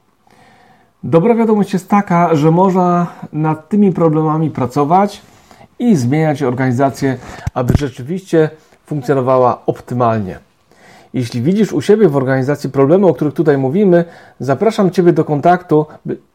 Dobra 1.02 1.34
wiadomość 1.34 1.72
jest 1.72 1.88
taka, 1.88 2.34
że 2.34 2.50
można 2.50 3.06
nad 3.32 3.68
tymi 3.68 3.92
problemami 3.92 4.50
pracować 4.50 5.22
i 5.78 5.96
zmieniać 5.96 6.42
organizację, 6.42 7.18
aby 7.54 7.74
rzeczywiście 7.78 8.50
funkcjonowała 8.86 9.62
optymalnie. 9.66 10.38
Jeśli 11.14 11.42
widzisz 11.42 11.72
u 11.72 11.80
siebie 11.80 12.08
w 12.08 12.16
organizacji 12.16 12.70
problemy, 12.70 13.06
o 13.06 13.14
których 13.14 13.34
tutaj 13.34 13.58
mówimy, 13.58 14.04
zapraszam 14.40 14.90
Ciebie 14.90 15.12
do 15.12 15.24
kontaktu. 15.24 15.86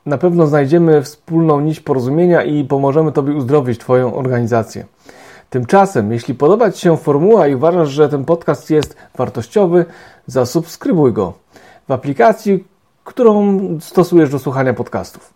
Na 0.05 0.17
pewno 0.17 0.47
znajdziemy 0.47 1.01
wspólną 1.01 1.59
nić 1.59 1.79
porozumienia 1.79 2.43
i 2.43 2.63
pomożemy 2.63 3.11
Tobie 3.11 3.33
uzdrowić 3.33 3.79
Twoją 3.79 4.15
organizację. 4.15 4.85
Tymczasem, 5.49 6.11
jeśli 6.11 6.35
podoba 6.35 6.71
Ci 6.71 6.81
się 6.81 6.97
formuła 6.97 7.47
i 7.47 7.55
uważasz, 7.55 7.89
że 7.89 8.09
ten 8.09 8.25
podcast 8.25 8.69
jest 8.69 8.95
wartościowy, 9.17 9.85
zasubskrybuj 10.27 11.13
go 11.13 11.33
w 11.87 11.91
aplikacji, 11.91 12.63
którą 13.03 13.59
stosujesz 13.79 14.29
do 14.29 14.39
słuchania 14.39 14.73
podcastów. 14.73 15.33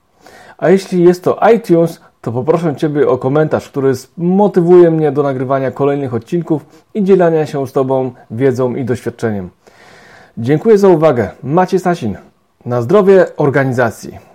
A 0.57 0.69
jeśli 0.69 1.03
jest 1.03 1.23
to 1.23 1.39
iTunes, 1.55 2.01
to 2.27 2.31
poproszę 2.31 2.75
Ciebie 2.75 3.07
o 3.09 3.17
komentarz, 3.17 3.69
który 3.69 3.93
motywuje 4.17 4.91
mnie 4.91 5.11
do 5.11 5.23
nagrywania 5.23 5.71
kolejnych 5.71 6.13
odcinków 6.13 6.65
i 6.93 7.03
dzielenia 7.03 7.45
się 7.45 7.67
z 7.67 7.71
Tobą 7.71 8.11
wiedzą 8.31 8.75
i 8.75 8.85
doświadczeniem. 8.85 9.49
Dziękuję 10.37 10.77
za 10.77 10.87
uwagę. 10.87 11.29
Macie 11.43 11.79
Stasin. 11.79 12.17
Na 12.65 12.81
zdrowie 12.81 13.25
organizacji. 13.37 14.26